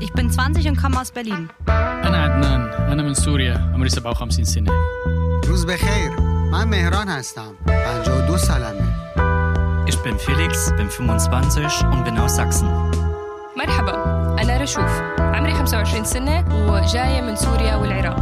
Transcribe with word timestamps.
Ich 0.00 0.12
bin 0.12 0.30
20 0.30 0.66
und 0.68 0.76
komme 0.82 1.00
aus 1.00 1.10
Berlin. 1.10 1.48
أنا 1.68 2.22
عدنان 2.24 2.60
أنا 2.92 3.02
من 3.02 3.14
سوريا 3.14 3.70
عمري 3.74 3.88
57 3.88 4.44
سنة 4.44 4.72
روز 5.48 5.64
بخیر 5.64 6.20
من 6.52 6.68
مهران 6.68 7.08
هستم 7.08 7.52
52 7.66 8.36
سالمه 8.38 8.98
Ich 9.90 9.98
bin 10.02 10.18
Felix, 10.18 10.72
bin 10.76 10.88
25 10.90 11.84
und 11.92 12.04
bin 12.04 12.18
aus 12.18 12.36
Sachsen. 12.36 12.68
مرحبا 13.56 13.94
أنا 14.42 14.56
رشوف 14.56 15.00
عمري 15.18 15.54
25 15.54 16.04
سنة 16.04 16.44
وجاية 16.72 17.20
من 17.20 17.36
سوريا 17.36 17.76
والعراق 17.76 18.18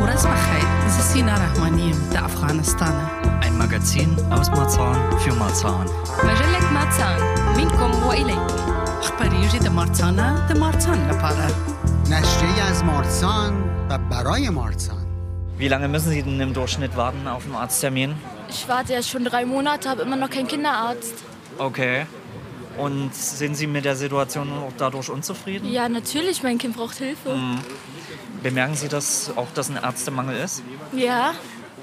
ورزمة 0.00 0.34
خيط 0.36 0.88
زسينا 0.90 1.34
رحمانيم 1.34 2.10
تا 2.12 2.24
أفغانستان 2.26 2.94
Ein 3.44 3.58
Magazin 3.58 4.10
aus 4.32 4.48
Marzahn 4.50 4.96
für 5.20 5.34
Marzahn. 5.34 5.86
مجلة 6.24 6.72
ماتسان 6.72 7.20
منكم 7.56 8.06
وإليكم 8.06 8.77
أخباري 8.98 9.58
دا 9.58 9.70
مارتانا 9.70 10.46
دا 10.48 10.54
مارتان 10.60 11.08
لپاره 11.10 11.46
نشریه 12.10 12.62
از 12.70 12.84
مارسان 12.84 13.64
و 13.90 13.98
برای 13.98 14.50
مارسان 14.50 15.04
Wie 15.58 15.68
lange 15.68 15.88
müssen 15.88 16.10
Sie 16.10 16.22
denn 16.22 16.40
im 16.40 16.52
Durchschnitt 16.52 16.96
warten 16.96 17.28
auf 17.28 17.44
einen 17.44 17.54
Arzttermin? 17.54 18.10
Ich 18.48 18.68
warte 18.68 18.92
jetzt 18.92 19.08
schon 19.08 19.24
drei 19.24 19.44
Monate, 19.44 19.88
habe 19.88 20.02
immer 20.02 20.16
noch 20.16 20.28
keinen 20.30 20.48
Kinderarzt. 20.48 21.14
Okay. 21.58 22.06
Und 22.76 23.14
sind 23.14 23.54
Sie 23.54 23.68
mit 23.68 23.84
der 23.84 23.94
Situation 23.94 24.48
auch 24.52 24.72
dadurch 24.76 25.08
unzufrieden? 25.10 25.70
Ja, 25.70 25.88
natürlich, 25.88 26.42
mein 26.42 26.58
Kind 26.58 26.76
braucht 26.76 26.96
Hilfe. 26.96 27.30
Bemerken 28.42 28.74
Sie 28.74 28.88
das 28.88 29.30
auch, 29.36 29.46
dass 29.54 29.70
ein 29.70 29.76
Ärztemangel 29.76 30.36
ist? 30.46 30.62
Ja, 30.92 31.34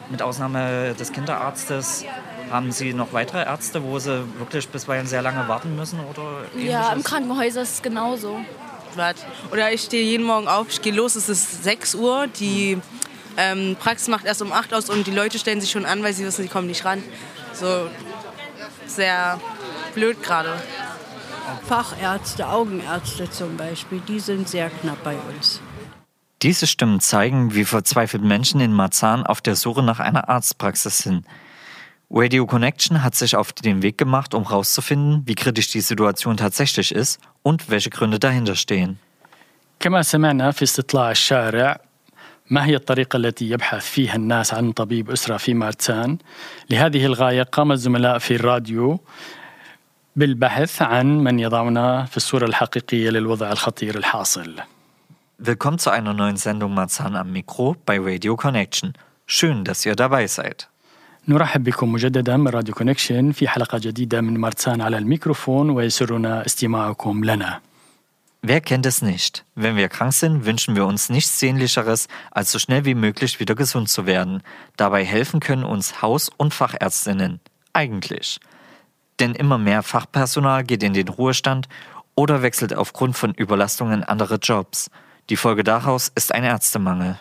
Mit 0.09 0.21
Ausnahme 0.21 0.93
des 0.99 1.13
Kinderarztes 1.13 2.03
haben 2.50 2.72
Sie 2.72 2.92
noch 2.92 3.12
weitere 3.12 3.44
Ärzte, 3.44 3.82
wo 3.82 3.98
Sie 3.98 4.24
wirklich 4.38 4.68
bisweilen 4.68 5.06
sehr 5.06 5.22
lange 5.22 5.46
warten 5.48 5.76
müssen 5.76 6.00
oder 6.00 6.42
ja, 6.56 6.92
im? 6.92 7.02
Krankenhaus 7.02 7.56
ist 7.56 7.56
es 7.56 7.82
genauso. 7.82 8.40
Oder 9.52 9.72
ich 9.72 9.82
stehe 9.82 10.02
jeden 10.02 10.24
Morgen 10.24 10.48
auf, 10.48 10.68
ich 10.70 10.80
gehe 10.80 10.92
los, 10.92 11.16
es 11.16 11.28
ist 11.28 11.64
6 11.64 11.96
Uhr, 11.96 12.28
die 12.28 12.78
ähm, 13.36 13.76
Praxis 13.78 14.08
macht 14.08 14.24
erst 14.24 14.40
um 14.40 14.52
8 14.52 14.72
aus 14.72 14.88
und 14.88 15.06
die 15.06 15.10
Leute 15.10 15.38
stellen 15.38 15.60
sich 15.60 15.70
schon 15.70 15.84
an, 15.84 16.02
weil 16.02 16.14
sie 16.14 16.24
wissen, 16.24 16.42
sie 16.42 16.48
kommen 16.48 16.66
nicht 16.66 16.84
ran. 16.84 17.02
So 17.52 17.90
sehr 18.86 19.38
blöd 19.94 20.22
gerade. 20.22 20.54
Fachärzte, 21.68 22.48
Augenärzte 22.48 23.30
zum 23.30 23.56
Beispiel, 23.56 24.00
die 24.08 24.20
sind 24.20 24.48
sehr 24.48 24.70
knapp 24.70 25.02
bei 25.04 25.16
uns. 25.34 25.60
Diese 26.42 26.66
Stimmen 26.66 27.00
zeigen, 27.00 27.54
wie 27.54 27.64
verzweifelt 27.64 28.22
Menschen 28.22 28.60
in 28.60 28.72
Marzahn 28.72 29.26
auf 29.26 29.40
der 29.40 29.56
Suche 29.56 29.82
nach 29.82 30.00
einer 30.00 30.28
Arztpraxis 30.28 30.98
sind. 30.98 31.26
Radio 32.09 32.45
Connection 32.45 33.03
hat 33.03 33.15
sich 33.15 33.35
auf 33.35 33.53
den 33.53 33.81
Weg 33.81 33.97
gemacht, 33.97 34.33
um 34.33 34.43
herauszufinden, 34.49 35.23
wie 35.25 35.35
kritisch 35.35 35.69
die 35.71 35.81
Situation 35.81 36.35
tatsächlich 36.35 36.93
ist 36.93 37.19
und 37.41 37.69
welche 37.69 37.89
Gründe 37.89 38.19
dahinter 38.19 38.55
stehen. 38.55 38.97
كما 39.79 40.01
سمعنا 40.01 40.51
في 40.51 40.63
استطلاع 40.63 41.11
الشارع 41.11 41.79
ما 42.49 42.65
هي 42.65 42.75
الطريقة 42.75 43.17
التي 43.17 43.49
يبحث 43.49 43.85
فيها 43.85 44.15
الناس 44.15 44.53
عن 44.53 44.71
طبيب 44.71 45.11
أسرة 45.11 45.37
في 45.37 45.53
مارتسان 45.53 46.17
لهذه 46.69 47.05
الغاية 47.05 47.43
قام 47.43 47.71
الزملاء 47.71 48.17
في 48.17 48.35
الراديو 48.35 48.99
بالبحث 50.15 50.81
عن 50.81 51.19
من 51.19 51.39
يضعنا 51.39 52.05
في 52.05 52.17
الصورة 52.17 52.45
الحقيقية 52.45 53.09
للوضع 53.09 53.51
الخطير 53.51 53.97
الحاصل 53.97 54.55
Willkommen 55.43 55.79
zu 55.79 55.89
einer 55.89 56.13
neuen 56.13 56.37
Sendung 56.37 56.75
Marzahn 56.75 57.15
am 57.15 57.31
Mikro 57.31 57.75
bei 57.87 57.97
Radio 57.99 58.35
Connection. 58.35 58.93
Schön, 59.25 59.63
dass 59.63 59.83
ihr 59.87 59.95
dabei 59.95 60.27
seid. 60.27 60.69
نرحب 61.27 61.63
بكم 61.63 61.91
مجددا 61.91 62.37
من 62.37 62.47
راديو 62.47 62.73
كونكشن 62.73 63.31
في 63.31 63.47
حلقة 63.47 63.77
جديدة 63.77 64.21
من 64.21 64.37
مارتسان 64.37 64.81
على 64.81 64.97
الميكروفون 64.97 65.69
ويسرنا 65.69 66.45
استماعكم 66.45 67.25
لنا 67.25 67.61
Wer 68.43 68.59
kennt 68.59 68.87
es 68.87 69.03
nicht? 69.03 69.45
Wenn 69.53 69.75
wir 69.75 69.87
krank 69.87 70.13
sind, 70.13 70.45
wünschen 70.45 70.75
wir 70.75 70.87
uns 70.87 71.09
nichts 71.09 71.39
Sehnlicheres, 71.39 72.07
als 72.31 72.51
so 72.51 72.57
schnell 72.57 72.85
wie 72.85 72.95
möglich 72.95 73.39
wieder 73.39 73.53
gesund 73.53 73.87
zu 73.87 74.07
werden. 74.07 74.41
Dabei 74.77 75.05
helfen 75.05 75.39
können 75.39 75.63
uns 75.63 76.01
Haus- 76.01 76.31
und 76.37 76.51
Fachärztinnen. 76.51 77.39
Eigentlich. 77.73 78.39
Denn 79.19 79.35
immer 79.35 79.59
mehr 79.59 79.83
Fachpersonal 79.83 80.63
geht 80.63 80.81
in 80.81 80.93
den 80.93 81.07
Ruhestand 81.07 81.69
oder 82.15 82.41
wechselt 82.41 82.73
aufgrund 82.73 83.15
von 83.15 83.35
Überlastungen 83.35 84.03
andere 84.03 84.35
Jobs. 84.35 84.89
Die 85.29 85.37
Folge 85.37 85.63
daraus 85.63 86.11
ist 86.15 86.33
ein 86.33 86.43
Ärztemangel. 86.43 87.19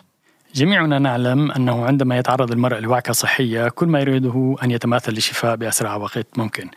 جميعنا 0.56 0.98
نعلم 0.98 1.52
أنه 1.52 1.86
عندما 1.86 2.18
يتعرض 2.18 2.52
المرء 2.52 2.78
لوعكة 2.78 3.12
صحية 3.12 3.68
كل 3.68 3.86
ما 3.86 4.00
يريده 4.00 4.56
أن 4.62 4.70
يتماثل 4.70 5.12
للشفاء 5.12 5.56
بأسرع 5.56 5.96
وقت 5.96 6.26
ممكن. 6.36 6.68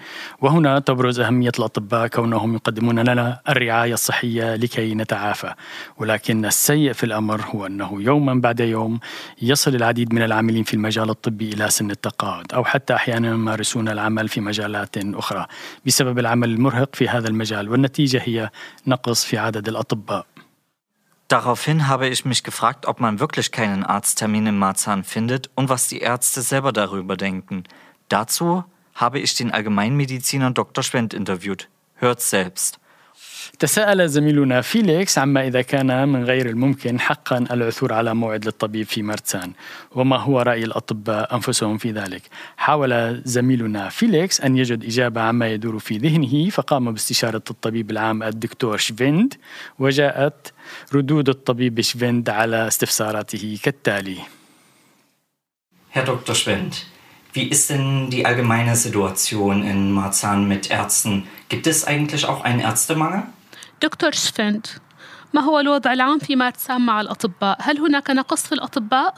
وهنا 0.42 0.80
تبرز 0.80 1.20
أهمية 1.20 1.52
الأطباء 1.60 2.08
كونهم 2.08 2.56
يقدمون 2.56 3.00
لنا 3.00 3.40
الرعاية 3.50 3.94
الصحية 3.94 4.56
لكي 4.56 4.96
نتعافى. 4.96 5.54
ولكن 5.98 6.46
السيء 6.46 6.94
في 6.94 7.04
الأمر 7.04 7.42
هو 7.42 7.66
أنه 7.66 8.02
يوما 8.02 8.34
بعد 8.34 8.60
يوم 8.60 9.00
يصل 9.42 9.76
العديد 9.76 10.14
من 10.14 10.22
العاملين 10.22 10.64
في 10.64 10.74
المجال 10.74 11.10
الطبي 11.10 11.54
إلى 11.54 11.70
سن 11.70 11.92
التقاعد 11.92 12.54
أو 12.54 12.64
حتى 12.64 12.96
أحيانا 12.96 13.28
يمارسون 13.28 13.90
العمل 13.90 14.28
في 14.28 14.42
مجالات 14.42 14.96
أخرى. 14.98 15.46
بسبب 15.86 16.20
العمل 16.20 16.50
المرهق 16.50 16.96
في 16.96 17.08
هذا 17.08 17.28
المجال 17.28 17.70
والنتيجة 17.70 18.22
هي 18.26 18.50
نقص 18.88 19.26
في 19.26 19.38
عدد 19.38 19.68
الأطباء. 19.68 20.26
Daraufhin 21.29 21.89
habe 21.89 22.09
ich 22.09 22.25
mich 22.25 22.43
gefragt, 22.43 22.87
ob 22.87 23.01
man 23.01 23.19
wirklich 23.19 23.51
keinen 23.51 23.83
Arzttermin 23.83 24.47
in 24.47 24.59
Marzahn 24.59 25.05
findet 25.05 25.51
und 25.55 25.69
was 25.69 25.89
die 25.89 26.01
Ärzte 26.01 26.43
selber 26.43 26.73
darüber 26.73 27.17
denken. 27.17 27.65
Dazu 28.09 28.65
habe 28.95 29.19
ich 29.19 29.35
den 29.35 29.51
Allgemeinmediziner 29.51 30.51
Dr. 30.51 30.85
Schwendt 30.85 31.15
interviewt. 31.15 31.69
Hört 31.97 32.21
selbst. 32.21 32.79
تساءل 33.59 34.09
زميلنا 34.09 34.61
فيليكس 34.61 35.19
عما 35.19 35.47
إذا 35.47 35.63
كان 35.63 36.09
من 36.09 36.25
غير 36.25 36.49
الممكن 36.49 37.01
حقا 37.01 37.39
العثور 37.51 37.93
على 37.93 38.15
موعد 38.15 38.45
للطبيب 38.45 38.87
في 38.87 39.03
مرتسان 39.03 39.53
وما 39.95 40.17
هو 40.17 40.41
رأي 40.41 40.65
الأطباء 40.65 41.35
أنفسهم 41.35 41.79
في 41.79 41.91
ذلك 41.91 42.23
حاول 42.57 43.23
زميلنا 43.25 43.89
فيليكس 43.89 44.41
أن 44.41 44.57
يجد 44.57 44.85
إجابة 44.85 45.21
عما 45.21 45.49
يدور 45.49 45.79
في 45.79 45.99
ذهنه 45.99 46.51
فقام 46.51 46.93
باستشارة 46.93 47.43
الطبيب 47.51 47.91
العام 47.91 48.23
الدكتور 48.23 48.77
شفيند 48.77 49.35
وجاءت 49.79 50.53
ردود 50.95 51.29
الطبيب 51.29 51.81
شفيند 51.81 52.31
على 52.31 52.69
استفساراته 52.69 53.59
كالتالي 53.63 54.19
Herr 55.91 56.05
Dr. 56.05 56.35
Schwendt, 56.35 56.87
wie 57.33 57.45
ist 57.49 57.71
denn 57.71 58.11
die 58.11 58.27
allgemeine 58.27 58.75
Situation 58.77 59.63
in 59.65 59.93
Marzahn 59.93 60.49
mit 60.49 60.71
Ärzten? 60.71 61.27
Gibt 61.49 61.67
es 61.67 61.85
eigentlich 61.85 62.27
auch 62.27 62.45
einen 62.45 62.61
Ärztemangel? 62.61 63.23
دكتور 63.83 64.13
شفند 64.13 64.67
ما 65.35 65.41
هو 65.41 65.61
الوضع 65.61 65.93
العام 65.93 66.19
في 66.19 66.37
مارتسان 66.37 66.81
مع 66.81 67.01
الأطباء؟ 67.01 67.59
هل 67.61 67.79
هناك 67.79 68.11
نقص 68.11 68.47
في 68.47 68.53
الأطباء؟ 68.53 69.15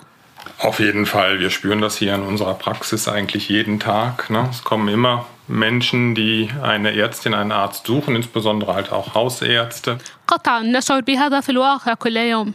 Auf 0.59 0.79
jeden 0.79 1.07
Fall. 1.07 1.41
Wir 1.41 1.51
spüren 1.51 1.81
das 1.81 1.97
hier 1.97 2.15
in 2.15 2.23
unserer 2.23 2.55
Praxis 2.55 3.09
eigentlich 3.09 3.49
jeden 3.49 3.81
Tag. 3.81 4.31
Ne? 4.31 4.49
Es 4.51 4.63
kommen 4.65 4.89
immer 4.89 5.27
Menschen, 5.51 6.15
die 6.15 6.51
eine 6.63 6.97
Ärztin, 6.97 7.35
einen 7.35 7.53
Arzt 7.53 7.87
suchen, 7.87 8.17
insbesondere 8.17 8.75
halt 8.75 8.93
auch 8.93 9.15
Hausärzte. 9.15 9.99
قطعا 10.27 10.63
نشعر 10.63 11.01
بهذا 11.01 11.41
في 11.41 11.49
الواقع 11.49 11.95
كل 11.95 12.17
يوم 12.17 12.53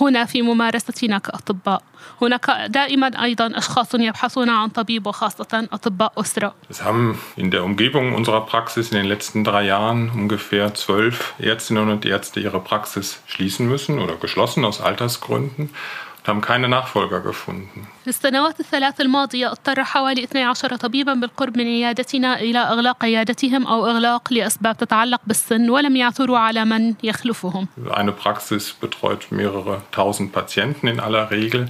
هنا 0.00 0.24
في 0.24 0.42
ممارستنا 0.42 1.18
كأطباء 1.18 1.82
هناك 2.22 2.50
دائما 2.68 3.22
أيضا 3.22 3.58
أشخاص 3.58 3.94
يبحثون 3.94 4.48
عن 4.48 4.68
طبيب 4.68 5.06
وخاصة 5.06 5.68
أطباء 5.72 6.12
أسرة 6.20 6.54
Es 6.70 6.82
haben 6.82 7.18
in 7.36 7.50
der 7.50 7.64
Umgebung 7.64 8.14
unserer 8.14 8.46
Praxis 8.46 8.90
in 8.90 8.96
den 8.96 9.06
letzten 9.06 9.44
drei 9.44 9.64
Jahren 9.64 10.10
ungefähr 10.10 10.74
zwölf 10.74 11.34
Ärztinnen 11.38 11.90
und 11.90 12.06
Ärzte 12.06 12.40
ihre 12.40 12.60
Praxis 12.60 13.20
schließen 13.26 13.68
müssen 13.68 13.98
oder 13.98 14.16
geschlossen 14.16 14.64
aus 14.64 14.80
Altersgründen 14.80 15.64
und 15.64 16.05
haben 16.26 16.40
keine 16.40 16.68
Nachfolger 16.68 17.20
gefunden. 17.20 17.86
في 18.04 18.08
السنوات 18.08 18.60
الثلاث 18.60 19.00
الماضية 19.00 19.52
اضطر 19.52 19.84
حوالي 19.84 20.24
12 20.24 20.76
طبيبا 20.76 21.14
بالقرب 21.14 21.56
من 21.56 21.64
عيادتنا 21.64 22.40
إلى 22.40 22.58
إغلاق 22.58 23.04
عيادتهم 23.04 23.66
أو 23.66 23.86
إغلاق 23.86 24.32
لأسباب 24.32 24.76
تتعلق 24.76 25.20
بالسن 25.26 25.70
ولم 25.70 25.96
يعثروا 25.96 26.38
على 26.38 26.64
من 26.64 26.94
يخلفهم 27.02 27.68
Eine 27.90 28.12
Praxis 28.12 28.74
betreut 28.80 29.26
mehrere 29.30 29.82
tausend 29.92 30.32
Patienten 30.32 30.86
in 30.88 31.00
aller 31.00 31.30
Regel. 31.30 31.68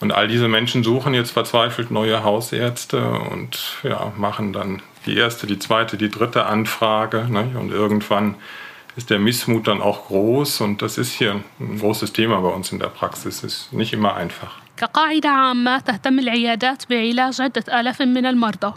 Und 0.00 0.12
all 0.12 0.28
diese 0.28 0.48
Menschen 0.48 0.82
suchen 0.82 1.12
jetzt 1.12 1.30
verzweifelt 1.30 1.90
neue 1.90 2.24
Hausärzte 2.24 3.10
und 3.32 3.58
ja, 3.82 4.12
machen 4.16 4.52
dann 4.54 4.82
die 5.06 5.16
erste, 5.16 5.46
die 5.46 5.58
zweite, 5.58 5.98
die 5.98 6.08
dritte 6.08 6.46
Anfrage. 6.46 7.26
Ne? 7.28 7.50
Und 7.58 7.70
irgendwann 7.70 8.36
ist 8.96 9.10
der 9.10 9.18
Missmut 9.18 9.68
dann 9.68 9.80
auch 9.80 10.06
groß. 10.06 10.60
Und 10.60 10.82
das 10.82 10.98
ist 10.98 11.12
hier 11.12 11.40
ein 11.60 11.78
großes 11.78 12.12
Thema 12.12 12.40
bei 12.40 12.48
uns 12.48 12.72
in 12.72 12.78
der 12.78 12.88
Praxis. 12.88 13.44
Ist 13.44 13.72
nicht 13.72 13.92
immer 13.92 14.14
einfach. 14.16 14.52
كقاعدة 14.76 15.28
عامة 15.28 15.78
تهتم 15.78 16.18
العيادات 16.18 16.88
بعلاج 16.90 17.40
عدة 17.40 17.80
آلاف 17.80 18.02
من 18.02 18.26
المرضى 18.26 18.74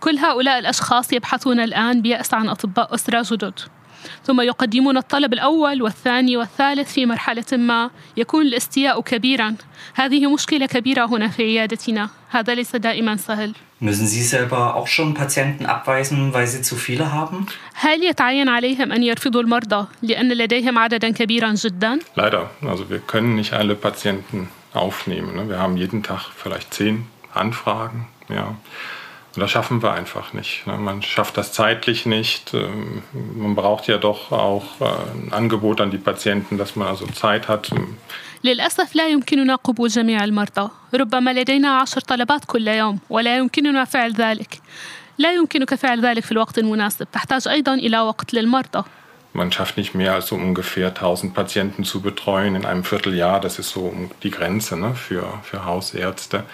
كل 0.00 0.16
هؤلاء 0.16 0.58
الأشخاص 0.58 1.12
يبحثون 1.12 1.60
الآن 1.60 2.02
بيأس 2.02 2.34
عن 2.34 2.48
أطباء 2.48 2.94
أسرة 2.94 3.26
جدد 3.30 3.60
ثم 4.23 4.41
يقدمون 4.41 4.97
الطلب 4.97 5.33
الأول 5.33 5.81
والثاني 5.81 6.37
والثالث 6.37 6.93
في 6.93 7.05
مرحلة 7.05 7.45
ما 7.51 7.89
يكون 8.17 8.41
الاستياء 8.45 9.01
كبيرا 9.01 9.55
هذه 9.95 10.33
مشكلة 10.33 10.65
كبيرة 10.65 11.05
هنا 11.05 11.27
في 11.27 11.43
عيادتنا 11.43 12.09
هذا 12.29 12.55
ليس 12.55 12.75
دائما 12.75 13.15
سهل 13.17 13.53
Müssen 13.81 14.07
Sie 14.07 14.23
selber 14.23 14.75
auch 14.75 14.87
schon 14.87 15.13
Patienten 15.13 15.65
abweisen, 15.65 16.33
weil 16.33 16.47
Sie 16.47 16.61
zu 16.61 16.75
viele 16.75 17.13
haben? 17.13 17.45
هل 17.73 18.03
يتعين 18.03 18.49
عليهم 18.49 18.91
أن 18.91 19.03
يرفضوا 19.03 19.41
المرضى 19.41 19.87
لأن 20.01 20.31
لديهم 20.31 20.77
عددا 20.77 21.09
كبيرا 21.11 21.53
جدا؟ 21.53 21.99
Leider. 22.15 22.49
Also 22.65 22.89
wir 22.89 22.99
können 22.99 23.35
nicht 23.35 23.53
alle 23.53 23.75
Patienten 23.75 24.49
aufnehmen. 24.73 25.35
Ne? 25.35 25.49
Wir 25.49 25.59
haben 25.59 25.77
jeden 25.77 26.03
Tag 26.03 26.21
vielleicht 26.35 26.73
zehn 26.73 27.05
Anfragen. 27.33 28.07
Ja. 28.29 28.55
Und 29.38 29.40
das 29.40 29.50
schaffen 29.50 29.82
wir 29.82 29.92
einfach 29.92 30.32
nicht. 30.32 30.66
Ne? 30.66 30.76
Man 30.78 31.02
schafft 31.02 31.36
das 31.36 31.52
zeitlich 31.52 32.06
nicht. 32.06 32.54
Ähm, 32.54 33.02
Man 33.12 33.54
braucht 33.54 33.88
ja 33.88 33.98
doch 33.98 34.30
auch 34.30 34.80
äh, 34.80 34.84
ein 34.84 35.32
Angebot 35.32 35.80
an 35.80 35.90
die 35.90 35.98
Patienten, 35.98 36.56
dass 36.56 36.76
man 36.76 36.88
also 36.88 37.06
Zeit 37.06 37.48
hat. 37.48 37.70
للأسف 38.44 38.94
لا 38.94 39.08
يمكننا 39.08 39.54
قبول 39.54 39.88
جميع 39.88 40.24
المرضى 40.24 40.70
ربما 40.94 41.32
لدينا 41.32 41.80
عشر 41.80 42.00
طلبات 42.00 42.44
كل 42.44 42.68
يوم 42.68 42.98
ولا 43.10 43.36
يمكننا 43.36 43.84
فعل 43.84 44.12
ذلك 44.12 44.60
لا 45.18 45.32
يمكنك 45.32 45.74
فعل 45.74 46.00
ذلك 46.04 46.24
في 46.24 46.32
الوقت 46.32 46.58
المناسب 46.58 47.06
تحتاج 47.12 47.48
أيضا 47.48 47.74
إلى 47.74 48.00
وقت 48.00 48.34
للمرضى 48.34 48.84
Man 49.36 49.50
schafft 49.50 49.76
nicht 49.76 49.94
mehr 49.96 50.12
als 50.12 50.28
so 50.28 50.36
ungefähr 50.36 50.88
1000 50.88 51.34
Patienten 51.34 51.82
zu 51.84 52.00
betreuen 52.00 52.54
in 52.54 52.64
einem 52.64 52.84
Vierteljahr. 52.84 53.40
Das 53.40 53.58
ist 53.58 53.70
so 53.70 53.92
die 54.22 54.30
Grenze 54.30 54.76
ne, 54.76 54.94
für, 54.94 55.24
für 55.42 55.64
Hausärzte. 55.64 56.44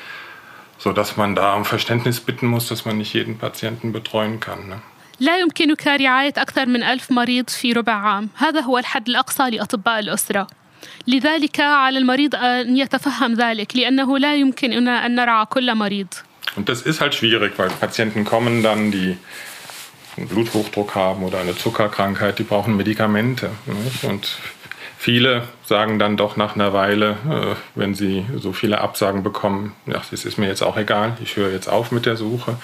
Sodass 0.85 1.17
man 1.17 1.35
da 1.35 1.55
um 1.55 1.65
Verständnis 1.65 2.21
bitten 2.21 2.47
muss, 2.47 2.69
dass 2.69 2.85
man 2.87 2.99
nicht 2.99 3.13
jeden 3.13 3.39
Patienten 3.39 3.93
betreuen 3.93 4.41
kann. 4.41 4.69
Ne? 4.69 4.81
لا 5.21 5.39
يمكنك 5.39 5.87
رعاية 5.87 6.33
أكثر 6.37 6.67
من 6.67 6.83
ألف 6.83 7.11
مريض 7.11 7.51
في 7.51 7.73
ربع 7.73 7.93
عام 7.93 8.29
هذا 8.37 8.61
هو 8.61 8.79
الحد 8.79 9.09
الأقصى 9.09 9.51
لأطباء 9.51 9.99
الأسرة 9.99 10.47
لذلك 11.07 11.61
على 11.61 11.99
المريض 11.99 12.35
أن 12.35 12.77
يتفهم 12.77 13.35
ذلك 13.35 13.77
لأنه 13.77 14.19
لا 14.19 14.35
يمكننا 14.35 15.07
أن 15.07 15.15
نرعى 15.15 15.47
كل 15.47 15.75
مريض 15.75 16.07
Und 16.57 16.69
das 16.69 16.83
ist 16.83 17.01
halt 17.01 17.15
schwierig, 17.15 17.53
weil 17.59 17.69
Patienten 17.69 18.25
kommen 18.25 18.63
dann, 18.63 18.91
die 18.91 19.17
einen 20.17 20.27
Bluthochdruck 20.27 20.97
haben 20.97 21.23
oder 21.23 21.39
eine 21.39 21.57
Zuckerkrankheit, 21.57 22.41
die 22.41 22.43
brauchen 22.43 22.77
Medikamente. 22.77 23.51
Nicht? 23.67 24.03
Und 24.03 24.39
viele 24.99 25.43
sagen 25.65 25.99
dann 25.99 26.17
doch 26.17 26.37
nach 26.37 26.55
einer 26.55 26.73
Weile, 26.73 27.17
äh, 27.29 27.55
wenn 27.75 27.95
sie 27.95 28.27
so 28.37 28.53
viele 28.53 28.81
Absagen 28.81 29.23
bekommen, 29.23 29.75
ach, 29.93 30.07
das 30.11 30.25
ist 30.25 30.39
mir 30.39 30.47
jetzt 30.47 30.63
auch 30.63 30.77
egal, 30.77 31.17
ich 31.23 31.37
höre 31.37 31.51
jetzt 31.51 31.69
auf 31.69 31.93
mit 31.93 32.07
der 32.07 32.17
Suche. 32.17 32.57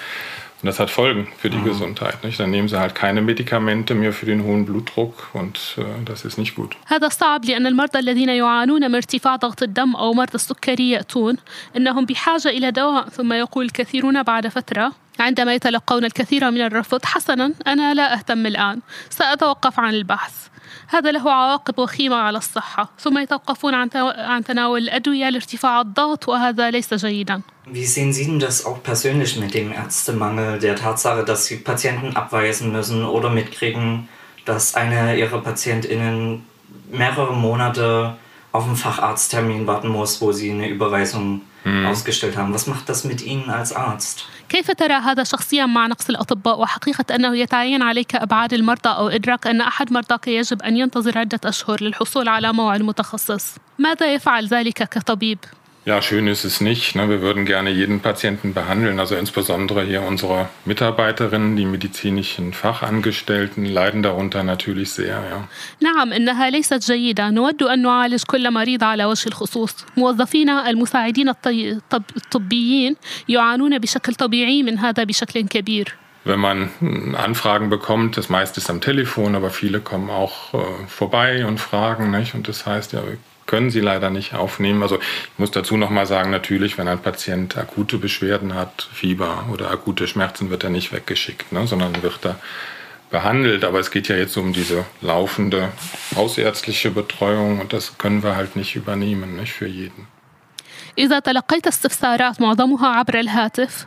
Und 0.63 0.65
das 0.65 0.79
hat 0.79 0.89
Folgen 0.89 1.27
für 1.37 1.51
die 1.51 1.61
Gesundheit. 1.61 2.23
Nicht? 2.23 2.39
Dann 2.39 2.49
nehmen 2.49 2.67
sie 2.67 2.79
halt 2.79 2.95
keine 2.95 3.21
Medikamente 3.21 3.93
mehr 3.93 4.11
für 4.11 4.25
den 4.25 4.43
hohen 4.43 4.65
Blutdruck 4.65 5.13
und 5.33 5.75
äh, 5.77 5.83
das 6.03 6.25
ist 6.25 6.37
nicht 6.39 6.55
gut. 6.55 6.75
هذا 6.87 7.09
صعب 7.09 7.45
لأن 7.45 7.67
المرضى 7.67 7.99
الذين 7.99 8.29
يعانون 8.29 8.87
من 8.87 8.95
ارتفاع 8.95 9.35
ضغط 9.35 9.63
الدم 9.63 9.95
أو 9.95 10.13
مرض 10.13 10.33
السكري 10.33 10.89
يأتون 10.89 11.37
إنهم 11.75 12.05
بحاجة 12.05 12.49
إلى 12.49 12.71
دواء 12.71 13.09
ثم 13.09 13.33
يقول 13.33 13.65
الكثيرون 13.65 14.23
بعد 14.23 14.47
فترة 14.47 14.91
عندما 15.19 15.53
يتلقون 15.53 16.05
الكثير 16.05 16.51
من 16.51 16.61
الرفض 16.61 17.05
حسنا 17.05 17.53
أنا 17.67 17.93
لا 17.93 18.13
أهتم 18.13 18.45
الآن 18.45 18.81
سأتوقف 19.09 19.79
عن 19.79 19.93
البحث 19.93 20.47
هذا 20.91 21.11
له 21.11 21.31
عواقب 21.31 21.79
وخيمة 21.79 22.15
على 22.15 22.37
الصحة 22.37 22.89
ثم 22.99 23.17
يتوقفون 23.17 23.73
عن 23.73 23.89
تو- 23.89 24.07
عن 24.17 24.43
تناول 24.43 24.81
الأدوية 24.81 25.29
لارتفاع 25.29 25.81
الضغط 25.81 26.27
وهذا 26.29 26.71
ليس 26.71 26.93
جيدا 26.93 27.41
Wie 27.73 27.85
sehen 27.85 28.13
Sie 28.13 28.25
denn 28.25 28.39
das 28.39 28.65
auch 28.65 28.81
persönlich 28.83 29.37
mit 29.37 29.53
dem 29.53 29.71
Ärztemangel, 29.73 30.59
der 30.59 30.75
Tatsache, 30.75 31.23
dass 31.25 31.45
Sie 31.47 31.57
Patienten 31.57 32.15
abweisen 32.15 32.71
müssen 32.71 33.03
oder 33.05 33.29
mitkriegen, 33.29 34.07
dass 34.45 34.75
eine 34.75 35.17
Ihrer 35.17 35.39
PatientInnen 35.41 36.45
mehrere 36.91 37.33
Monate 37.35 38.15
auf 38.53 38.63
einen 38.65 38.77
Facharzttermin 38.77 39.67
warten 39.67 39.89
muss, 39.89 40.21
wo 40.21 40.31
Sie 40.31 40.49
eine 40.51 40.67
Überweisung 40.69 41.41
ausgestellt 41.64 42.36
haben? 42.36 42.52
Was 42.54 42.66
macht 42.66 42.88
das 42.88 43.04
mit 43.04 43.22
Ihnen 43.22 43.50
als 43.50 43.72
Arzt? 43.72 44.26
كيف 44.48 44.70
ترى 44.70 44.94
هذا 44.94 45.24
شخصيا 45.24 45.66
مع 45.66 45.86
نقص 45.86 46.08
الأطباء 46.10 46.60
وحقيقة 46.60 47.14
أنه 47.14 47.36
يتعين 47.36 47.82
عليك 47.82 48.14
إبعاد 48.16 48.52
المرضى 48.52 48.88
أو 48.88 49.08
إدراك 49.08 49.46
أن 49.46 49.60
أحد 49.60 49.92
مرضاك 49.92 50.28
يجب 50.28 50.62
أن 50.62 50.76
ينتظر 50.76 51.18
عدة 51.18 51.40
أشهر 51.44 51.82
للحصول 51.82 52.28
على 52.28 52.52
موعد 52.52 52.82
متخصص 52.82 53.56
ماذا 53.78 54.14
يفعل 54.14 54.46
ذلك 54.46 54.88
كطبيب؟ 54.88 55.38
Ja, 55.87 56.01
schön 56.01 56.27
ist 56.27 56.43
es 56.43 56.59
nicht. 56.59 56.95
Ne? 56.97 57.07
Wir 57.07 57.21
würden 57.21 57.45
gerne 57.45 57.69
jeden 57.69 58.01
Patienten 58.01 58.53
behandeln, 58.53 58.99
also 58.99 59.15
insbesondere 59.15 59.83
hier 59.85 60.01
unsere 60.01 60.49
Mitarbeiterinnen, 60.65 61.55
die 61.55 61.65
medizinischen 61.65 62.51
Fachangestellten 62.51 63.63
leiden 63.63 64.03
darunter 64.03 64.43
natürlich 64.43 64.91
sehr. 64.91 65.23
Ja. 65.31 65.47
نعم 65.81 66.13
إنها 66.13 66.49
ليست 66.49 66.91
جيدة 66.91 67.29
نود 67.29 67.63
أن 67.63 67.81
نعالج 67.81 68.23
كل 68.23 68.51
مريض 68.51 68.83
على 68.83 69.05
وجه 69.05 69.27
الخصوص 69.27 69.75
موظفينا 69.97 70.69
المساعدين 70.69 71.29
الطي... 71.29 71.71
الطب... 71.71 72.03
الطبيين 72.17 72.95
يعانون 73.29 73.79
بشكل 73.79 74.15
طبيعي 74.15 74.63
من 74.63 74.77
هذا 74.79 75.03
بشكل 75.03 75.41
كبير 75.41 75.95
Wenn 76.25 76.39
man 76.39 76.69
hm, 76.79 77.15
Anfragen 77.15 77.69
bekommt, 77.69 78.17
das 78.17 78.27
meiste 78.27 78.59
ist 78.59 78.69
am 78.69 78.81
Telefon, 78.81 79.35
aber 79.35 79.49
viele 79.49 79.79
kommen 79.79 80.09
auch 80.09 80.53
äh, 80.53 80.57
vorbei 80.89 81.45
und 81.45 81.57
fragen. 81.61 82.11
Nicht? 82.11 82.35
Und 82.35 82.49
das 82.49 82.65
heißt, 82.65 82.91
ja, 82.91 83.01
wir 83.07 83.17
können 83.45 83.69
sie 83.71 83.79
leider 83.79 84.09
nicht 84.09 84.33
aufnehmen. 84.33 84.83
Also 84.83 84.97
ich 84.97 85.39
muss 85.39 85.51
dazu 85.51 85.77
nochmal 85.77 86.05
sagen, 86.05 86.29
natürlich, 86.31 86.77
wenn 86.77 86.87
ein 86.87 86.99
Patient 86.99 87.57
akute 87.57 87.97
Beschwerden 87.97 88.53
hat, 88.53 88.89
Fieber 88.93 89.45
oder 89.51 89.71
akute 89.71 90.07
Schmerzen, 90.07 90.49
wird 90.49 90.63
er 90.63 90.69
nicht 90.69 90.91
weggeschickt, 90.91 91.51
ne? 91.51 91.65
sondern 91.65 92.03
wird 92.03 92.25
er 92.25 92.35
behandelt. 93.09 93.63
Aber 93.63 93.79
es 93.79 93.89
geht 93.89 94.09
ja 94.09 94.17
jetzt 94.17 94.37
um 94.37 94.53
diese 94.53 94.85
laufende 95.01 95.69
hausärztliche 96.15 96.91
Betreuung 96.91 97.61
und 97.61 97.73
das 97.73 97.97
können 97.97 98.21
wir 98.21 98.35
halt 98.35 98.55
nicht 98.55 98.75
übernehmen, 98.75 99.35
nicht 99.37 99.53
für 99.53 99.67
jeden. 99.67 100.07
إذا 100.97 101.19
تلقيت 101.19 101.67
استفسارات 101.67 102.41
معظمها 102.41 102.87
عبر 102.87 103.19
الهاتف 103.19 103.85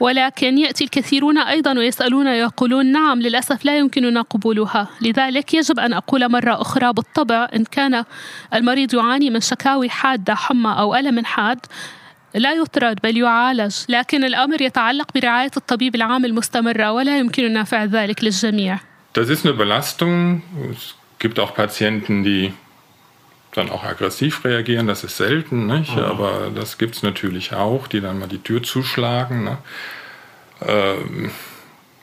ولكن 0.00 0.58
يأتي 0.58 0.84
الكثيرون 0.84 1.38
أيضا 1.38 1.78
ويسألون 1.78 2.28
ويقولون 2.28 2.86
نعم 2.92 3.22
للأسف 3.22 3.64
لا 3.64 3.78
يمكننا 3.78 4.22
قبولها. 4.22 4.88
لذلك 5.00 5.54
يجب 5.54 5.80
أن 5.80 5.92
أقول 5.92 6.28
مرة 6.30 6.60
أخرى 6.60 6.92
بالطبع 6.92 7.48
إن 7.54 7.64
كان 7.64 8.04
المريض 8.54 8.94
يعاني 8.94 9.30
من 9.30 9.40
شكاوي 9.40 9.90
حادة 9.90 10.34
حمى 10.34 10.74
أو 10.78 10.94
ألم 10.94 11.24
حاد 11.24 11.58
لا 12.34 12.52
يطرد 12.52 12.98
بل 13.02 13.16
يعالج. 13.16 13.74
لكن 13.88 14.24
الأمر 14.24 14.62
يتعلق 14.62 15.08
برعاية 15.14 15.50
الطبيب 15.56 15.94
العام 15.94 16.24
المستمرة 16.24 16.92
ولا 16.92 17.18
يمكننا 17.18 17.64
فعل 17.64 17.88
ذلك 17.88 18.24
للجميع. 18.24 18.78
Das 19.12 19.28
ist 19.28 19.44
eine 19.44 19.54
Belastung. 19.54 20.42
Es 20.72 20.94
gibt 21.18 21.38
auch 21.40 21.52
Patienten, 21.54 22.22
die 22.22 22.52
dann 23.53 23.69
auch 23.69 23.83
aggressiv 23.83 24.43
reagieren. 24.43 24.87
Das 24.87 25.03
ist 25.03 25.17
selten, 25.17 25.67
nicht? 25.67 25.95
Mhm. 25.95 26.03
aber 26.03 26.51
das 26.53 26.77
gibt 26.77 26.95
es 26.95 27.03
natürlich 27.03 27.53
auch, 27.53 27.87
die 27.87 28.01
dann 28.01 28.19
mal 28.19 28.27
die 28.27 28.43
Tür 28.43 28.63
zuschlagen. 28.63 29.43
Ne? 29.43 29.57
Ähm, 30.61 31.31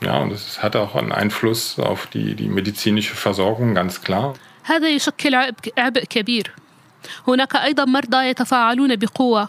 ja, 0.01 0.19
und 0.19 0.31
das 0.31 0.63
hat 0.63 0.77
auch 0.77 0.97
einen 0.97 1.13
Einfluss 1.13 1.79
auf 1.79 2.07
die, 2.07 2.35
die 2.35 2.49
medizinische 2.49 3.15
Versorgung, 3.15 3.75
ganz 3.75 4.01
klar. 4.03 4.35
هذا 4.65 4.89
يشكل 4.89 5.35
عبء 5.35 5.73
عبء 5.79 6.05
كبير 6.05 6.53
هناك 7.29 7.57
أيضا 7.57 7.85
مرضى 7.85 8.27
يتفاعلون 8.29 8.97
بقوة 8.97 9.49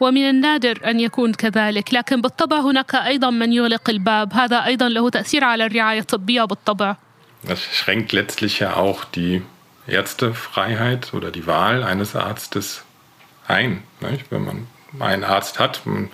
ومن 0.00 0.30
النادر 0.30 0.80
أن 0.90 1.00
يكون 1.00 1.34
كذلك 1.34 1.94
لكن 1.94 2.20
بالطبع 2.20 2.60
هناك 2.60 2.94
أيضا 2.94 3.30
من 3.30 3.52
يغلق 3.52 3.90
الباب 3.90 4.32
هذا 4.32 4.64
أيضا 4.64 4.88
له 4.88 5.10
تأثير 5.10 5.44
على 5.44 5.66
الرعاية 5.66 6.00
الطبية 6.00 6.44
بالطبع 6.44 6.96
Das 7.42 7.58
schränkt 7.58 8.12
letztlich 8.12 8.60
ja 8.60 8.76
auch 8.76 9.04
die 9.04 9.42
Ärztefreiheit 9.87 11.13
oder 11.13 11.31
die 11.31 11.47
Wahl 11.47 11.83
eines 11.83 12.15
Arztes 12.15 12.83
ein. 13.47 13.83
Nicht? 13.99 14.31
Wenn 14.31 14.45
man 14.45 14.67
einen 14.99 15.23
Arzt 15.23 15.59
hat, 15.59 15.85
man 15.85 16.09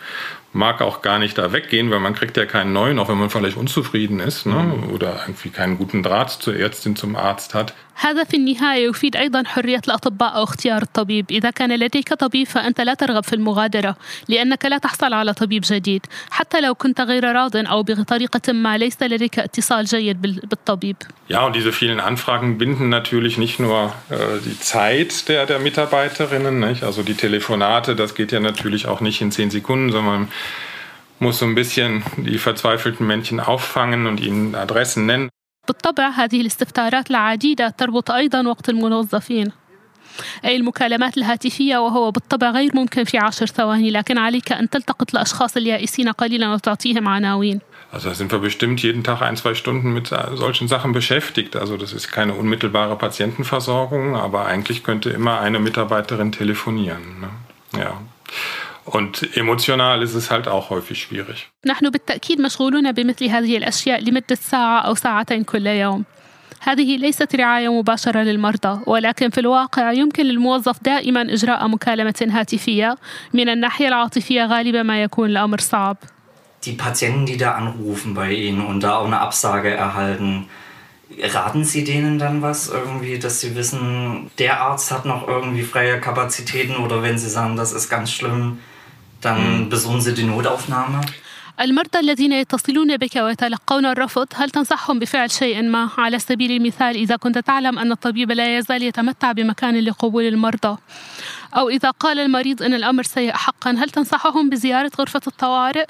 mag 0.54 0.82
auch 0.82 1.02
gar 1.02 1.20
nicht 1.20 1.38
da 1.38 1.54
weggehen, 1.54 1.92
weil 1.92 2.00
man 2.00 2.14
kriegt 2.14 2.36
ja 2.38 2.46
keinen 2.46 2.74
neuen, 2.74 3.00
auch 3.00 3.10
wenn 3.10 3.18
man 3.18 3.30
vielleicht 3.30 3.58
unzufrieden 3.58 4.20
ist 4.20 4.46
ne? 4.46 4.74
oder 4.92 5.22
irgendwie 5.22 5.50
keinen 5.50 5.78
guten 5.78 6.04
Draht 6.04 6.32
zur 6.32 6.56
Ärztin, 6.56 6.96
zum 6.96 7.16
Arzt 7.16 7.54
hat. 7.54 7.74
هذا 7.99 8.25
في 8.25 8.37
النهاية 8.37 8.89
يفيد 8.89 9.17
أيضا 9.17 9.43
حرية 9.47 9.81
الأطباء 9.89 10.37
أو 10.37 10.43
اختيار 10.45 10.83
الطبيب 10.83 11.27
إذا 11.31 11.51
كان 11.51 11.73
لديك 11.79 12.15
طبيب 12.15 12.47
فأنت 12.47 12.81
لا 12.81 12.95
ترغب 12.95 13.25
في 13.25 13.33
المغادرة 13.33 13.97
لأنك 14.29 14.65
لا 14.65 14.79
تحصل 14.79 15.13
على 15.13 15.33
طبيب 15.35 15.63
جديد 15.67 16.07
حتى 16.31 16.61
لو 16.61 16.75
كنت 16.75 17.01
غير 17.01 17.25
راض 17.33 17.57
أو 17.57 17.83
بطريقة 17.83 18.53
ما 18.53 18.79
ليس 18.79 19.03
لديك 19.03 19.39
اتصال 19.39 19.85
جيد 19.85 20.23
بال- 20.23 20.41
بالطبيب 20.45 20.97
Ja, 21.29 21.41
und 21.47 21.57
diese 21.57 21.73
vielen 21.73 22.01
Anfragen 22.01 22.59
binden 22.59 22.89
natürlich 22.89 23.37
nicht 23.39 23.59
nur 23.61 23.93
äh, 24.11 24.17
die 24.45 24.59
Zeit 24.61 25.29
der, 25.29 25.47
der 25.47 25.59
Mitarbeiterinnen, 25.59 26.61
nicht? 26.61 26.85
also 26.85 27.03
die 27.03 27.15
Telefonate, 27.15 27.97
das 27.97 28.15
geht 28.15 28.31
ja 28.33 28.41
natürlich 28.41 28.87
auch 28.87 29.01
nicht 29.01 29.21
in 29.23 29.33
zehn 29.33 29.51
Sekunden, 29.51 29.91
sondern 29.91 30.13
man 30.15 30.29
muss 31.19 31.39
so 31.39 31.47
ein 31.47 31.55
bisschen 31.55 32.03
die 32.19 32.39
verzweifelten 32.39 33.07
Männchen 33.07 33.41
auffangen 33.41 34.07
und 34.07 34.21
ihnen 34.21 34.55
Adressen 34.55 35.07
nennen. 35.07 35.29
بالطبع 35.71 36.09
هذه 36.09 36.41
الاستفسارات 36.41 37.11
العديدة 37.11 37.69
تربط 37.69 38.11
أيضا 38.11 38.47
وقت 38.47 38.69
الموظفين 38.69 39.53
أي 40.45 40.57
المكالمات 40.57 41.17
الهاتفية 41.17 41.79
وهو 41.79 42.11
بالطبع 42.11 42.51
غير 42.51 42.71
ممكن 42.75 43.05
في 43.05 43.19
عشر 43.19 43.47
ثواني 43.47 43.91
لكن 43.91 44.19
عليك 44.19 44.53
أن 44.53 44.71
تلتقط 44.71 45.15
الأشخاص 45.15 45.57
اليائسين 45.57 46.09
قليلا 46.09 46.53
وتعطيهم 46.53 47.09
عناوين 47.09 47.61
Also 47.93 48.09
da 48.09 48.15
sind 48.15 48.33
wir 48.33 48.41
bestimmt 48.41 48.83
jeden 48.83 49.05
Tag 49.05 49.23
ein, 49.23 49.37
zwei 49.37 49.55
Stunden 49.55 49.95
mit 49.95 50.09
solchen 50.35 50.67
Sachen 50.69 50.93
beschäftigt. 50.93 51.57
Also 51.57 51.77
das 51.77 51.93
ist 51.93 52.11
keine 52.11 52.35
unmittelbare 52.35 52.97
Patientenversorgung, 52.97 54.17
aber 54.17 54.45
eigentlich 54.47 54.83
könnte 54.83 55.11
immer 55.11 55.41
eine 55.41 55.61
Mitarbeiterin 55.61 56.33
telefonieren. 56.33 57.21
Ne? 57.21 57.81
Ja. 57.81 58.01
Und 58.91 59.37
emotional 59.37 60.03
ist 60.03 60.15
es 60.15 60.31
halt 60.31 60.49
auch 60.49 60.71
häufig 60.71 61.03
schwierig. 61.03 61.51
نحن 61.67 61.91
بالتأكيد 61.91 62.41
مشغولون 62.41 62.93
بمثل 62.93 63.25
هذه 63.25 63.57
الأشياء 63.57 64.01
لمدة 64.05 64.35
ساعة 64.35 64.81
أو 64.81 64.95
ساعتين 64.95 65.45
كل 65.45 65.67
يوم. 65.67 66.05
هذه 66.61 66.97
ليست 66.97 67.37
رعاية 67.37 67.73
مباشرة 67.73 68.21
للمرضى 68.21 68.81
ولكن 68.87 69.31
في 69.31 69.41
الواقع 69.41 69.93
يمكن 69.93 70.23
للموظف 70.23 70.83
دائما 70.83 71.23
إجراء 71.23 71.69
مكالمة 71.69 72.27
هاتفية 72.31 72.97
من 73.33 73.49
الناحية 73.49 73.89
العاطفية 73.89 74.47
غالبا 74.47 74.83
ما 74.83 75.03
يكون 75.03 75.31
الأمر 75.31 75.61
صعب 75.61 75.97
Die 76.67 76.73
Patienten, 76.73 77.27
die 77.27 77.37
da 77.37 77.53
anrufen 77.53 78.15
bei 78.15 78.33
Ihnen 78.33 78.61
und 78.67 78.83
da 78.83 78.97
auch 78.97 79.07
eine 79.07 79.21
Absage 79.21 79.71
erhalten, 79.71 80.49
raten 81.23 81.65
Sie 81.65 81.85
denen 81.85 82.19
dann 82.19 82.43
was 82.43 82.69
irgendwie, 82.69 83.21
dass 83.21 83.41
sie 83.41 83.55
wissen, 83.55 84.31
der 84.39 84.61
Arzt 84.61 84.91
hat 84.91 85.05
noch 85.05 85.29
irgendwie 85.29 85.63
freie 85.63 86.01
Kapazitäten 86.01 86.77
oder 86.77 87.03
wenn 87.05 87.19
Sie 87.19 87.29
sagen, 87.29 87.57
das 87.57 87.73
ist 87.73 87.89
ganz 87.89 88.11
schlimm, 88.11 88.59
dann 89.22 89.70
besuchen 89.70 90.02
Sie 90.02 90.14
die 90.14 90.24
Notaufnahme? 90.24 91.02
المرضى 91.62 92.00
الذين 92.00 92.32
يتصلون 92.32 92.98
بك 92.98 93.16
ويتلقون 93.16 93.86
الرفض 93.86 94.28
هل 94.36 94.50
تنصحهم 94.50 95.00
بفعل 95.00 95.32
شيء 95.32 95.62
ما 95.64 95.90
على 95.98 96.20
سبيل 96.20 96.52
المثال 96.52 96.96
إذا 96.96 97.16
كنت 97.16 97.38
تعلم 97.38 97.80
أن 97.80 97.92
الطبيب 97.92 98.32
لا 98.32 98.58
يزال 98.58 98.84
يتمتع 98.84 99.32
بمكان 99.32 99.80
لقبول 99.80 100.24
المرضى 100.24 100.78
أو 101.54 101.70
إذا 101.70 101.90
قال 101.90 102.20
المريض 102.20 102.64
أن 102.64 102.74
الأمر 102.74 103.04
سيء 103.04 103.34
حقا 103.34 103.72
هل 103.72 103.90
تنصحهم 103.90 104.50
بزيارة 104.50 104.92
غرفة 105.00 105.22
الطوارئ؟ 105.28 105.86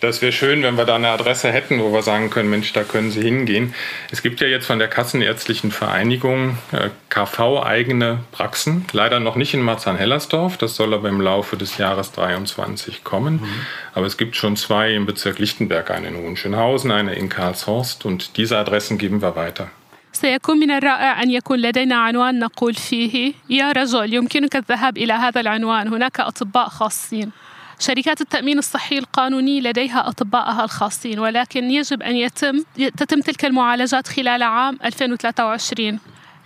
Das 0.00 0.22
wäre 0.22 0.32
schön, 0.32 0.62
wenn 0.62 0.78
wir 0.78 0.86
da 0.86 0.96
eine 0.96 1.10
Adresse 1.10 1.52
hätten, 1.52 1.78
wo 1.78 1.92
wir 1.92 2.00
sagen 2.00 2.30
können, 2.30 2.48
Mensch, 2.48 2.72
da 2.72 2.84
können 2.84 3.10
Sie 3.10 3.20
hingehen. 3.20 3.74
Es 4.10 4.22
gibt 4.22 4.40
ja 4.40 4.46
jetzt 4.46 4.64
von 4.64 4.78
der 4.78 4.88
Kassenärztlichen 4.88 5.70
Vereinigung 5.70 6.56
äh, 6.72 6.88
KV-eigene 7.10 8.20
Praxen. 8.32 8.86
Leider 8.92 9.20
noch 9.20 9.36
nicht 9.36 9.52
in 9.52 9.60
Marzahn-Hellersdorf. 9.60 10.56
Das 10.56 10.74
soll 10.74 10.94
aber 10.94 11.10
im 11.10 11.20
Laufe 11.20 11.58
des 11.58 11.76
Jahres 11.76 12.12
23 12.12 13.04
kommen. 13.04 13.42
Mhm. 13.42 13.66
Aber 13.92 14.06
es 14.06 14.16
gibt 14.16 14.36
schon 14.36 14.56
zwei 14.56 14.94
im 14.94 15.04
Bezirk 15.04 15.38
Lichtenberg, 15.38 15.90
eine 15.90 16.08
in 16.08 16.16
Hohenschönhausen, 16.16 16.90
eine 16.90 17.14
in 17.14 17.28
Karlshorst. 17.28 18.06
Und 18.06 18.38
diese 18.38 18.56
Adressen 18.56 18.96
geben 18.96 19.20
wir 19.20 19.36
weiter. 19.36 19.68
سيكون 20.12 20.58
من 20.58 20.70
الرائع 20.70 21.22
أن 21.22 21.30
يكون 21.30 21.58
لدينا 21.58 21.96
عنوان 21.96 22.38
نقول 22.38 22.74
فيه 22.74 23.32
يا 23.50 23.72
رجل 23.72 24.14
يمكنك 24.14 24.56
الذهاب 24.56 24.96
إلى 24.98 25.12
هذا 25.12 25.40
العنوان 25.40 25.88
هناك 25.88 26.20
أطباء 26.20 26.68
خاصين 26.68 27.30
شركات 27.79 28.21
التأمين 28.21 28.57
الصحي 28.57 28.97
القانوني 28.97 29.61
لديها 29.61 30.07
أطباءها 30.07 30.63
الخاصين 30.63 31.19
ولكن 31.19 31.71
يجب 31.71 32.03
أن 32.03 32.15
يتم 32.15 32.63
تتم 32.97 33.21
تلك 33.21 33.45
المعالجات 33.45 34.07
خلال 34.07 34.43
عام 34.43 34.79
2023 34.85 35.99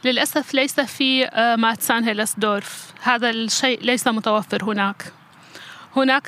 للأسف 0.03 0.53
ليس 0.53 0.79
في 0.79 1.29
ماتسان 1.57 2.03
هيلسدورف. 2.03 2.93
هذا 3.03 3.29
الشيء 3.29 3.81
ليس 3.81 4.07
متوفر 4.07 4.63
هناك. 4.63 5.13
هناك 5.95 6.27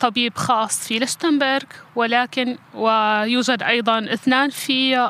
طبيب 0.00 0.36
خاص 0.36 0.88
في 0.88 0.98
لشتنبرغ 0.98 1.62
ولكن 1.96 2.58
ويوجد 2.74 3.62
أيضا 3.62 3.98
اثنان 3.98 4.50
في 4.50 5.08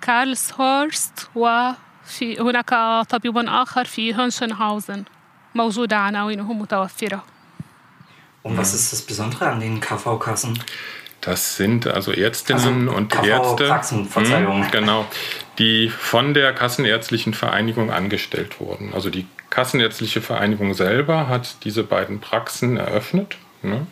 كارلس 0.00 0.52
هورست 0.52 1.28
وفي 1.34 2.40
هناك 2.40 2.70
طبيب 3.08 3.38
آخر 3.38 3.84
في 3.84 4.14
هونشنهاوزن 4.14 5.04
موجودة 5.54 5.96
عناوينه 5.96 6.52
متوفرة. 6.52 7.37
Und 8.48 8.58
was 8.58 8.74
ist 8.74 8.92
das 8.92 9.02
Besondere 9.02 9.48
an 9.48 9.60
den 9.60 9.80
KV-Kassen? 9.80 10.58
Das 11.20 11.56
sind 11.56 11.86
also 11.86 12.12
Ärztinnen 12.12 12.88
Also 12.88 12.96
und 12.96 13.10
KV 13.10 13.26
Ärzte, 13.26 13.66
Praxen. 13.66 14.08
Hm, 14.14 14.70
genau, 14.70 15.04
die 15.58 15.90
von 15.90 16.32
der 16.32 16.52
Kassenärztlichen 16.52 17.34
Vereinigung 17.34 17.90
angestellt 17.90 18.60
wurden. 18.60 18.92
Also 18.94 19.10
die 19.10 19.26
Kassenärztliche 19.50 20.20
Vereinigung 20.20 20.74
selber 20.74 21.28
hat 21.28 21.56
diese 21.64 21.82
beiden 21.82 22.20
Praxen 22.20 22.76
eröffnet 22.76 23.36
ne, 23.62 23.86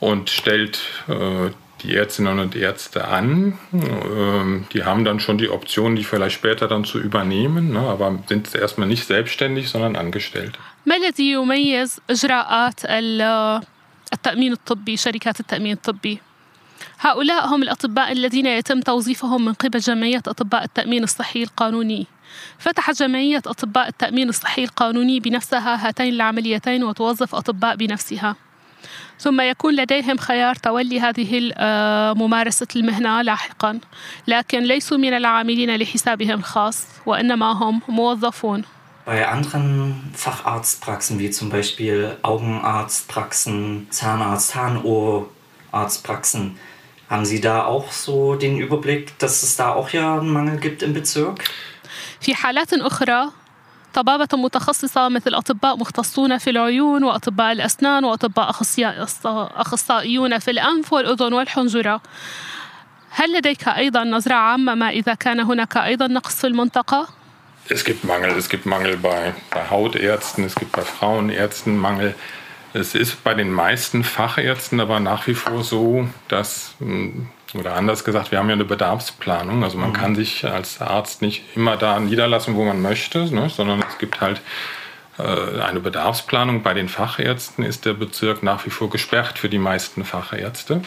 und 0.00 0.30
stellt 0.30 0.80
äh, 1.08 1.50
die 1.82 1.94
Ärztinnen 1.94 2.40
und 2.40 2.56
Ärzte 2.56 3.06
an. 3.06 3.58
Ähm, 3.72 4.66
die 4.72 4.84
haben 4.84 5.04
dann 5.04 5.20
schon 5.20 5.38
die 5.38 5.50
Option, 5.50 5.96
die 5.96 6.04
vielleicht 6.04 6.34
später 6.34 6.66
dann 6.68 6.84
zu 6.84 6.98
übernehmen, 6.98 7.72
ne, 7.72 7.80
aber 7.80 8.18
sind 8.28 8.54
erstmal 8.54 8.88
nicht 8.88 9.06
selbstständig, 9.06 9.70
sondern 9.70 9.96
angestellt. 9.96 10.58
ما 10.86 10.96
الذي 10.96 11.30
يميز 11.32 11.98
إجراءات 12.10 12.80
ال- 12.84 13.62
التأمين 14.12 14.52
الطبي 14.52 14.96
شركات 14.96 15.40
التأمين 15.40 15.72
الطبي؟ 15.72 16.18
هؤلاء 17.00 17.46
هم 17.46 17.62
الأطباء 17.62 18.12
الذين 18.12 18.46
يتم 18.46 18.80
توظيفهم 18.80 19.44
من 19.44 19.52
قبل 19.52 19.78
جمعية 19.78 20.22
أطباء 20.28 20.64
التأمين 20.64 21.02
الصحي 21.04 21.42
القانوني. 21.42 22.06
فتحت 22.58 23.02
جمعية 23.02 23.42
أطباء 23.46 23.88
التأمين 23.88 24.28
الصحي 24.28 24.64
القانوني 24.64 25.20
بنفسها 25.20 25.88
هاتين 25.88 26.14
العمليتين 26.14 26.84
وتوظف 26.84 27.34
أطباء 27.34 27.76
بنفسها. 27.76 28.36
ثم 29.18 29.40
يكون 29.40 29.76
لديهم 29.76 30.16
خيار 30.16 30.54
تولي 30.54 31.00
هذه 31.00 31.52
آه، 31.54 32.12
ممارسة 32.12 32.66
المهنة 32.76 33.22
لاحقا. 33.22 33.80
لكن 34.28 34.60
ليسوا 34.62 34.96
من 34.96 35.12
العاملين 35.14 35.76
لحسابهم 35.76 36.38
الخاص 36.38 36.86
وإنما 37.06 37.52
هم 37.52 37.80
موظفون. 37.88 38.64
Bei 39.09 39.27
anderen 39.27 40.11
Facharztpraxen, 40.15 41.19
wie 41.19 41.29
zum 41.29 41.49
Beispiel 41.49 42.17
Augenarztpraxen, 42.23 43.87
Zahnarzt, 43.91 44.49
Zahnohrarztpraxen, 44.49 46.57
haben 47.09 47.25
Sie 47.25 47.39
da 47.39 47.65
auch 47.65 47.91
so 47.91 48.35
den 48.35 48.57
Überblick, 48.57 49.17
dass 49.19 49.43
es 49.43 49.55
da 49.57 49.73
auch 49.73 49.89
ja 49.89 50.15
einen 50.19 50.29
Mangel 50.29 50.57
gibt 50.57 50.81
im 50.83 50.93
Bezirk? 50.93 51.43
في 52.19 52.35
حالات 52.35 52.73
أخرى 52.73 53.29
طبابة 53.93 54.27
متخصصة 54.33 55.09
مثل 55.09 55.33
أطباء 55.33 55.77
مختصون 55.77 56.37
في 56.37 56.49
العيون 56.49 57.03
وأطباء 57.03 57.51
الأسنان 57.51 58.05
وأطباء 58.05 58.49
أخصياء- 58.49 59.07
أخصائيون 59.55 60.39
في 60.39 60.51
الأنف 60.51 60.93
والأذن 60.93 61.33
والحنجرة 61.33 62.01
هل 63.09 63.37
لديك 63.37 63.67
أيضا 63.67 64.03
نظرة 64.03 64.35
عامة 64.35 64.75
ما 64.75 64.89
إذا 64.89 65.13
كان 65.13 65.39
هناك 65.39 65.77
أيضا 65.77 66.07
نقص 66.07 66.35
في 66.35 66.47
المنطقة؟ 66.47 67.07
Es 67.70 67.84
gibt 67.84 68.04
Mangel. 68.04 68.30
Es 68.32 68.48
gibt 68.48 68.66
Mangel 68.66 68.96
bei, 68.96 69.32
bei 69.50 69.70
Hautärzten, 69.70 70.44
es 70.44 70.56
gibt 70.56 70.72
bei 70.72 70.82
Frauenärzten 70.82 71.78
Mangel. 71.78 72.14
Es 72.72 72.94
ist 72.94 73.22
bei 73.24 73.34
den 73.34 73.52
meisten 73.52 74.04
Fachärzten 74.04 74.80
aber 74.80 75.00
nach 75.00 75.26
wie 75.26 75.34
vor 75.34 75.62
so, 75.62 76.08
dass, 76.28 76.74
mh, 76.80 77.26
oder 77.54 77.74
anders 77.74 78.04
gesagt, 78.04 78.30
wir 78.30 78.38
haben 78.38 78.48
ja 78.48 78.54
eine 78.54 78.64
Bedarfsplanung. 78.64 79.64
Also 79.64 79.78
man 79.78 79.92
kann 79.92 80.14
sich 80.14 80.44
als 80.44 80.80
Arzt 80.80 81.22
nicht 81.22 81.44
immer 81.56 81.76
da 81.76 81.98
niederlassen, 81.98 82.54
wo 82.56 82.64
man 82.64 82.82
möchte, 82.82 83.32
ne, 83.32 83.48
sondern 83.48 83.82
es 83.88 83.98
gibt 83.98 84.20
halt 84.20 84.40
äh, 85.18 85.60
eine 85.60 85.80
Bedarfsplanung. 85.80 86.62
Bei 86.62 86.74
den 86.74 86.88
Fachärzten 86.88 87.64
ist 87.64 87.86
der 87.86 87.94
Bezirk 87.94 88.42
nach 88.42 88.66
wie 88.66 88.70
vor 88.70 88.90
gesperrt 88.90 89.38
für 89.38 89.48
die 89.48 89.58
meisten 89.58 90.04
Fachärzte 90.04 90.80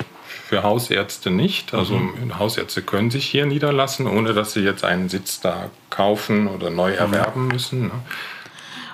Für 0.49 0.62
Hausärzte 0.62 1.31
nicht. 1.31 1.75
Also 1.75 2.00
Hausärzte 2.38 2.83
können 2.83 3.11
sich 3.11 3.27
hier 3.27 3.47
niederlassen, 3.47 4.07
ohne 4.07 4.33
dass 4.33 4.53
sie 4.55 4.61
jetzt 4.61 4.85
einen 4.85 5.09
Sitz 5.09 5.41
da 5.41 5.71
kaufen 5.91 6.49
oder 6.49 6.71
neu 6.71 6.93
erwerben 6.93 7.49
müssen. 7.49 7.83
Ne? 7.88 7.91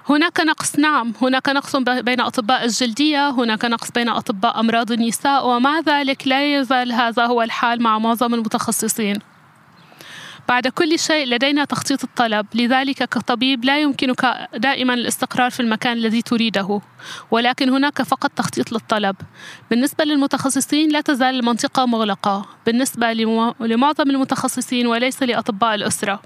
هناك 0.09 0.41
نقص 0.41 0.79
نعم 0.79 1.15
هناك 1.23 1.49
نقص 1.49 1.77
ب- 1.77 2.05
بين 2.05 2.21
أطباء 2.21 2.65
الجلدية 2.65 3.31
هناك 3.31 3.65
نقص 3.65 3.91
بين 3.91 4.09
أطباء 4.09 4.61
أمراض 4.61 4.93
النساء 4.93 5.47
ومع 5.47 5.81
ذلك 5.81 6.27
لا 6.29 6.61
يزال 6.61 6.93
هذا 6.93 7.27
هو 7.27 7.43
الحال 7.43 7.83
مع 7.83 7.99
معظم 7.99 8.35
المتخصصين 8.35 9.19
بعد 10.50 10.68
كل 10.68 11.00
شيء 11.00 11.28
لدينا 11.28 11.66
تخطيط 11.66 12.04
الطلب. 12.04 12.46
لذلك 12.56 13.04
كطبيب 13.04 13.66
لا 13.66 13.80
يمكنك 13.82 14.50
دائما 14.56 14.94
الاستقرار 14.94 15.52
في 15.52 15.60
المكان 15.60 15.98
الذي 15.98 16.22
تريده 16.22 16.82
ولكن 17.32 17.70
هناك 17.70 18.02
فقط 18.02 18.32
تخطيط 18.32 18.72
للطلب. 18.72 19.16
بالنسبة 19.70 20.04
للمتخصصين 20.04 20.90
لا 20.92 21.02
تزال 21.02 21.36
المنطقة 21.36 21.86
مغلقة. 21.86 22.46
بالنسبة 22.66 23.14
لمعظم 23.60 24.10
المتخصصين 24.10 24.88
وليس 24.88 25.24
لأطباء 25.24 25.76
الأسرة. 25.76 26.22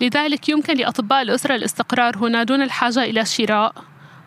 لذلك 0.00 0.48
يمكن 0.48 0.76
لأطباء 0.76 1.22
الأسرة 1.22 1.54
الاستقرار 1.54 2.16
هنا 2.16 2.42
دون 2.42 2.62
الحاجة 2.62 3.04
إلى 3.04 3.24
شراء 3.24 3.74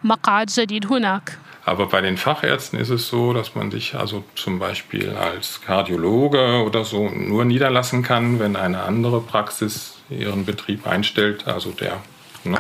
مقعد 0.04 0.48
جديد 0.48 0.86
هناك. 0.94 1.40
Aber 1.65 1.87
bei 1.87 2.01
den 2.01 2.17
Fachärzten 2.17 2.79
ist 2.81 2.89
es 2.91 3.09
so, 3.09 3.33
dass 3.33 3.55
man 3.55 3.71
sich 3.71 3.95
also 3.95 4.25
zum 4.35 4.59
Beispiel 4.59 5.11
als 5.15 5.61
Kardiologe 5.61 6.63
oder 6.65 6.85
so 6.85 7.09
nur 7.11 7.45
niederlassen 7.45 8.03
kann, 8.03 8.41
wenn 8.41 8.57
eine 8.57 8.83
andere 8.83 9.21
Praxis 9.21 9.97
ihren 10.09 10.45
Betrieb 10.45 10.87
einstellt, 10.87 11.47
also 11.47 11.71
der 11.71 11.99
ne, 12.45 12.59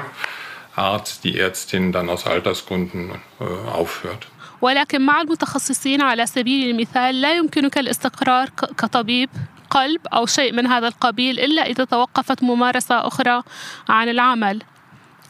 Arzt, 0.76 1.25
die 1.25 1.38
Ärztin 1.38 1.92
dann 1.92 2.09
aus 2.11 2.26
Altersgründen 2.26 3.11
äh, 3.40 3.44
aufhört. 3.70 4.26
ولكن 4.62 5.06
مع 5.06 5.20
المتخصصين 5.20 6.02
على 6.02 6.26
سبيل 6.26 6.70
المثال 6.70 7.20
لا 7.20 7.32
يمكنك 7.35 7.78
الاستقرار 7.78 8.49
ك- 8.49 8.64
كطبيب 8.76 9.30
قلب 9.70 10.00
أو 10.06 10.26
شيء 10.26 10.52
من 10.52 10.66
هذا 10.66 10.88
القبيل 10.88 11.38
إلا 11.40 11.66
إذا 11.66 11.85
توقفت 11.85 12.42
ممارسة 12.42 13.06
أخرى 13.06 13.42
عن 13.88 14.09
العمل 14.09 14.62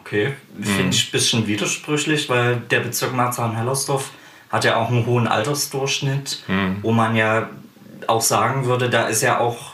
Okay, 0.05 0.33
finde 0.63 0.95
ich 0.97 1.09
ein 1.09 1.13
bisschen 1.13 1.47
widersprüchlich, 1.47 2.29
weil 2.31 2.57
der 2.71 2.81
Bezirk 2.81 3.13
Marzahn-Hellersdorf 3.15 4.11
hat 4.51 4.65
ja 4.65 4.77
auch 4.77 4.89
einen 4.91 5.05
hohen 5.07 5.29
Altersdurchschnitt, 5.29 6.43
Mhm. 6.49 6.79
wo 6.83 6.93
man 6.93 7.15
ja 7.15 7.51
auch 8.07 8.23
sagen 8.23 8.65
würde, 8.65 8.89
da 8.89 9.07
ist 9.09 9.23
ja 9.23 9.39
auch 9.39 9.73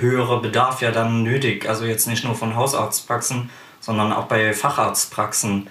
höherer 0.00 0.40
Bedarf 0.40 0.82
ja 0.82 0.92
dann 0.92 1.22
nötig. 1.24 1.68
Also 1.68 1.84
jetzt 1.84 2.06
nicht 2.06 2.24
nur 2.24 2.34
von 2.36 2.54
Hausarztpraxen, 2.54 3.50
sondern 3.80 4.12
auch 4.12 4.26
bei 4.26 4.52
Facharztpraxen, 4.52 5.66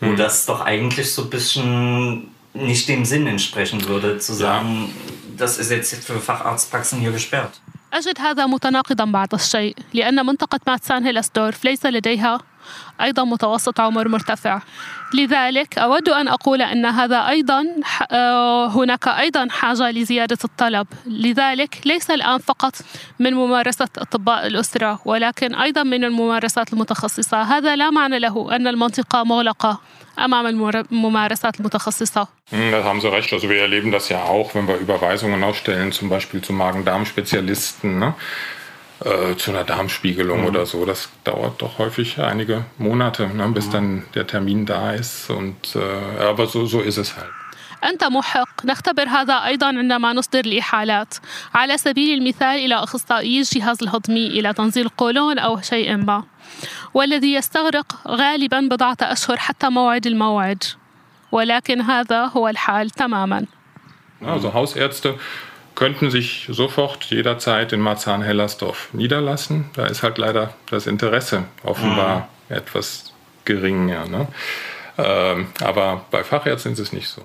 wo 0.00 0.06
Mhm. 0.10 0.16
das 0.16 0.46
doch 0.46 0.60
eigentlich 0.60 1.12
so 1.12 1.22
ein 1.22 1.30
bisschen 1.30 2.28
nicht 2.54 2.88
dem 2.88 3.04
Sinn 3.04 3.26
entsprechen 3.26 3.84
würde, 3.88 4.18
zu 4.18 4.34
sagen, 4.34 4.90
das 5.36 5.58
ist 5.58 5.70
jetzt 5.70 6.04
für 6.04 6.20
Facharztpraxen 6.20 7.00
hier 7.00 7.12
gesperrt. 7.12 7.60
أجد 7.93 8.21
هذا 8.21 8.45
متناقضا 8.45 9.05
بعض 9.05 9.33
الشيء 9.33 9.75
لأن 9.93 10.25
منطقة 10.25 10.59
ماتسان 10.67 11.03
هيلسدورف 11.05 11.65
ليس 11.65 11.85
لديها 11.85 12.39
أيضا 13.01 13.23
متوسط 13.23 13.79
عمر 13.79 14.07
مرتفع 14.07 14.61
لذلك 15.13 15.77
أود 15.77 16.09
أن 16.09 16.27
أقول 16.27 16.61
أن 16.61 16.85
هذا 16.85 17.27
أيضا 17.27 17.65
آه، 18.11 18.67
هناك 18.67 19.07
أيضا 19.07 19.47
حاجة 19.49 19.91
لزيادة 19.91 20.37
الطلب 20.43 20.87
لذلك 21.05 21.77
ليس 21.85 22.11
الآن 22.11 22.37
فقط 22.37 22.75
من 23.19 23.33
ممارسة 23.33 23.87
أطباء 23.97 24.47
الأسرة 24.47 24.99
ولكن 25.05 25.55
أيضا 25.55 25.83
من 25.83 26.03
الممارسات 26.03 26.73
المتخصصة 26.73 27.41
هذا 27.41 27.75
لا 27.75 27.89
معنى 27.89 28.19
له 28.19 28.55
أن 28.55 28.67
المنطقة 28.67 29.23
مغلقة 29.23 29.79
الممار- 30.19 30.85
الممارسات 30.91 31.59
المتخصصة 31.59 32.27
Hm, 32.51 32.71
Da 32.71 32.81
haben 32.85 33.01
Sie 33.01 33.07
recht. 33.11 33.33
Also 33.33 33.49
wir 33.49 33.59
erleben 33.61 33.91
das 33.91 34.07
ja 34.09 34.23
auch, 34.23 34.55
wenn 34.55 34.67
wir 34.69 34.77
Überweisungen 34.77 35.43
ausstellen, 35.43 35.91
zum 35.91 36.07
Beispiel 36.09 36.41
zu 36.41 36.53
Magen-Darm-Spezialisten, 36.53 37.99
ne? 37.99 38.13
Äh, 39.03 39.35
zu 39.35 39.51
einer 39.51 39.63
Darmspiegelung 39.63 40.45
oder 40.45 40.65
so. 40.65 40.85
Das 40.85 41.09
dauert 41.23 41.61
doch 41.61 41.77
häufig 41.77 42.19
einige 42.19 42.65
Monate, 42.77 43.27
ne? 43.27 43.47
bis 43.49 43.69
dann 43.69 44.03
der 44.15 44.25
Termin 44.27 44.65
da 44.65 44.93
ist. 44.93 45.29
Und 45.29 45.75
äh, 45.75 46.23
aber 46.23 46.47
so, 46.47 46.65
so 46.65 46.81
ist 46.81 46.97
es 46.97 47.15
halt. 47.15 47.31
أنت 47.83 48.03
محق 48.03 48.65
نختبر 48.65 49.07
هذا 49.07 49.33
أيضا 49.33 49.67
عندما 49.67 50.13
نصدر 50.13 50.39
الإحالات 50.39 51.13
على 51.53 51.77
سبيل 51.77 52.17
المثال 52.17 52.65
إلى 52.65 52.75
أخصائي 52.75 53.39
الجهاز 53.39 53.83
الهضمي 53.83 54.27
إلى 54.27 54.53
تنزيل 54.53 54.89
قولون 54.89 55.39
أو 55.39 55.61
شيء 55.61 55.97
ما 55.97 56.23
والذي 56.93 57.33
يستغرق 57.33 58.07
غالبا 58.07 58.59
بضعة 58.61 58.97
أشهر 59.01 59.37
حتى 59.37 59.69
موعد 59.69 60.07
الموعد 60.07 60.63
ولكن 61.31 61.81
هذا 61.81 62.25
هو 62.25 62.47
الحال 62.47 62.89
تماما 62.89 63.45
Also 64.21 64.51
Hausärzte 64.51 65.13
könnten 65.76 66.10
sich 66.10 66.46
sofort 66.50 67.04
jederzeit 67.06 67.72
in 67.72 67.80
Marzahn-Hellersdorf 67.80 68.88
niederlassen. 68.92 69.70
Da 69.74 69.86
ist 69.86 70.02
halt 70.02 70.18
leider 70.18 70.52
das 70.70 70.86
Interesse 70.86 71.44
offenbar 71.64 72.28
etwas 72.48 73.12
geringer. 73.44 74.06
Ne? 74.06 74.28
Ähm, 74.98 75.46
aber 75.60 76.04
bei 76.10 76.22
Fachärzten 76.24 76.72
ist 76.72 76.78
es 76.78 76.92
nicht 76.92 77.08
so. 77.08 77.22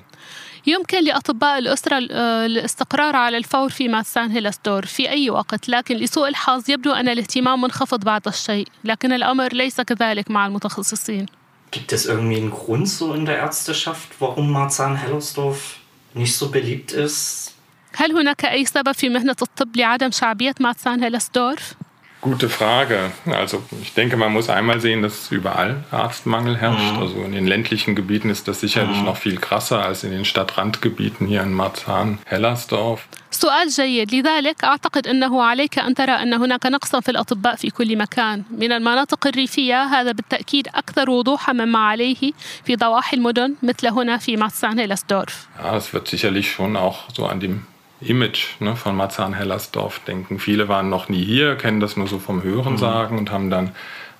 يمكن 0.65 1.03
لأطباء 1.03 1.57
الأسرة 1.59 1.97
ال- 1.97 2.11
آه، 2.11 2.45
الاستقرار 2.45 3.15
على 3.15 3.37
الفور 3.37 3.69
في 3.69 3.87
ماتسان 3.87 4.31
هيلستور 4.31 4.85
في 4.85 5.09
أي 5.09 5.29
وقت 5.29 5.69
لكن 5.69 5.95
لسوء 5.95 6.27
الحظ 6.27 6.69
يبدو 6.69 6.91
أن 6.91 7.09
الاهتمام 7.09 7.61
منخفض 7.61 8.03
بعض 8.03 8.27
الشيء 8.27 8.67
لكن 8.83 9.13
الأمر 9.13 9.53
ليس 9.53 9.81
كذلك 9.81 10.31
مع 10.31 10.45
المتخصصين 10.47 11.25
Gibt 11.71 11.91
es 11.93 12.05
irgendwie 12.05 12.37
einen 12.37 12.51
Grund 12.51 12.87
so 12.89 13.13
in 13.13 13.25
der 13.25 13.37
Ärzteschaft, 13.37 14.09
warum 14.19 14.51
Marzahn-Hellersdorf 14.51 15.77
nicht 16.13 16.35
so 16.35 16.49
beliebt 16.49 16.91
ist? 16.93 17.50
هل 17.95 18.11
هناك 18.11 18.45
أي 18.45 18.65
سبب 18.65 18.91
في 18.91 19.09
مهنة 19.09 19.35
الطب 19.41 19.77
لعدم 19.77 20.11
شعبية 20.11 20.55
ماتسان 20.59 21.03
هيلستورف؟ 21.03 21.73
Gute 22.21 22.49
Frage. 22.49 23.11
Also 23.41 23.61
ich 23.83 23.93
denke, 23.93 24.17
man 24.17 24.33
muss 24.33 24.49
einmal 24.49 24.79
sehen, 24.81 25.03
dass 25.03 25.31
überall 25.31 25.83
Arztmangel 25.91 26.57
herrscht. 26.57 26.97
Also 26.99 27.21
in 27.23 27.31
den 27.31 27.45
ländlichen 27.45 27.95
Gebieten 27.95 28.29
ist 28.31 28.47
das 28.47 28.59
sicherlich 28.59 29.01
noch 29.03 29.17
viel 29.17 29.37
krasser 29.37 29.85
als 29.85 30.03
in 30.03 30.11
den 30.11 30.25
Stadtrandgebieten 30.25 31.27
hier 31.27 31.43
in 31.43 31.53
Marzahn, 31.53 32.17
Hellersdorf. 32.25 33.01
سؤال 33.31 33.69
جيد 33.69 34.15
لذلك 34.15 34.63
أعتقد 34.63 35.07
أنه 35.07 35.43
عليك 35.43 35.79
أن 35.79 35.93
ترى 35.95 36.11
أن 36.11 36.33
هناك 36.33 36.65
نقصا 36.65 36.99
في 36.99 37.11
الأطباء 37.11 37.55
في 37.55 37.69
كل 37.69 37.97
مكان 37.97 38.43
من 38.51 38.71
المناطق 38.71 39.27
الريفية 39.27 39.83
هذا 39.83 40.11
بالتأكيد 40.11 40.67
أكثر 40.67 41.09
وضوحا 41.09 41.53
مما 41.53 41.79
عليه 41.79 42.31
في 42.65 42.75
ضواحي 42.75 43.17
المدن 43.17 43.55
مثل 43.63 43.87
هنا 43.87 44.17
في 44.17 44.37
ماتسان 44.37 44.79
هيلستورف 44.79 45.47
Ja, 45.63 45.77
es 45.77 45.93
wird 45.93 46.07
sicherlich 46.07 46.51
schon 46.51 46.75
auch 46.77 46.97
so 47.13 47.25
an 47.25 47.39
dem 47.39 47.61
Image 48.01 48.41
ne, 48.59 48.75
von 48.75 48.95
Marzahn-Hellersdorf 48.95 49.99
denken. 50.07 50.39
Viele 50.39 50.67
waren 50.67 50.89
noch 50.89 51.09
nie 51.09 51.23
hier, 51.25 51.55
kennen 51.55 51.79
das 51.79 51.97
nur 51.97 52.07
so 52.07 52.19
vom 52.19 52.43
Hörensagen 52.43 53.17
und 53.17 53.31
haben 53.31 53.49
dann 53.49 53.71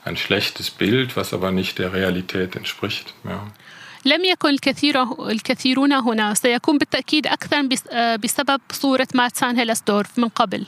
ein 0.06 0.17
schlechtes 0.17 0.71
Bild, 0.71 1.15
was 1.17 1.34
aber 1.34 1.52
nicht 1.52 1.78
der 1.80 1.93
Realität 1.93 2.56
entspricht. 2.56 3.13
Ja. 3.23 3.39
لم 4.06 4.23
يكن 4.26 4.50
الكثير 4.50 5.04
الكثيرون 5.30 5.93
هنا 5.93 6.34
سيكون 6.34 6.78
بالتأكيد 6.78 7.28
أكثر 7.28 7.62
بس- 7.62 7.88
آه، 7.91 8.15
بسبب 8.15 8.62
صورة 8.71 9.08
ماتسان 9.13 9.58
هيلستورف 9.58 10.19
من 10.19 10.30
قبل 10.30 10.65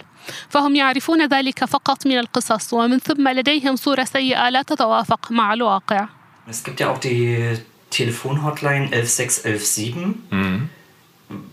فهم 0.50 0.76
يعرفون 0.76 1.28
ذلك 1.28 1.66
فقط 1.66 2.08
من 2.08 2.18
القصص 2.20 2.74
ومن 2.74 3.00
ثم 3.00 3.28
لديهم 3.28 3.76
صورة 3.76 4.04
سيئة 4.04 4.50
لا 4.50 4.62
تتوافق 4.62 5.32
مع 5.32 5.54
الواقع 5.54 6.08
Es 6.50 6.64
gibt 6.64 6.80
ja 6.80 6.90
auch 6.92 6.98
die 7.00 7.58
Telefonhotline 7.92 8.90
11617. 8.92 10.16
Mhm. 10.32 10.70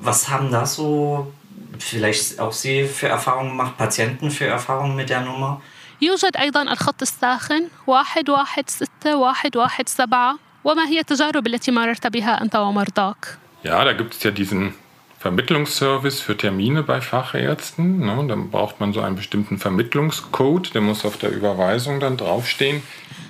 Was 0.01 0.29
haben 0.31 0.51
da 0.51 0.65
so 0.67 1.33
vielleicht 1.81 2.41
auch 2.41 2.53
Sie 2.53 2.85
für 2.85 3.09
Erfahrungen 3.09 3.51
gemacht, 3.51 3.77
Patienten 3.77 4.31
für 4.31 4.47
Erfahrungen 4.47 4.97
mit 4.97 5.11
der 5.11 5.21
Nummer? 5.21 5.61
يوجد 6.03 6.37
أيضا 6.37 6.63
الخط 6.63 7.03
الساخن 7.03 7.69
واحد 7.87 8.31
واحد 8.31 8.71
ستة 8.71 9.17
واحد 9.17 9.57
واحد 9.57 9.89
سبعة 9.89 10.39
وما 10.65 10.89
هي 10.89 11.01
التجارب 11.01 11.47
التي 11.47 11.71
مررت 11.71 12.07
بها 12.07 12.43
أنت 12.43 12.57
ومرضاك؟ 12.57 13.39
Ja, 13.65 13.85
da 13.85 13.93
gibt 13.93 14.15
es 14.15 14.23
ja 14.23 14.31
diesen 14.31 14.75
Vermittlungsservice 15.19 16.21
für 16.21 16.37
Termine 16.37 16.83
bei 16.83 17.01
Fachärzten. 17.01 17.99
Ne? 17.99 18.27
Dann 18.29 18.51
braucht 18.51 18.79
man 18.81 18.93
so 18.93 19.01
einen 19.01 19.17
bestimmten 19.17 19.59
Vermittlungscode, 19.59 20.75
der 20.75 20.83
muss 20.83 21.05
auf 21.05 21.17
der 21.17 21.31
Überweisung 21.31 22.01
dann 22.01 22.17
draufstehen. 22.17 22.83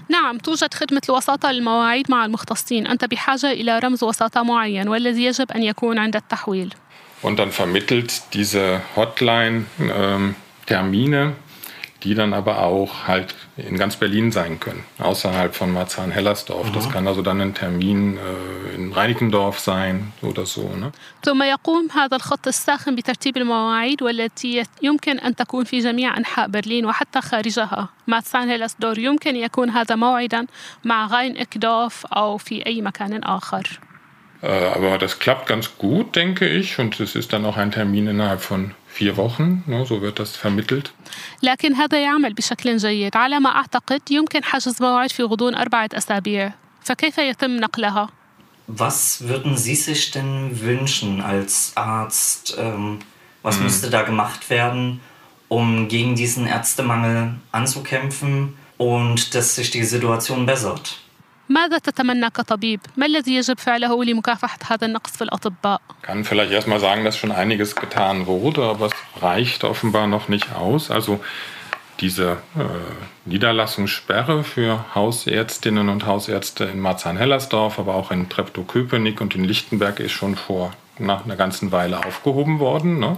نعم 0.08 0.38
توجد 0.38 0.74
خدمة 0.74 1.02
الوساطة 1.08 1.52
للمواعيد 1.52 2.10
مع 2.10 2.24
المختصين 2.24 2.86
أنت 2.86 3.04
بحاجة 3.04 3.52
إلى 3.52 3.78
رمز 3.78 4.04
وساطة 4.04 4.42
معين 4.42 4.88
والذي 4.88 5.24
يجب 5.24 5.52
أن 5.52 5.62
يكون 5.62 5.98
عند 5.98 6.16
التحويل 6.16 6.74
Und 7.22 7.38
dann 7.38 7.50
vermittelt 7.50 8.34
diese 8.34 8.82
Hotline 8.94 9.66
ähm, 9.80 10.34
Termine, 10.66 11.34
die 12.02 12.14
dann 12.14 12.34
aber 12.34 12.62
auch 12.62 13.08
halt 13.08 13.34
in 13.56 13.76
ganz 13.78 13.96
Berlin 13.96 14.30
sein 14.30 14.60
können, 14.60 14.84
außerhalb 14.98 15.54
von 15.54 15.72
Marzahn-Hellersdorf. 15.72 16.70
Das 16.72 16.90
kann 16.90 17.08
also 17.08 17.22
dann 17.22 17.40
ein 17.40 17.54
Termin 17.54 18.18
äh, 18.18 18.74
in 18.74 18.92
Reinickendorf 18.92 19.58
sein 19.58 20.12
oder 20.22 20.46
so. 20.46 20.62
Ne? 20.76 20.92
ثم 21.24 21.42
يقوم 21.42 21.88
هذا 21.92 22.16
الخط 22.16 22.46
الساخن 22.46 22.94
بترتيب 22.96 23.36
المواعيد 23.36 24.02
والتي 24.02 24.62
يمكن 24.82 25.18
أن 25.18 25.36
تكون 25.36 25.64
في 25.64 25.78
جميع 25.80 26.16
أنحاء 26.16 26.48
برلين 26.48 26.86
وحتى 26.86 27.20
خارجها 27.20 27.88
ماتسان 28.06 28.48
هيلسدور 28.48 28.98
يمكن 28.98 29.36
يكون 29.36 29.70
هذا 29.70 29.94
موعدا 29.94 30.46
مع 30.84 31.06
غاين 31.06 31.36
إكدوف 31.36 32.06
أو 32.06 32.38
في 32.38 32.66
أي 32.66 32.82
مكان 32.82 33.22
آخر 33.22 33.80
Äh, 33.86 33.89
aber 34.42 34.98
das 34.98 35.18
klappt 35.18 35.46
ganz 35.46 35.76
gut, 35.78 36.14
denke 36.14 36.46
ich. 36.48 36.78
Und 36.78 37.00
es 37.00 37.14
ist 37.16 37.32
dann 37.32 37.44
auch 37.44 37.56
ein 37.56 37.72
Termin 37.72 38.06
innerhalb 38.06 38.40
von 38.40 38.72
vier 38.86 39.16
Wochen. 39.16 39.64
Ne, 39.66 39.84
so 39.86 40.00
wird 40.02 40.18
das 40.18 40.36
vermittelt. 40.36 40.92
لكن 41.42 41.74
هذا 41.74 41.98
يعمل 42.02 42.34
بشكل 42.34 42.76
جيد 42.76 43.16
على 43.16 43.40
ما 43.40 43.50
أعتقد 43.56 44.02
يمكن 44.10 44.44
حجز 44.44 44.82
موعد 44.82 45.10
في 45.10 45.22
غضون 45.22 45.54
أربعة 45.54 45.88
أسابيع 45.94 46.52
فكيف 46.84 47.18
يتم 47.18 47.56
نقلها؟ 47.56 48.08
Was 48.68 49.20
würden 49.28 49.56
Sie 49.56 49.76
sich 49.76 50.10
denn 50.10 50.60
wünschen 50.60 51.20
als 51.20 51.72
Arzt? 51.76 52.56
Ähm, 52.58 52.98
was 53.42 53.56
Hm. 53.56 53.62
müsste 53.64 53.90
da 53.90 54.02
gemacht 54.02 54.50
werden, 54.50 55.00
um 55.48 55.86
gegen 55.88 56.16
diesen 56.16 56.46
Ärztemangel 56.48 57.34
anzukämpfen 57.52 58.56
und 58.76 59.34
dass 59.34 59.54
sich 59.54 59.70
die 59.70 59.84
Situation 59.84 60.46
bessert? 60.46 60.98
ماذا 61.50 61.78
تتمنى 61.78 62.30
كطبيب؟ 62.30 62.80
ما 62.96 63.06
الذي 63.06 63.34
يجب 63.34 63.58
فعله 63.58 64.04
لمكافحة 64.04 64.58
هذا 64.66 64.86
النقص 64.86 65.16
في 65.16 65.24
الأطباء؟ 65.24 65.80
kann 66.02 66.24
vielleicht 66.24 66.52
erstmal 66.52 66.80
sagen, 66.80 67.04
dass 67.04 67.16
schon 67.16 67.32
einiges 67.32 67.76
getan 67.76 68.26
wurde, 68.26 68.62
aber 68.62 68.86
es 68.86 69.22
reicht 69.22 69.64
offenbar 69.64 70.06
noch 70.06 70.28
nicht 70.28 70.52
aus. 70.54 70.90
Also 70.90 71.20
diese 72.00 72.38
äh, 72.56 72.64
Niederlassungssperre 73.24 74.44
für 74.44 74.84
Hausärztinnen 74.94 75.88
und 75.88 76.06
Hausärzte 76.06 76.64
in 76.64 76.80
Marzahn-Hellersdorf, 76.80 77.78
aber 77.78 77.94
auch 77.94 78.10
in 78.10 78.28
Treptow-Köpenick 78.28 79.20
und 79.20 79.34
in 79.34 79.44
Lichtenberg 79.44 80.00
ist 80.00 80.12
schon 80.12 80.36
vor 80.36 80.72
nach 80.98 81.24
einer 81.24 81.36
ganzen 81.36 81.72
Weile 81.72 82.04
aufgehoben 82.04 82.58
worden. 82.58 82.98
Ne? 82.98 83.16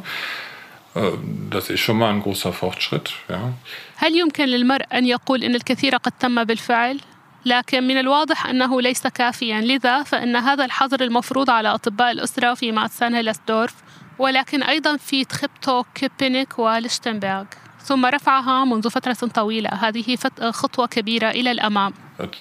Äh, 0.94 1.12
das 1.50 1.70
ist 1.70 1.81
schon 1.81 1.98
mal 1.98 2.11
ein 2.11 2.22
großer 2.22 2.52
Fortschritt. 2.52 3.12
Ja. 3.28 3.52
هل 3.96 4.14
يمكن 4.14 4.44
للمرء 4.44 4.85
أن 4.92 5.07
يقول 5.07 5.44
أن 5.44 5.54
الكثير 5.54 5.96
قد 5.96 6.12
تم 6.20 6.44
بالفعل؟ 6.44 7.00
لكن 7.45 7.88
من 7.88 7.97
الواضح 7.97 8.45
أنه 8.45 8.82
ليس 8.82 9.08
كافيا. 9.08 9.62
لذا 9.62 10.03
فإن 10.03 10.36
هذا 10.36 10.65
الحظر 10.65 11.01
المفروض 11.01 11.49
على 11.49 11.67
أطباء 11.67 12.12
الأسرة 12.12 12.53
في 12.53 12.71
ماتسان 12.71 13.15
هيلسدورف 13.15 13.73
ولكن 14.19 14.63
أيضا 14.63 14.97
في 14.97 15.25
تخبتو 15.25 15.84
كيبينيك 15.95 16.60
ولشتنبرغ 16.60 17.45
ثم 17.84 18.06
رفعها 18.06 18.65
منذ 18.65 18.89
فترة 18.89 19.13
طويلة. 19.13 19.69
هذه 19.69 20.17
خطوة 20.51 20.88
كبيرة 20.88 21.29
إلى 21.29 21.51
الأمام. 21.51 21.93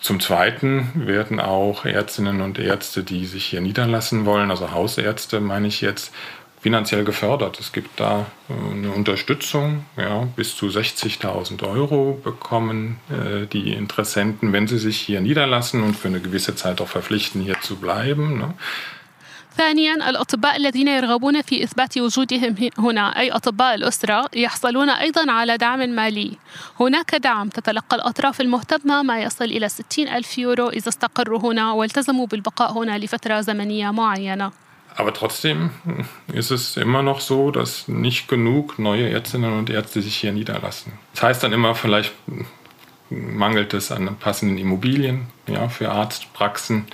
Zum 0.02 0.20
Zweiten 0.20 0.92
werden 0.94 1.40
auch 1.40 1.86
Ärztinnen 1.86 2.42
und 2.42 2.58
Ärzte, 2.58 3.02
die 3.02 3.24
sich 3.24 3.46
hier 3.46 3.62
niederlassen 3.62 4.26
wollen, 4.26 4.50
also 4.50 4.70
Hausärzte 4.70 5.40
meine 5.40 5.68
ich 5.68 5.80
jetzt, 5.80 6.12
finanziell 6.61 7.03
gefördert. 7.03 7.59
Es 7.59 7.71
gibt 7.71 7.99
da 7.99 8.25
äh, 8.49 8.71
eine 8.73 8.91
Unterstützung, 8.91 9.85
ja, 9.95 10.27
bis 10.35 10.55
zu 10.55 10.65
60.000 10.67 11.63
Euro 11.63 12.19
bekommen 12.23 12.97
äh, 13.09 13.45
die 13.45 13.73
Interessenten, 13.73 14.53
wenn 14.53 14.67
sie 14.67 14.79
sich 14.79 14.97
hier 14.99 15.21
niederlassen 15.21 15.83
und 15.83 15.95
für 15.95 16.07
eine 16.07 16.19
gewisse 16.19 16.55
Zeit 16.55 16.81
auch 16.81 16.87
verpflichten, 16.87 17.41
hier 17.41 17.59
zu 17.61 17.75
bleiben. 17.77 18.37
Ne? 18.39 18.53
ثانيا 19.57 20.09
الأطباء 20.09 20.55
الذين 20.55 20.87
يرغبون 20.87 21.41
في 21.41 21.63
إثبات 21.63 21.97
وجودهم 21.97 22.55
ه- 22.61 22.69
هنا 22.81 23.19
أي 23.19 23.31
أطباء 23.31 23.75
الأسرة 23.75 24.29
يحصلون 24.35 24.89
أيضا 24.89 25.31
على 25.31 25.57
دعم 25.57 25.79
مالي 25.89 26.37
هناك 26.79 27.15
دعم 27.15 27.49
تتلقى 27.49 27.95
الأطراف 27.95 28.41
المهتمة 28.41 29.01
ما 29.03 29.21
يصل 29.21 29.45
إلى 29.45 29.69
60 29.69 30.07
ألف 30.07 30.37
يورو 30.37 30.69
إذا 30.69 30.89
استقروا 30.89 31.39
هنا 31.39 31.71
والتزموا 31.71 32.27
بالبقاء 32.27 32.71
هنا 32.73 32.97
لفترة 32.97 33.41
زمنية 33.41 33.91
معينة 33.91 34.51
aber 34.96 35.12
trotzdem 35.12 35.70
ist 36.32 36.50
es 36.50 36.76
immer 36.76 37.02
noch 37.02 37.20
so, 37.20 37.50
dass 37.50 37.88
nicht 37.88 38.28
genug 38.28 38.78
neue 38.78 39.08
Ärztinnen 39.08 39.58
und 39.58 39.70
Ärzte 39.70 40.02
sich 40.02 40.16
hier 40.16 40.32
niederlassen. 40.32 40.92
Das 41.14 41.22
heißt 41.22 41.42
dann 41.42 41.52
immer, 41.52 41.74
vielleicht 41.74 42.12
mangelt 43.10 43.74
es 43.74 43.90
an 43.92 44.16
passenden 44.16 44.58
Immobilien 44.58 45.26
ja, 45.46 45.68
für 45.68 45.90
Arztpraxen. 45.90 46.86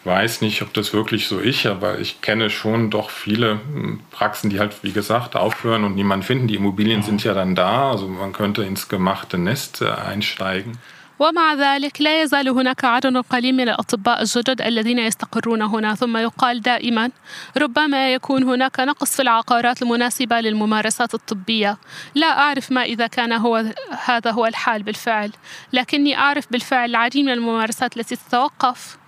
Ich 0.00 0.06
weiß 0.06 0.40
nicht, 0.40 0.62
ob 0.62 0.72
das 0.72 0.92
wirklich 0.92 1.26
so 1.26 1.38
ist, 1.38 1.66
aber 1.66 1.98
ich 1.98 2.20
kenne 2.20 2.48
schon 2.48 2.90
doch 2.90 3.10
viele 3.10 3.60
hm, 3.72 4.00
Praxen, 4.10 4.50
die 4.50 4.60
halt, 4.60 4.82
wie 4.82 4.92
gesagt, 4.92 5.34
aufhören 5.34 5.84
und 5.84 5.96
niemanden 5.96 6.24
finden. 6.24 6.46
Die 6.46 6.54
Immobilien 6.54 7.02
sind 7.02 7.24
ja 7.24 7.34
dann 7.34 7.54
da, 7.56 7.90
also 7.90 8.06
man 8.06 8.32
könnte 8.32 8.62
ins 8.62 8.88
gemachte 8.88 9.36
Nest 9.36 9.82
äh, 9.82 9.90
einsteigen. 9.90 10.78
ومع 11.18 11.54
ذلك 11.54 12.00
لا 12.00 12.22
يزال 12.22 12.48
هناك 12.48 12.84
عدد 12.84 13.16
قليل 13.16 13.54
من 13.54 13.68
الأطباء 13.68 14.22
الجدد 14.22 14.62
الذين 14.62 14.98
يستقرون 14.98 15.62
هنا 15.62 15.94
ثم 15.94 16.16
يقال 16.16 16.60
دائما 16.60 17.10
ربما 17.56 18.14
يكون 18.14 18.42
هناك 18.42 18.80
نقص 18.80 19.16
في 19.16 19.22
العقارات 19.22 19.82
المناسبة 19.82 20.40
للممارسات 20.40 21.14
الطبية. 21.14 21.78
لا 22.14 22.26
أعرف 22.26 22.72
ما 22.72 22.82
إذا 22.82 23.06
كان 23.06 23.32
هو 23.32 23.64
هذا 24.04 24.30
هو 24.30 24.46
الحال 24.46 24.82
بالفعل 24.82 25.32
لكني 25.72 26.18
أعرف 26.18 26.46
بالفعل 26.50 26.90
العديد 26.90 27.24
من 27.24 27.32
الممارسات 27.32 27.96
التي 27.96 28.16
تتوقف 28.16 28.98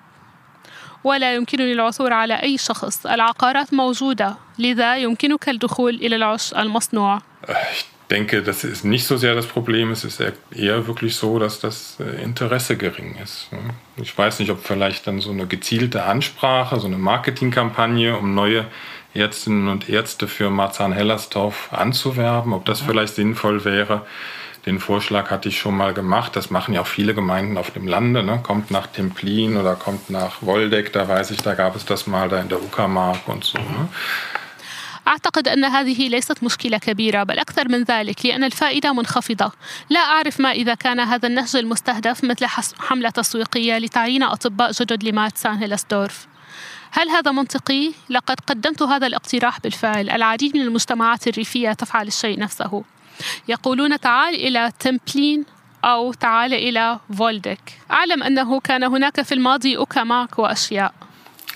ولا 1.04 1.34
يمكنني 1.34 1.72
العثور 1.72 2.12
على 2.12 2.42
أي 2.42 2.58
شخص. 2.58 3.06
العقارات 3.06 3.74
موجودة 3.74 4.36
لذا 4.58 4.96
يمكنك 4.96 5.48
الدخول 5.48 5.94
إلى 5.94 6.16
العش 6.16 6.54
المصنوع. 6.54 7.22
Ich 7.48 7.97
denke, 8.10 8.42
das 8.42 8.64
ist 8.64 8.84
nicht 8.84 9.06
so 9.06 9.16
sehr 9.16 9.34
das 9.34 9.46
Problem. 9.46 9.90
Es 9.90 10.04
ist 10.04 10.22
eher 10.50 10.86
wirklich 10.86 11.16
so, 11.16 11.38
dass 11.38 11.60
das 11.60 11.98
äh, 12.00 12.22
Interesse 12.22 12.76
gering 12.76 13.16
ist. 13.22 13.52
ne? 13.52 13.58
Ich 13.96 14.16
weiß 14.16 14.38
nicht, 14.38 14.50
ob 14.50 14.64
vielleicht 14.64 15.06
dann 15.06 15.20
so 15.20 15.30
eine 15.30 15.46
gezielte 15.46 16.04
Ansprache, 16.04 16.80
so 16.80 16.86
eine 16.86 16.98
Marketingkampagne, 16.98 18.16
um 18.16 18.34
neue 18.34 18.66
Ärztinnen 19.14 19.68
und 19.68 19.88
Ärzte 19.88 20.28
für 20.28 20.50
Marzahn-Hellersdorf 20.50 21.72
anzuwerben, 21.72 22.52
ob 22.52 22.64
das 22.64 22.80
vielleicht 22.80 23.14
sinnvoll 23.14 23.64
wäre. 23.64 24.06
Den 24.66 24.80
Vorschlag 24.80 25.30
hatte 25.30 25.48
ich 25.48 25.58
schon 25.58 25.76
mal 25.76 25.94
gemacht. 25.94 26.36
Das 26.36 26.50
machen 26.50 26.74
ja 26.74 26.82
auch 26.82 26.86
viele 26.86 27.14
Gemeinden 27.14 27.56
auf 27.56 27.70
dem 27.70 27.86
Lande. 27.86 28.22
Ne? 28.22 28.40
Kommt 28.42 28.70
nach 28.70 28.86
Templin 28.86 29.56
oder 29.56 29.74
kommt 29.76 30.10
nach 30.10 30.42
Woldeck, 30.42 30.92
da 30.92 31.08
weiß 31.08 31.30
ich, 31.30 31.38
da 31.40 31.54
gab 31.54 31.74
es 31.74 31.84
das 31.84 32.06
mal 32.06 32.28
da 32.28 32.40
in 32.40 32.48
der 32.48 32.62
Uckermark 32.62 33.26
und 33.28 33.44
so. 33.44 33.58
Ne? 33.58 33.88
أعتقد 35.08 35.48
أن 35.48 35.64
هذه 35.64 36.08
ليست 36.08 36.44
مشكلة 36.44 36.78
كبيرة 36.78 37.22
بل 37.22 37.38
أكثر 37.38 37.68
من 37.68 37.82
ذلك 37.82 38.26
لأن 38.26 38.44
الفائدة 38.44 38.92
منخفضة. 38.92 39.52
لا 39.90 40.00
أعرف 40.00 40.40
ما 40.40 40.52
إذا 40.52 40.74
كان 40.74 41.00
هذا 41.00 41.28
النهج 41.28 41.56
المستهدف 41.56 42.24
مثل 42.24 42.46
حملة 42.78 43.10
تسويقية 43.10 43.78
لتعيين 43.78 44.22
أطباء 44.22 44.70
جدد 44.70 45.04
لماتسان 45.04 45.56
هيلسدورف. 45.56 46.26
هل 46.90 47.08
هذا 47.08 47.30
منطقي؟ 47.30 47.92
لقد 48.10 48.40
قدمت 48.40 48.82
هذا 48.82 49.06
الاقتراح 49.06 49.60
بالفعل. 49.60 50.10
العديد 50.10 50.56
من 50.56 50.62
المجتمعات 50.62 51.28
الريفية 51.28 51.72
تفعل 51.72 52.06
الشيء 52.06 52.38
نفسه. 52.38 52.84
يقولون 53.48 54.00
تعال 54.00 54.34
إلى 54.34 54.72
تمبلين 54.78 55.44
أو 55.84 56.12
تعال 56.12 56.54
إلى 56.54 57.00
فولدك. 57.18 57.60
أعلم 57.90 58.22
أنه 58.22 58.60
كان 58.60 58.84
هناك 58.84 59.22
في 59.22 59.34
الماضي 59.34 59.76
أوكاماك 59.76 60.38
وأشياء. 60.38 60.94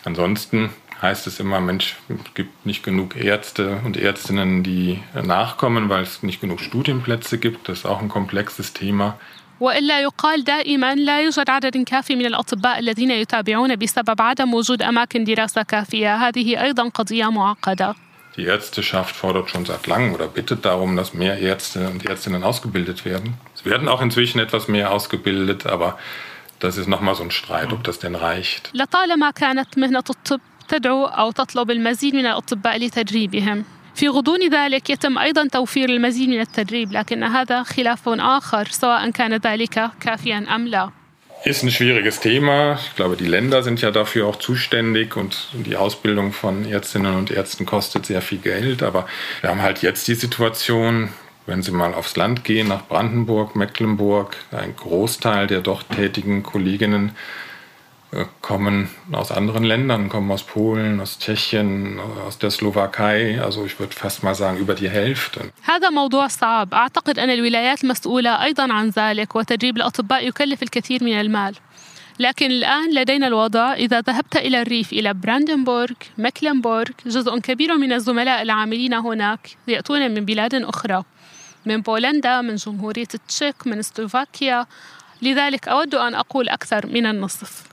Ansonsten 0.09 0.82
heißt 1.02 1.28
es 1.28 1.40
immer, 1.40 1.60
Mensch, 1.60 1.96
es 2.10 2.34
gibt 2.34 2.66
nicht 2.66 2.84
genug 2.84 3.16
Ärzte 3.16 3.80
und 3.86 3.98
Ärztinnen, 3.98 4.64
die 4.64 5.00
nachkommen, 5.14 5.90
weil 5.90 6.04
es 6.04 6.24
nicht 6.24 6.42
genug 6.42 6.60
Studienplätze 6.60 7.38
gibt. 7.38 7.70
Das 7.70 7.80
ist 7.80 7.86
auch 7.86 8.02
ein 8.02 8.10
komplexes 8.10 8.74
Thema. 8.74 9.18
والا 9.60 10.02
يقال 10.02 10.44
دائما 10.44 10.96
لا 10.96 11.22
يوجد 11.22 11.50
عدد 11.50 11.78
كافي 11.78 12.16
من 12.16 12.26
الاطباء 12.26 12.80
الذين 12.80 13.12
يتابعون 13.12 13.76
بسبب 13.76 14.22
عدم 14.22 14.54
وجود 14.54 14.82
اماكن 14.82 15.24
دراسه 15.24 15.62
كافيه 15.64 16.16
هذه 16.16 16.64
ايضا 16.64 16.90
قضيه 16.90 17.32
معقده 17.32 17.96
Die 18.38 18.46
Ärzteschaft 18.46 19.16
fordert 19.16 19.50
schon 19.50 19.66
seit 19.66 19.88
langem 19.88 20.14
oder 20.14 20.28
bittet 20.28 20.64
darum, 20.64 20.96
dass 20.96 21.16
mehr 21.16 21.40
Ärzte 21.40 21.90
und 21.90 22.06
Ärztinnen 22.06 22.44
ausgebildet 22.44 23.04
werden. 23.04 23.34
Es 23.56 23.66
werden 23.66 23.88
auch 23.88 24.00
inzwischen 24.04 24.40
etwas 24.40 24.68
mehr 24.68 24.92
ausgebildet, 24.92 25.66
aber 25.66 25.98
das 26.60 26.78
ist 26.78 26.88
nochmal 26.88 27.16
so 27.16 27.24
ein 27.24 27.32
Streit, 27.32 27.74
ob 27.74 27.84
das 27.84 27.98
denn 27.98 28.14
reicht. 28.16 28.72
لطالما 28.74 29.32
كانت 29.32 29.78
مهنه 29.78 30.04
الطب 30.10 30.42
تدعو 30.72 31.06
او 31.06 31.32
تطلب 31.32 31.72
المزيد 31.72 32.16
من 32.16 32.26
الاطباء 32.26 32.78
لتدريبهم 32.78 33.64
في 33.96 34.08
غضون 34.08 34.50
ذلك 34.50 34.90
يتم 34.90 35.18
ايضا 35.18 35.48
توفير 35.48 35.90
المزيد 35.90 36.30
من 36.30 36.42
التدريب 36.42 36.92
لكن 36.92 37.24
هذا 37.24 37.64
خلاف 37.64 38.10
اخر 38.10 38.68
سواء 38.72 39.10
كان 39.10 39.34
ذلك 39.34 39.90
كافيا 40.02 40.46
ام 40.56 40.68
لا 40.68 40.90
Ist 41.46 41.64
ein 41.64 41.70
schwieriges 41.70 42.20
Thema. 42.20 42.80
Ich 42.88 42.96
glaube, 42.96 43.16
die 43.16 43.28
Länder 43.28 43.62
sind 43.62 43.80
ja 43.80 43.92
dafür 43.92 44.26
auch 44.28 44.38
zuständig 44.38 45.16
und 45.16 45.50
die 45.54 45.78
Ausbildung 45.78 46.34
von 46.34 46.66
Ärztinnen 46.66 47.16
und 47.16 47.30
Ärzten 47.30 47.66
kostet 47.66 48.08
sehr 48.08 48.24
viel 48.24 48.40
Geld. 48.40 48.82
Aber 48.82 49.08
wir 49.42 49.52
haben 49.52 49.62
halt 49.62 49.84
jetzt 49.84 50.08
die 50.08 50.16
Situation, 50.16 51.10
wenn 51.46 51.62
Sie 51.62 51.72
mal 51.72 51.94
aufs 51.94 52.16
Land 52.18 52.44
gehen, 52.44 52.68
nach 52.68 52.88
Brandenburg, 52.88 53.56
Mecklenburg, 53.56 54.36
ein 54.52 54.76
Großteil 54.76 55.46
der 55.46 55.62
dort 55.62 55.88
tätigen 55.90 56.42
Kolleginnen 56.42 57.10
äh, 57.10 57.48
kommen 58.41 58.89
aus 59.13 59.33
anderen 59.33 59.65
Ländern, 59.65 60.09
kommen 60.09 60.31
aus 60.31 60.43
Polen, 60.43 61.01
aus 61.01 61.19
Tschechien, 61.19 61.99
aus 62.27 62.39
der 62.39 62.51
Slowakei. 62.51 63.41
Also 63.41 63.65
ich 63.65 63.79
würde 63.81 63.95
fast 63.95 64.23
mal 64.23 64.35
sagen, 64.35 64.59
über 64.59 64.75
die 64.75 64.91
Hälfte. 64.91 65.41
هذا 65.63 65.91
موضوع 65.91 66.29
صعب. 66.29 66.75
أعتقد 66.75 67.19
أن 67.19 67.31
الولايات 67.31 67.85
مسؤولة 67.85 68.45
أيضا 68.45 68.73
عن 68.73 68.89
ذلك 68.89 69.37
وتدريب 69.37 69.77
الأطباء 69.77 70.29
يكلف 70.29 70.63
الكثير 70.63 71.05
من 71.05 71.21
المال. 71.21 71.55
لكن 72.19 72.47
الآن 72.51 72.95
لدينا 72.95 73.27
الوضع 73.27 73.73
إذا 73.73 74.01
ذهبت 74.01 74.37
إلى 74.37 74.63
الريف 74.63 74.93
إلى 74.93 75.15
براندنبورغ 75.15 75.95
مكلنبورغ 76.19 76.91
جزء 77.07 77.39
كبير 77.39 77.77
من 77.79 77.93
الزملاء 77.93 78.43
العاملين 78.43 78.95
هناك 78.95 79.57
يأتون 79.69 80.11
من 80.11 80.25
بلاد 80.25 80.55
أخرى. 80.55 81.05
من 81.67 81.81
بولندا 81.81 82.41
من 82.41 82.55
جمهورية 82.55 83.09
التشيك 83.15 83.67
من 83.67 83.83
سلوفاكيا. 83.83 84.67
لذلك 85.23 85.69
أود 85.69 85.95
أن 85.95 86.15
أقول 86.15 86.49
أكثر 86.49 86.87
من 86.87 87.07
النصف. 87.07 87.72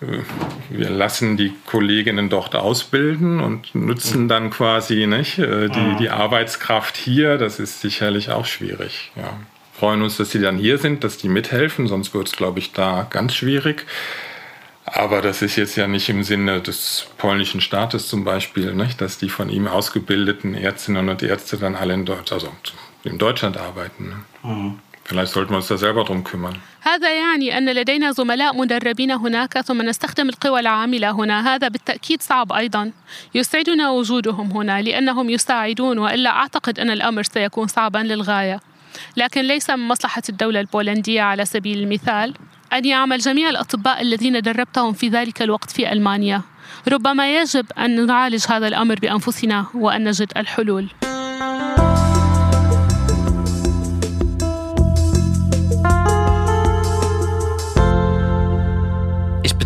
Wir 0.00 0.90
lassen 0.90 1.36
die 1.36 1.54
Kolleginnen 1.64 2.28
dort 2.28 2.54
ausbilden 2.54 3.40
und 3.40 3.74
nutzen 3.74 4.28
dann 4.28 4.50
quasi 4.50 5.06
nicht, 5.06 5.38
äh, 5.38 5.68
die, 5.68 5.78
mhm. 5.80 5.96
die 5.96 6.10
Arbeitskraft 6.10 6.96
hier. 6.96 7.38
Das 7.38 7.58
ist 7.58 7.80
sicherlich 7.80 8.30
auch 8.30 8.44
schwierig. 8.44 9.10
Ja. 9.16 9.38
Freuen 9.72 10.02
uns, 10.02 10.16
dass 10.16 10.30
sie 10.30 10.40
dann 10.40 10.58
hier 10.58 10.78
sind, 10.78 11.04
dass 11.04 11.16
die 11.16 11.28
mithelfen, 11.28 11.86
sonst 11.86 12.14
wird 12.14 12.28
es, 12.28 12.36
glaube 12.36 12.58
ich, 12.58 12.72
da 12.72 13.06
ganz 13.08 13.34
schwierig. 13.34 13.86
Aber 14.84 15.20
das 15.20 15.42
ist 15.42 15.56
jetzt 15.56 15.76
ja 15.76 15.88
nicht 15.88 16.08
im 16.08 16.22
Sinne 16.22 16.60
des 16.60 17.08
polnischen 17.18 17.60
Staates 17.60 18.08
zum 18.08 18.24
Beispiel, 18.24 18.72
nicht? 18.74 19.00
dass 19.00 19.18
die 19.18 19.28
von 19.28 19.50
ihm 19.50 19.66
ausgebildeten 19.66 20.54
Ärztinnen 20.54 21.08
und 21.08 21.22
Ärzte 21.22 21.56
dann 21.56 21.74
alle 21.74 21.94
in, 21.94 22.04
Deutsch, 22.04 22.32
also 22.32 22.48
in 23.02 23.18
Deutschland 23.18 23.56
arbeiten. 23.56 24.08
Ne? 24.08 24.50
Mhm. 24.50 24.78
Vielleicht 25.08 25.32
sollten 25.32 25.50
wir 25.52 25.58
uns 25.58 25.68
da 25.68 25.76
selber 25.78 26.04
drum 26.04 26.24
kümmern. 26.24 26.56
هذا 26.82 27.10
يعني 27.10 27.58
أن 27.58 27.68
لدينا 27.68 28.12
زملاء 28.12 28.56
مدربين 28.56 29.10
هناك 29.10 29.60
ثم 29.60 29.82
نستخدم 29.82 30.28
القوى 30.28 30.60
العاملة 30.60 31.10
هنا. 31.10 31.54
هذا 31.54 31.68
بالتأكيد 31.68 32.22
صعب 32.22 32.52
أيضا. 32.52 32.92
يسعدنا 33.34 33.90
وجودهم 33.90 34.50
هنا 34.50 34.82
لأنهم 34.82 35.30
يساعدون 35.30 35.98
وإلا 35.98 36.30
أعتقد 36.30 36.80
أن 36.80 36.90
الأمر 36.90 37.22
سيكون 37.22 37.66
صعبا 37.66 37.98
للغاية. 37.98 38.60
لكن 39.16 39.40
ليس 39.40 39.70
من 39.70 39.88
مصلحة 39.88 40.22
الدولة 40.28 40.60
البولندية 40.60 41.22
على 41.22 41.44
سبيل 41.44 41.78
المثال 41.78 42.34
أن 42.72 42.84
يعمل 42.84 43.18
جميع 43.18 43.48
الأطباء 43.48 44.02
الذين 44.02 44.40
دربتهم 44.40 44.92
في 44.92 45.08
ذلك 45.08 45.42
الوقت 45.42 45.70
في 45.70 45.92
ألمانيا. 45.92 46.42
ربما 46.88 47.40
يجب 47.40 47.66
أن 47.78 48.06
نعالج 48.06 48.44
هذا 48.48 48.68
الأمر 48.68 48.94
بأنفسنا 48.94 49.66
وأن 49.74 50.04
نجد 50.04 50.32
الحلول. 50.36 50.88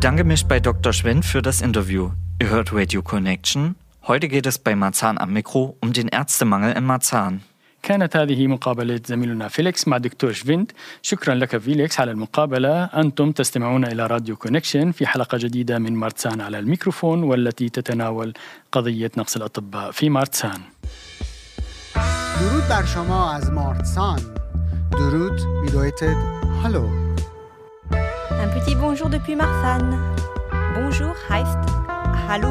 bedanke 0.06 0.24
mich 0.24 0.46
bei 0.46 0.60
Dr. 0.60 0.94
Schwendt 0.94 1.26
für 1.26 1.42
das 1.42 1.62
Interview. 1.62 2.12
Ihr 2.40 2.50
hört 2.50 2.72
Radio 2.72 3.02
Connection. 3.02 3.76
Heute 4.08 4.28
geht 4.28 4.46
es 4.46 4.60
bei 4.60 4.76
Marzahn 4.76 5.18
am 5.18 5.34
Mikro 5.34 5.78
um 5.82 5.94
den 5.94 6.10
Ärztemangel 6.10 6.74
in 6.78 6.86
Marzahn. 6.86 7.42
كانت 7.84 8.18
هذه 8.18 8.48
مقابلة 8.48 9.02
زميلنا 9.06 9.48
فيليكس 9.48 9.88
مع 9.88 9.98
دكتور 9.98 10.32
شفيند 10.32 10.72
شكرا 11.02 11.36
لك 11.36 11.58
فيليكس 11.58 12.00
على 12.00 12.12
المقابلة 12.12 12.84
أنتم 12.84 13.32
تستمعون 13.32 13.86
إلى 13.86 14.08
راديو 14.08 14.36
كونكشن 14.36 14.92
في 14.92 15.08
حلقة 15.08 15.38
جديدة 15.38 15.80
من 15.80 15.94
مارتسان 15.94 16.42
على 16.42 16.60
الميكروفون 16.60 17.24
والتي 17.24 17.70
تتناول 17.70 18.34
قضية 18.72 19.12
نقص 19.18 19.36
الأطباء 19.36 19.92
في 19.92 20.10
مارتسان 20.10 20.62
درود 22.42 22.70
بر 22.70 22.86
شما 22.86 23.38
از 23.38 23.50
مارتسان 23.50 24.20
درود 24.92 25.40
bedeutet 25.66 26.18
Hallo 26.64 27.09
Un 28.43 28.49
petit 28.49 28.75
bonjour 28.75 29.11
depuis 29.11 29.37
Marfan. 29.37 29.99
Bonjour 30.75 31.15
heißt 31.29 31.59
Hallo. 32.27 32.49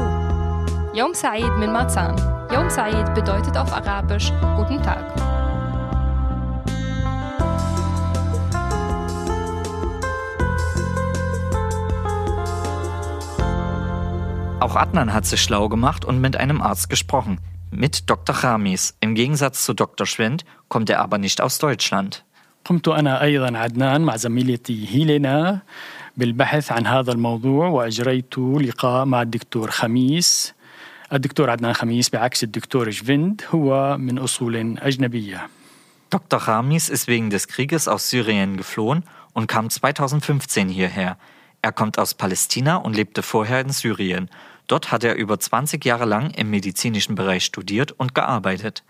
Yom 0.94 1.14
Sa'id 1.14 1.50
min 1.58 1.72
Marzan. 1.72 2.14
Yom 2.54 2.70
Sa'id 2.70 3.12
bedeutet 3.12 3.56
auf 3.56 3.72
Arabisch 3.72 4.32
Guten 4.56 4.80
Tag. 4.80 5.04
Auch 14.60 14.76
Adnan 14.76 15.12
hat 15.12 15.26
sich 15.26 15.42
schlau 15.42 15.68
gemacht 15.68 16.04
und 16.04 16.20
mit 16.20 16.36
einem 16.36 16.62
Arzt 16.62 16.88
gesprochen. 16.88 17.40
Mit 17.72 18.08
Dr. 18.08 18.36
Ramis. 18.36 18.96
Im 19.00 19.16
Gegensatz 19.16 19.64
zu 19.64 19.74
Dr. 19.74 20.06
Schwind 20.06 20.44
kommt 20.68 20.88
er 20.88 21.00
aber 21.00 21.18
nicht 21.18 21.40
aus 21.40 21.58
Deutschland. 21.58 22.24
قمت 22.65 22.87
أنا 22.87 23.21
أيضا 23.21 23.57
عدنان 23.57 24.01
مع 24.01 24.15
زميلتي 24.15 24.87
هيلينا 24.89 25.59
بالبحث 26.17 26.71
عن 26.71 26.87
هذا 26.87 27.11
الموضوع 27.11 27.67
وأجريت 27.67 28.37
لقاء 28.37 29.05
مع 29.05 29.21
الدكتور 29.21 29.71
خميس 29.71 30.53
الدكتور 31.13 31.49
عدنان 31.49 31.73
خميس 31.73 32.09
بعكس 32.09 32.43
الدكتور 32.43 32.89
جفند 32.89 33.41
هو 33.53 33.97
من 33.97 34.17
أصول 34.17 34.77
أجنبية 34.77 35.49
Dr. 36.11 36.37
Ramis 36.37 36.87
ist 36.87 37.07
wegen 37.07 37.29
des 37.29 37.47
Krieges 37.47 37.87
aus 37.87 38.09
Syrien 38.09 38.57
geflohen 38.57 39.03
und 39.33 39.47
kam 39.47 39.69
2015 39.69 40.69
hierher. 40.69 41.17
Er 41.61 41.71
kommt 41.71 41.99
aus 41.99 42.13
Palästina 42.13 42.77
und 42.77 42.95
lebte 42.95 43.21
vorher 43.21 43.59
in 43.59 43.69
Syrien. 43.69 44.29
Dort 44.67 44.91
hat 44.91 45.03
er 45.03 45.15
über 45.15 45.39
20 45.39 45.83
Jahre 45.83 46.05
lang 46.05 46.29
im 46.29 46.51
medizinischen 46.51 47.15
Bereich 47.15 47.43
studiert 47.43 47.91
und 47.91 48.15
gearbeitet. 48.15 48.83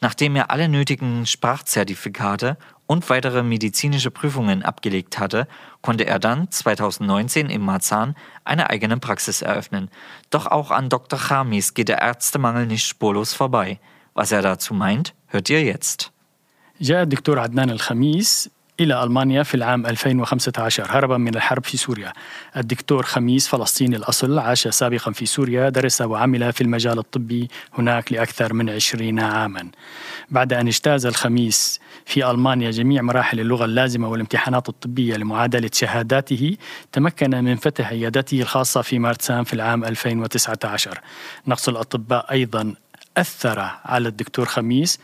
Nachdem 0.00 0.36
er 0.36 0.50
alle 0.50 0.68
nötigen 0.68 1.26
Sprachzertifikate 1.26 2.56
und 2.86 3.08
weitere 3.08 3.42
medizinische 3.42 4.10
Prüfungen 4.10 4.62
abgelegt 4.62 5.18
hatte, 5.18 5.46
konnte 5.82 6.06
er 6.06 6.18
dann 6.18 6.50
2019 6.50 7.48
in 7.48 7.62
Marzahn 7.62 8.16
eine 8.44 8.70
eigene 8.70 8.98
Praxis 8.98 9.42
eröffnen. 9.42 9.90
Doch 10.30 10.46
auch 10.46 10.70
an 10.70 10.88
Dr. 10.88 11.18
Chamis 11.18 11.74
geht 11.74 11.88
der 11.88 12.02
Ärztemangel 12.02 12.66
nicht 12.66 12.86
spurlos 12.86 13.32
vorbei. 13.32 13.78
Was 14.14 14.32
er 14.32 14.42
dazu 14.42 14.74
meint, 14.74 15.14
hört 15.28 15.48
ihr 15.50 15.62
jetzt. 15.62 16.12
جاء 16.80 17.02
الدكتور 17.02 17.38
عدنان 17.38 17.70
الخميس 17.70 18.50
إلى 18.79 19.03
ألمانيا 19.03 19.43
في 19.43 19.55
العام 19.55 19.85
2015 19.85 20.87
هربا 20.89 21.17
من 21.17 21.35
الحرب 21.35 21.63
في 21.63 21.77
سوريا. 21.77 22.13
الدكتور 22.57 23.03
خميس 23.03 23.47
فلسطيني 23.47 23.95
الأصل 23.95 24.39
عاش 24.39 24.67
سابقا 24.67 25.11
في 25.11 25.25
سوريا 25.25 25.69
درس 25.69 26.01
وعمل 26.01 26.53
في 26.53 26.61
المجال 26.61 26.99
الطبي 26.99 27.49
هناك 27.73 28.11
لأكثر 28.11 28.53
من 28.53 28.69
20 28.69 29.19
عاما. 29.19 29.67
بعد 30.29 30.53
أن 30.53 30.67
اجتاز 30.67 31.05
الخميس 31.05 31.79
في 32.05 32.31
ألمانيا 32.31 32.71
جميع 32.71 33.01
مراحل 33.01 33.39
اللغة 33.39 33.65
اللازمة 33.65 34.07
والامتحانات 34.07 34.69
الطبية 34.69 35.15
لمعادلة 35.15 35.69
شهاداته 35.73 36.57
تمكن 36.91 37.43
من 37.43 37.55
فتح 37.55 37.89
عيادته 37.89 38.41
الخاصة 38.41 38.81
في 38.81 38.99
مارتسان 38.99 39.43
في 39.43 39.53
العام 39.53 39.85
2019 39.85 41.01
نقص 41.47 41.69
الأطباء 41.69 42.31
أيضا 42.31 42.73
أثر 43.17 43.59
على 43.85 44.07
الدكتور 44.07 44.45
خميس 44.45 44.99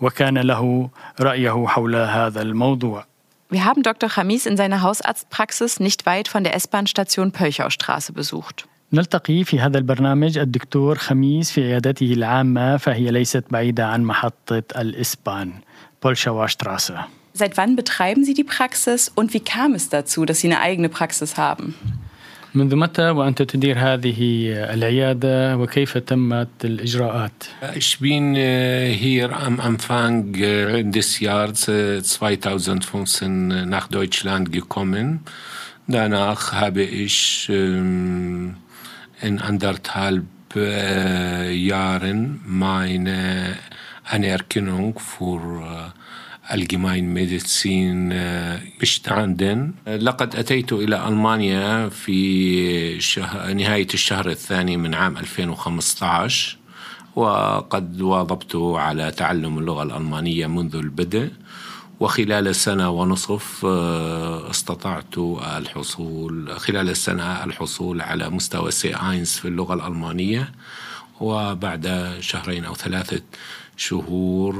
وكان 0.00 0.38
له 0.38 0.90
رأيه 1.20 1.66
حول 1.66 1.96
هذا 1.96 2.42
الموضوع. 2.42 3.13
Wir 3.53 3.65
haben 3.65 3.81
Dr. 3.81 4.09
Chamis 4.09 4.45
in 4.45 4.57
seiner 4.57 4.81
Hausarztpraxis 4.81 5.79
nicht 5.79 6.05
weit 6.05 6.27
von 6.27 6.43
der 6.43 6.53
S-Bahn-Station 6.55 7.31
Pölchaustraße 7.31 8.13
besucht. 8.13 8.67
نلتقي 8.93 9.43
في 9.43 9.59
هذا 9.59 9.77
البرنامج 9.77 10.37
الدكتور 10.37 10.97
خميس 10.97 11.51
في 11.51 11.63
عيادته 11.63 12.13
العامة 12.13 12.77
فهي 12.77 13.11
ليست 13.11 13.43
بعيدة 13.49 13.87
عن 13.87 14.03
محطة 14.03 14.63
الإسبان 14.75 15.53
بولشاواشتراسه. 16.03 17.07
Seit 17.33 17.57
wann 17.57 17.75
betreiben 17.75 18.23
Sie 18.23 18.33
die 18.33 18.43
Praxis 18.43 19.09
und 19.13 19.33
wie 19.33 19.39
kam 19.39 19.73
es 19.75 19.89
dazu, 19.89 20.25
dass 20.25 20.39
Sie 20.39 20.47
eine 20.47 20.59
eigene 20.59 20.89
Praxis 20.89 21.37
haben? 21.37 21.75
منذ 22.54 22.76
متى 22.76 23.10
وأنت 23.10 23.42
تدير 23.42 23.78
هذه 23.78 24.18
العيادة 24.74 25.56
وكيف 25.56 25.98
تمت 25.98 26.48
الإجراءات؟ 26.64 27.44
Ich 27.74 27.98
bin 27.98 28.36
hier 28.36 29.36
am 29.36 29.60
Anfang 29.60 30.32
des 30.92 31.20
Jahres 31.20 31.64
2015 31.64 33.68
nach 33.68 33.88
Deutschland 33.88 34.52
gekommen. 34.52 35.20
Danach 35.88 36.52
habe 36.52 36.82
ich 36.82 37.48
in 37.48 38.54
anderthalb 39.20 40.24
Jahren 40.54 42.40
meine 42.46 43.56
Anerkennung 44.04 45.00
für 45.00 45.92
الجماين 46.52 47.14
bestanden. 48.80 49.74
لقد 49.86 50.36
أتيت 50.36 50.72
إلى 50.72 51.08
ألمانيا 51.08 51.88
في 51.88 52.98
نهاية 53.54 53.86
الشهر 53.94 54.30
الثاني 54.30 54.76
من 54.76 54.94
عام 54.94 55.16
2015 55.16 56.56
وقد 57.16 58.00
واظبت 58.00 58.56
على 58.56 59.10
تعلم 59.10 59.58
اللغة 59.58 59.82
الألمانية 59.82 60.46
منذ 60.46 60.76
البدء 60.76 61.30
وخلال 62.00 62.54
سنة 62.54 62.90
ونصف 62.90 63.64
استطعت 64.50 65.18
الحصول 65.58 66.60
خلال 66.60 66.90
السنة 66.90 67.44
الحصول 67.44 68.00
على 68.00 68.30
مستوى 68.30 68.70
سي 68.70 68.94
آينز 68.96 69.30
في 69.30 69.48
اللغة 69.48 69.74
الألمانية 69.74 70.52
وبعد 71.20 72.16
شهرين 72.20 72.64
أو 72.64 72.74
ثلاثة 72.74 73.22
شهور 73.77 74.55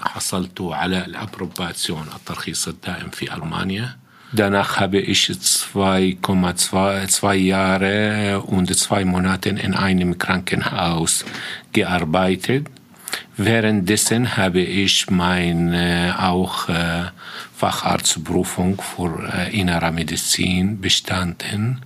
حصلت 0.00 0.60
على 0.60 1.04
الابروباتيون 1.04 2.06
الترخيص 2.16 2.68
الدائم 2.68 3.10
في 3.10 3.34
ألمانيا 3.34 4.02
Danach 4.34 4.80
habe 4.80 4.98
ich 4.98 5.26
2,2 5.26 7.32
Jahre 7.34 8.40
und 8.40 8.74
zwei 8.74 9.04
Monate 9.04 9.50
in 9.50 9.74
einem 9.74 10.16
Krankenhaus 10.16 11.26
gearbeitet. 11.74 12.66
Währenddessen 13.36 14.38
habe 14.38 14.60
ich 14.60 15.10
meine 15.10 16.16
auch 16.18 16.70
äh, 16.70 17.10
Facharztprüfung 17.54 18.80
für 18.80 19.30
äh, 19.34 19.54
innere 19.54 19.92
Medizin 19.92 20.80
bestanden. 20.80 21.82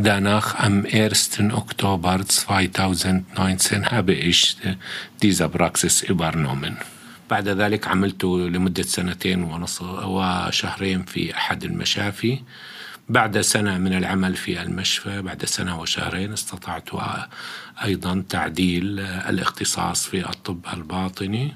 Danach 0.00 0.54
am 0.54 0.84
1. 0.84 1.52
Oktober 1.52 2.20
2019 2.20 3.90
habe 3.90 4.14
ich 4.14 4.56
diese 5.20 5.48
Praxis 5.48 6.02
übernommen. 6.02 6.76
بعد 7.30 7.48
ذلك 7.48 7.88
عملت 7.88 8.24
لمدة 8.24 8.82
سنتين 8.82 9.42
ونصف 9.42 9.82
وشهرين 9.82 11.02
في 11.02 11.36
أحد 11.36 11.64
المشافي 11.64 12.38
بعد 13.08 13.40
سنة 13.40 13.78
من 13.78 13.96
العمل 13.96 14.36
في 14.36 14.62
المشفى 14.62 15.22
بعد 15.22 15.44
سنة 15.44 15.80
وشهرين 15.80 16.32
استطعت 16.32 16.88
أيضا 17.84 18.24
تعديل 18.28 19.00
الاختصاص 19.00 20.06
في 20.06 20.30
الطب 20.30 20.66
الباطني 20.72 21.54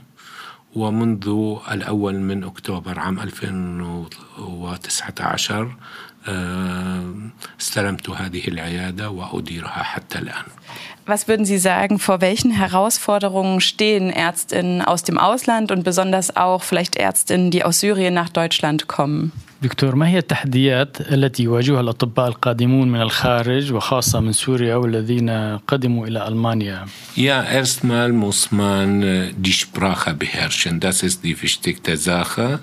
ومنذ 0.74 1.28
الأول 1.70 2.14
من 2.14 2.44
أكتوبر 2.44 2.98
عام 2.98 3.20
2019 3.20 5.76
استلمت 7.59 8.09
هذه 8.09 8.47
العيادة 8.47 9.09
وأديرها 9.09 9.83
حتى 9.83 10.19
الآن 10.19 10.45
Was 11.09 11.29
würden 11.29 11.45
Sie 11.45 11.57
sagen, 11.57 11.99
vor 11.99 12.19
welchen 12.19 12.51
Herausforderungen 12.51 13.61
stehen 13.61 14.09
Ärztinnen 14.09 14.81
aus 14.81 15.03
dem 15.03 15.17
Ausland 15.17 15.71
und 15.71 15.85
besonders 15.85 16.35
auch 16.35 16.63
vielleicht 16.63 16.97
Ärztinnen, 16.97 17.49
die 17.49 17.63
aus 17.63 17.79
Syrien 17.79 18.13
nach 18.13 18.27
Deutschland 18.27 18.87
kommen? 18.87 19.31
دكتور 19.61 19.95
ما 19.95 20.07
هي 20.09 20.17
التحديات 20.17 21.01
التي 21.01 21.43
يواجهها 21.43 21.81
الأطباء 21.81 22.27
القادمون 22.27 22.87
من 22.91 23.01
الخارج 23.01 23.73
وخاصة 23.73 24.19
من 24.19 24.31
سوريا 24.31 24.75
والذين 24.75 25.29
قدموا 25.57 26.07
إلى 26.07 26.27
ألمانيا؟ 26.27 26.85
Ja, 27.15 27.43
erstmal 27.43 28.11
muss 28.11 28.51
man 28.51 29.33
die 29.37 29.53
Sprache 29.53 30.13
beherrschen. 30.13 30.79
Das 30.79 31.03
ist 31.03 31.23
die 31.23 31.41
wichtigste 31.41 31.97
Sache. 31.97 32.59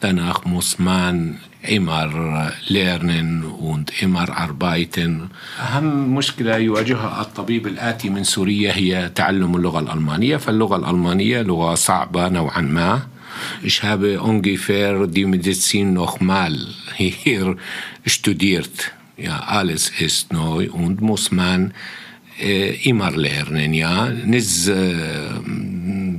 Danach 0.00 0.44
muss 0.44 0.78
man 0.78 1.40
immer 1.62 2.52
lernen 2.68 3.44
und 3.44 4.02
immer 4.02 4.28
arbeiten. 4.30 5.28
أهم 5.60 6.14
مشكلة 6.14 6.56
يواجهها 6.56 7.20
الطبيب 7.20 7.66
الآتي 7.66 8.10
من 8.10 8.24
سوريا 8.24 8.76
هي 8.76 9.10
تعلم 9.14 9.56
اللغة 9.56 9.80
الألمانية، 9.80 10.36
فاللغة 10.36 10.76
الألمانية 10.76 11.42
لغة 11.42 11.74
صعبة 11.74 12.28
نوعا 12.28 12.60
ما. 12.60 13.06
Ich 13.62 13.82
habe 13.82 14.22
ungefähr 14.22 15.06
die 15.06 15.26
Medizin 15.26 15.92
nochmal 15.92 16.56
hier 16.96 17.56
studiert. 18.06 18.92
Ja, 19.16 19.40
alles 19.40 19.92
ist 19.98 20.32
neu 20.32 20.70
und 20.70 21.00
muss 21.00 21.30
man 21.32 21.72
äh, 22.38 22.74
immer 22.88 23.10
lernen. 23.10 23.72
Ja, 23.74 24.08
nicht, 24.10 24.68
äh, 24.68 25.04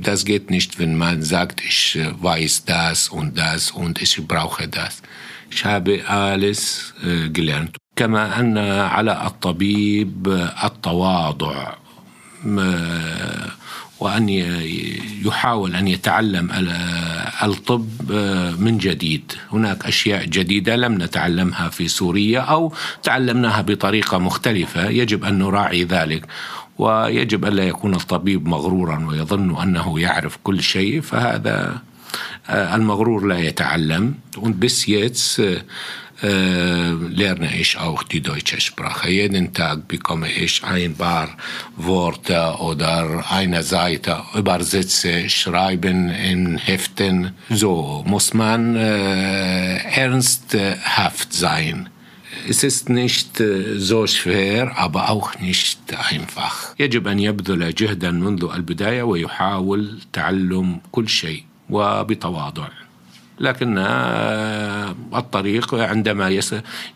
das 0.02 0.24
geht 0.24 0.50
nicht, 0.50 0.78
wenn 0.78 0.96
man 0.96 1.22
sagt, 1.22 1.60
ich 1.64 1.98
weiß 2.20 2.64
das 2.64 3.08
und 3.08 3.38
das 3.38 3.70
und 3.70 4.02
ich 4.02 4.14
brauche 4.26 4.66
das. 4.68 5.02
Habe 5.63 6.03
alles 6.07 6.93
äh, 7.03 7.29
gelernt. 7.29 7.77
كما 7.95 8.39
أن 8.39 8.57
على 8.57 9.25
الطبيب 9.25 10.27
التواضع 10.63 11.73
وأن 13.99 14.29
يحاول 15.25 15.75
أن 15.75 15.87
يتعلم 15.87 16.49
الطب 17.43 18.11
من 18.59 18.77
جديد 18.77 19.31
هناك 19.51 19.85
أشياء 19.85 20.25
جديدة 20.25 20.75
لم 20.75 21.03
نتعلمها 21.03 21.69
في 21.69 21.87
سوريا 21.87 22.39
أو 22.39 22.73
تعلمناها 23.03 23.61
بطريقة 23.61 24.17
مختلفة 24.17 24.89
يجب 24.89 25.23
أن 25.23 25.39
نراعي 25.39 25.83
ذلك 25.83 26.25
ويجب 26.77 27.45
ألا 27.45 27.63
يكون 27.63 27.95
الطبيب 27.95 28.47
مغرورا 28.47 29.05
ويظن 29.07 29.61
أنه 29.61 29.99
يعرف 29.99 30.37
كل 30.43 30.63
شيء 30.63 31.01
فهذا 31.01 31.81
المغرور 32.50 33.26
لا 33.26 33.38
يتعلم 33.38 34.14
und 34.36 34.60
bis 34.60 34.86
jetzt 34.86 35.40
äh, 36.22 36.90
lerne 37.20 37.56
ich 37.56 37.78
auch 37.78 38.02
die 38.02 38.20
deutsche 38.20 38.60
Sprache. 38.60 39.10
Jeden 39.10 39.52
Tag 39.52 39.86
bekomme 39.86 40.30
ich 40.30 40.64
ein 40.64 40.94
paar 40.94 41.28
Worte 41.76 42.56
oder 42.58 43.24
eine 43.30 43.62
Seite 43.62 44.22
übersetze, 44.34 45.28
schreiben 45.30 46.10
in 46.10 46.58
Heften. 46.58 47.34
So 47.50 48.02
muss 48.06 48.34
man 48.34 48.74
äh, 48.74 49.76
ernsthaft 49.76 51.32
sein. 51.32 51.88
Es 52.48 52.62
ist 52.64 52.88
nicht 52.88 53.42
so 53.76 54.06
schwer, 54.06 54.76
aber 54.76 55.10
auch 55.10 55.38
nicht 55.38 55.80
einfach. 56.10 56.74
يجب 56.78 57.08
أن 57.08 57.18
يبذل 57.18 57.74
جهدا 57.74 58.10
منذ 58.10 58.50
البداية 58.54 59.02
ويحاول 59.02 59.98
تعلم 60.12 60.80
كل 60.92 61.08
شيء 61.08 61.44
وبتواضع. 61.72 62.68
لكن 63.40 63.78
الطريق 65.14 65.74
عندما 65.74 66.40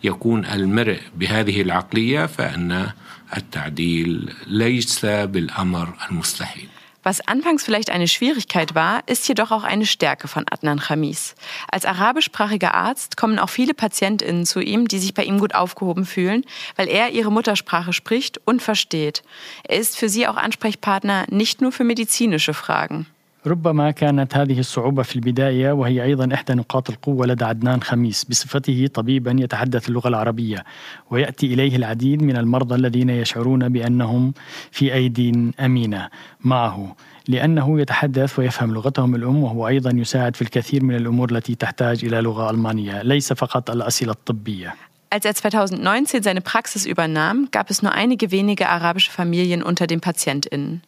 يكون 0.03 0.45
المرء 0.45 0.99
بهذه 1.15 1.61
العقلية 1.61 2.25
فإن 2.25 2.91
التعديل 3.37 4.33
ليس 4.47 5.05
بالأمر 5.05 5.93
المستحيل. 6.09 6.69
Was 7.05 7.19
anfangs 7.27 7.63
vielleicht 7.63 7.89
eine 7.89 8.07
Schwierigkeit 8.07 8.75
war, 8.75 9.01
ist 9.07 9.27
jedoch 9.27 9.51
auch 9.51 9.65
eine 9.65 9.85
Stärke 9.85 10.29
von 10.29 10.45
Adnan 10.49 10.79
Khamis. 10.79 11.35
Als 11.69 11.83
arabischsprachiger 11.83 12.73
Arzt 12.73 13.17
kommen 13.17 13.39
auch 13.39 13.49
viele 13.49 13.73
PatientInnen 13.73 14.45
zu 14.45 14.61
ihm, 14.61 14.87
die 14.87 14.99
sich 14.99 15.13
bei 15.13 15.25
ihm 15.25 15.37
gut 15.37 15.53
aufgehoben 15.53 16.05
fühlen, 16.05 16.45
weil 16.77 16.87
er 16.87 17.11
ihre 17.11 17.29
Muttersprache 17.29 17.91
spricht 17.91 18.39
und 18.45 18.61
versteht. 18.61 19.21
Er 19.63 19.79
ist 19.79 19.97
für 19.97 20.07
sie 20.07 20.27
auch 20.27 20.37
Ansprechpartner 20.37 21.25
nicht 21.29 21.61
nur 21.61 21.73
für 21.73 21.83
medizinische 21.83 22.53
Fragen. 22.53 23.05
ربما 23.48 23.90
كانت 23.90 24.36
هذه 24.36 24.58
الصعوبة 24.58 25.02
في 25.02 25.16
البداية 25.16 25.72
وهي 25.72 26.02
أيضا 26.02 26.34
إحدى 26.34 26.54
نقاط 26.54 26.90
القوة 26.90 27.26
لدى 27.26 27.44
عدنان 27.44 27.82
خميس. 27.82 28.24
بصفته 28.24 28.86
طبيبا 28.94 29.36
يتحدث 29.38 29.88
اللغة 29.88 30.08
العربية 30.08 30.64
ويأتي 31.10 31.46
إليه 31.54 31.76
العديد 31.76 32.22
من 32.22 32.36
المرضى 32.36 32.74
الذين 32.74 33.10
يشعرون 33.10 33.68
بأنهم 33.68 34.32
في 34.70 34.94
أيدي 34.94 35.52
أمينة 35.60 36.08
معه 36.40 36.96
لأنه 37.28 37.80
يتحدث 37.80 38.38
ويفهم 38.38 38.74
لغتهم 38.74 39.14
الأم 39.14 39.42
وهو 39.42 39.68
أيضا 39.68 39.90
يساعد 39.94 40.36
في 40.36 40.42
الكثير 40.42 40.84
من 40.84 40.94
الأمور 40.94 41.32
التي 41.32 41.54
تحتاج 41.54 42.04
إلى 42.04 42.20
لغة 42.20 42.50
ألمانية. 42.50 43.02
ليس 43.02 43.32
فقط 43.32 43.70
الأسئلة 43.70 44.12
الطبية. 44.12 44.74
Als 45.10 45.24
er 45.24 45.30
2019 45.30 46.22
seine 46.22 46.42
Praxis 46.42 46.84
übernahm, 46.84 47.48
gab 47.50 47.70
es 47.70 47.82
nur 47.82 47.92
einige 47.92 48.30
wenige 48.30 48.68
arabische 48.68 49.10
Familien 49.10 49.62
unter 49.62 49.86
den 49.86 50.00
PatientInnen. 50.00 50.82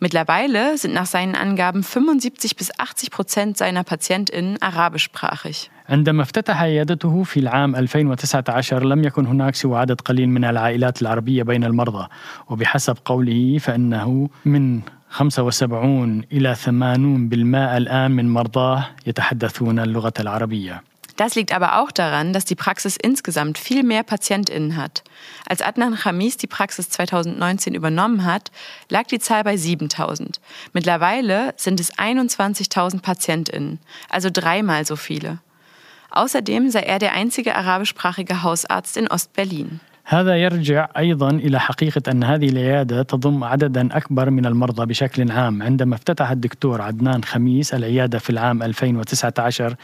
Mittlerweile 0.00 0.78
sind 0.78 0.94
nach 0.94 1.06
seinen 1.06 1.34
Angaben 1.34 1.82
75 1.82 2.56
bis 2.56 2.70
80 2.78 3.10
Prozent 3.10 3.56
seiner 3.56 3.84
PatientInnen 3.84 4.60
arabischsprachig. 4.62 5.70
عندما 5.88 6.22
افتتح 6.22 6.62
عيادته 6.62 7.22
في 7.22 7.40
العام 7.40 7.76
2019 7.76 8.84
لم 8.84 9.04
يكن 9.04 9.26
هناك 9.26 9.54
سوى 9.54 9.78
عدد 9.78 10.00
قليل 10.00 10.28
من 10.28 10.44
العائلات 10.44 11.02
العربية 11.02 11.42
بين 11.42 11.64
المرضى 11.64 12.08
وبحسب 12.48 12.96
قوله 13.04 13.58
فإنه 13.58 14.28
من 14.44 14.80
75 15.10 16.22
إلى 16.32 16.54
80% 16.54 16.68
الآن 17.76 18.10
من 18.10 18.32
مرضاه 18.32 18.86
يتحدثون 19.06 19.78
اللغة 19.78 20.12
العربية. 20.20 20.82
Das 21.22 21.36
liegt 21.36 21.54
aber 21.54 21.78
auch 21.78 21.92
daran, 21.92 22.32
dass 22.32 22.46
die 22.46 22.56
Praxis 22.56 22.96
insgesamt 22.96 23.56
viel 23.56 23.84
mehr 23.84 24.02
PatientInnen 24.02 24.76
hat. 24.76 25.04
Als 25.48 25.62
Adnan 25.62 25.94
Khamis 25.94 26.36
die 26.36 26.48
Praxis 26.48 26.90
2019 26.90 27.76
übernommen 27.76 28.24
hat, 28.24 28.50
lag 28.88 29.04
die 29.04 29.20
Zahl 29.20 29.44
bei 29.44 29.56
7000. 29.56 30.40
Mittlerweile 30.72 31.54
sind 31.56 31.78
es 31.78 31.96
21.000 31.96 33.02
PatientInnen, 33.02 33.78
also 34.10 34.30
dreimal 34.32 34.84
so 34.84 34.96
viele. 34.96 35.38
Außerdem 36.10 36.70
sei 36.70 36.80
er 36.80 36.98
der 36.98 37.12
einzige 37.12 37.54
arabischsprachige 37.54 38.42
Hausarzt 38.42 38.96
in 38.96 39.06
Ostberlin. 39.06 39.78
هذا 40.04 40.36
يرجع 40.36 40.88
أيضا 40.98 41.30
إلى 41.30 41.60
حقيقة 41.60 42.02
أن 42.10 42.24
هذه 42.24 42.48
العيادة 42.48 43.02
تضم 43.02 43.44
عددا 43.44 43.96
أكبر 43.96 44.30
من 44.30 44.46
المرضى 44.46 44.86
بشكل 44.86 45.30
عام، 45.32 45.62
عندما 45.62 45.94
افتتح 45.94 46.30
الدكتور 46.30 46.82
عدنان 46.82 47.24
خميس 47.24 47.74
العيادة 47.74 48.18
في 48.18 48.30
العام 48.30 48.62
2019 48.62 49.74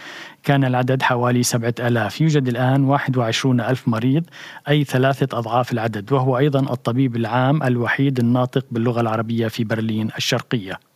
كان 0.42 0.64
العدد 0.64 1.02
حوالي 1.02 1.42
7000 1.42 2.20
يوجد 2.20 2.48
الآن 2.48 2.84
21 2.84 3.60
ألف 3.60 3.88
مريض 3.88 4.24
أي 4.68 4.84
ثلاثة 4.84 5.38
أضعاف 5.38 5.72
العدد، 5.72 6.12
وهو 6.12 6.38
أيضا 6.38 6.60
الطبيب 6.60 7.16
العام 7.16 7.62
الوحيد 7.62 8.18
الناطق 8.18 8.66
باللغة 8.70 9.00
العربية 9.00 9.48
في 9.48 9.64
برلين 9.64 10.08
الشرقية. 10.16 10.87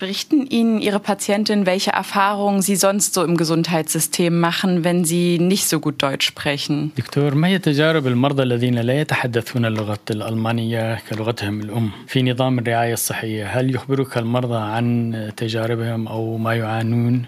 Berichten 0.00 0.46
Ihnen 0.46 0.80
Ihre 0.80 0.98
Patientin, 0.98 1.66
welche 1.66 1.90
Erfahrungen 1.90 2.62
Sie 2.62 2.76
sonst 2.76 3.12
so 3.12 3.22
im 3.22 3.36
Gesundheitssystem 3.36 4.40
machen, 4.40 4.82
wenn 4.82 5.04
Sie 5.04 5.38
nicht 5.38 5.66
so 5.68 5.78
gut 5.78 6.02
Deutsch 6.02 6.26
sprechen? 6.26 6.92
دكتور 6.96 7.34
ما 7.34 7.48
هي 7.48 7.58
تجارب 7.58 8.06
المرضى 8.06 8.42
الذين 8.42 8.78
لا 8.78 9.00
يتحدثون 9.00 9.64
اللغة 9.64 9.98
الألمانية 10.10 10.98
كلغتهم 11.10 11.60
الأم 11.60 11.90
في 12.06 12.22
نظام 12.22 12.58
الرعاية 12.58 12.92
الصحية؟ 12.92 13.46
هل 13.46 13.74
يخبرك 13.74 14.18
المرضى 14.18 14.58
عن 14.58 15.32
تجاربهم 15.36 16.08
أو 16.08 16.36
ما 16.38 16.54
يعانون؟ 16.54 17.26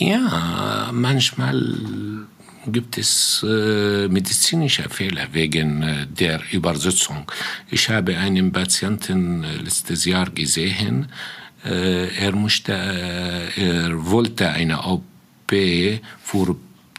Ja, 0.00 0.90
manchmal 0.92 1.58
gibt 2.66 2.98
es 2.98 3.44
äh, 3.44 4.06
medizinische 4.08 4.88
Fehler 4.88 5.26
wegen 5.32 5.82
äh, 5.82 6.06
der 6.06 6.40
Übersetzung. 6.52 7.30
Ich 7.68 7.90
habe 7.90 8.16
einen 8.16 8.52
Patienten 8.52 9.42
äh, 9.42 9.56
letztes 9.56 10.04
Jahr 10.04 10.30
gesehen, 10.30 11.08
er, 11.67 12.31
musste, 12.33 12.73
er 12.73 14.09
wollte 14.09 14.49
eine 14.49 14.83
OP 14.83 15.03
für 16.23 16.55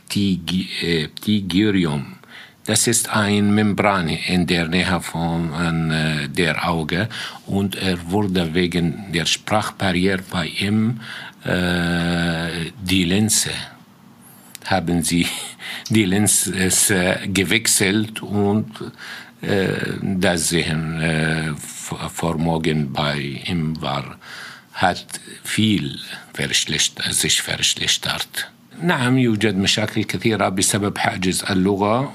Ptigirium. 0.09 2.15
Das 2.65 2.87
ist 2.87 3.09
ein 3.09 3.55
Membran 3.55 4.09
in 4.09 4.47
der 4.47 4.69
Nähe 4.69 5.01
von 5.01 5.91
der 6.37 6.69
Auge. 6.69 7.09
Und 7.47 7.77
er 7.77 8.11
wurde 8.11 8.53
wegen 8.53 9.11
der 9.13 9.25
Sprachbarriere 9.25 10.23
bei 10.31 10.47
ihm 10.47 11.01
äh, 11.45 12.73
die 12.83 13.05
Linse 13.05 13.51
haben 14.67 15.03
sie 15.03 15.27
die 15.89 16.05
Linse 16.05 16.53
gewechselt 17.33 18.23
und 18.23 18.71
äh, 19.41 19.69
das 20.03 20.49
Sehen 20.49 21.01
äh, 21.01 21.55
vor 21.57 22.39
morgen 22.39 22.93
bei 22.93 23.43
ihm 23.47 23.81
war, 23.81 24.19
hat 24.79 25.21
viel 25.45 25.99
sich 27.11 27.43
verschlechtert. 27.43 28.51
نعم 28.83 29.19
يوجد 29.19 29.57
مشاكل 29.57 30.05
كثيرة 30.05 30.49
بسبب 30.49 30.99
حاجز 30.99 31.45
اللغة 31.51 32.13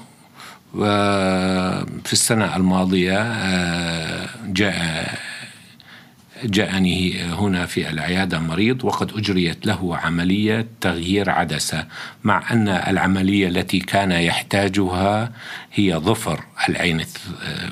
وفي 0.74 2.12
السنة 2.12 2.56
الماضية 2.56 3.22
جاء 4.46 5.18
جاءني 6.44 7.22
هنا 7.22 7.66
في 7.66 7.90
العيادة 7.90 8.38
مريض 8.38 8.84
وقد 8.84 9.12
أجريت 9.16 9.66
له 9.66 9.96
عملية 9.96 10.66
تغيير 10.80 11.30
عدسة 11.30 11.86
مع 12.24 12.52
أن 12.52 12.68
العملية 12.68 13.48
التي 13.48 13.78
كان 13.78 14.12
يحتاجها 14.12 15.32
هي 15.72 15.94
ظفر 15.96 16.40
العين 16.68 17.04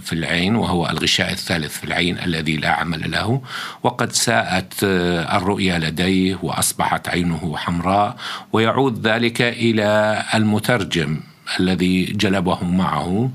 في 0.02 0.12
العين 0.12 0.56
وهو 0.56 0.88
الغشاء 0.90 1.32
الثالث 1.32 1.78
في 1.78 1.84
العين 1.84 2.18
الذي 2.18 2.56
لا 2.56 2.70
عمل 2.70 3.10
له 3.10 3.42
وقد 3.82 4.12
ساءت 4.12 4.74
الرؤية 4.82 5.78
لديه 5.78 6.38
وأصبحت 6.42 7.08
عينه 7.08 7.56
حمراء 7.56 8.16
ويعود 8.52 9.06
ذلك 9.06 9.42
إلى 9.42 10.22
المترجم 10.34 11.20
الذي 11.60 12.04
جلبه 12.04 12.64
معه. 12.64 13.30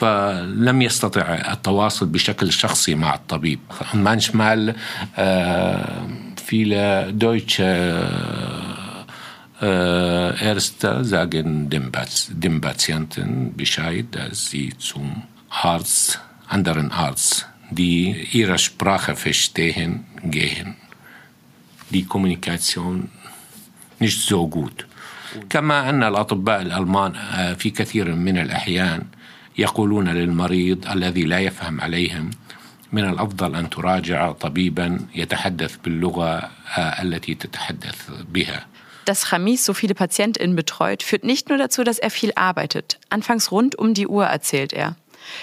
فلم 0.00 0.82
يستطع 0.82 1.22
التواصل 1.52 2.06
بشكل 2.06 2.52
شخصي 2.52 2.94
مع 2.94 3.14
الطبيب. 3.14 3.58
مانشمال 3.94 4.74
في 6.36 6.64
دويتش 7.14 7.62
ارستا 9.62 11.02
زاجن 11.02 11.68
ديمباتس 11.68 12.30
ديمباتسينتن 12.30 13.52
بشايد 13.56 14.18
زي 14.30 14.68
تسوم 14.68 15.16
هارتس 15.60 16.18
اندرن 16.52 16.90
هارتس 16.92 17.44
دي 17.72 18.26
ايرا 18.34 18.56
سبراخة 18.56 19.12
فشتهن 19.12 20.00
جهن 20.24 20.74
دي 21.92 22.02
كومونيكاسيون 22.02 23.08
مش 24.00 24.28
زو 24.28 24.46
جود 24.46 24.82
كما 25.50 25.90
أن 25.90 26.02
الأطباء 26.02 26.62
الألمان 26.62 27.16
آه، 27.16 27.54
في 27.54 27.70
كثير 27.70 28.14
من 28.14 28.38
الأحيان 28.38 29.02
يقولون 29.59 30.09
للمريض 30.09 30.87
الذي 30.87 31.23
لا 31.23 31.39
يفهم 31.39 31.81
عليهم 31.81 32.31
من 32.91 33.09
الافضل 33.09 33.55
ان 33.55 33.69
تراجع 33.69 34.31
طبيبا 34.31 34.99
يتحدث 35.15 35.75
باللغه 35.83 36.49
التي 36.77 37.35
تتحدث 37.35 38.09
بها. 38.29 38.65
Dass 39.05 39.27
Chamis 39.27 39.63
so 39.63 39.73
viele 39.73 39.93
PatientInnen 39.93 40.55
betreut, 40.55 41.03
führt 41.03 41.23
nicht 41.23 41.49
nur 41.49 41.59
dazu, 41.59 41.83
dass 41.83 41.99
er 41.99 42.09
viel 42.09 42.31
arbeitet. 42.35 42.99
Anfangs 43.09 43.51
rund 43.51 43.77
um 43.77 43.93
die 43.93 44.07
Uhr, 44.07 44.25
erzählt 44.25 44.73
er. 44.73 44.95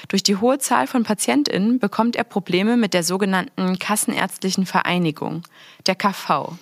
Durch 0.08 0.22
die 0.22 0.36
hohe 0.36 0.58
Zahl 0.58 0.86
von 0.86 1.04
PatientInnen 1.04 1.78
bekommt 1.78 2.16
er 2.16 2.24
Probleme 2.24 2.76
mit 2.76 2.92
der 2.92 3.04
sogenannten 3.04 3.78
Kassenärztlichen 3.78 4.66
Vereinigung, 4.66 5.42
der 5.86 5.94
KV. 5.94 6.56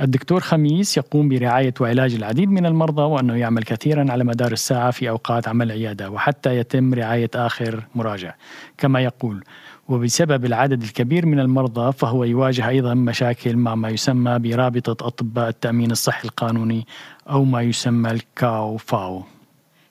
الدكتور 0.00 0.40
خميس 0.40 0.96
يقوم 0.96 1.28
برعاية 1.28 1.74
وعلاج 1.80 2.14
العديد 2.14 2.50
من 2.50 2.66
المرضى 2.66 3.02
وأنه 3.02 3.34
يعمل 3.34 3.62
كثيرا 3.62 4.06
على 4.12 4.24
مدار 4.24 4.52
الساعة 4.52 4.90
في 4.90 5.08
أوقات 5.10 5.48
عمل 5.48 5.66
العيادة 5.66 6.10
وحتى 6.10 6.56
يتم 6.56 6.94
رعاية 6.94 7.30
آخر 7.34 7.84
مراجع 7.94 8.34
كما 8.78 9.00
يقول 9.00 9.44
وبسبب 9.88 10.44
العدد 10.44 10.82
الكبير 10.82 11.26
من 11.26 11.40
المرضى 11.40 11.92
فهو 11.92 12.24
يواجه 12.24 12.68
أيضا 12.68 12.94
مشاكل 12.94 13.56
مع 13.56 13.74
ما 13.74 13.88
يسمى 13.88 14.38
برابطة 14.38 15.06
أطباء 15.06 15.48
التأمين 15.48 15.90
الصحي 15.90 16.24
القانوني 16.24 16.86
أو 17.30 17.44
ما 17.44 17.62
يسمى 17.62 18.10
الكاو 18.10 18.76
فاو 18.76 19.22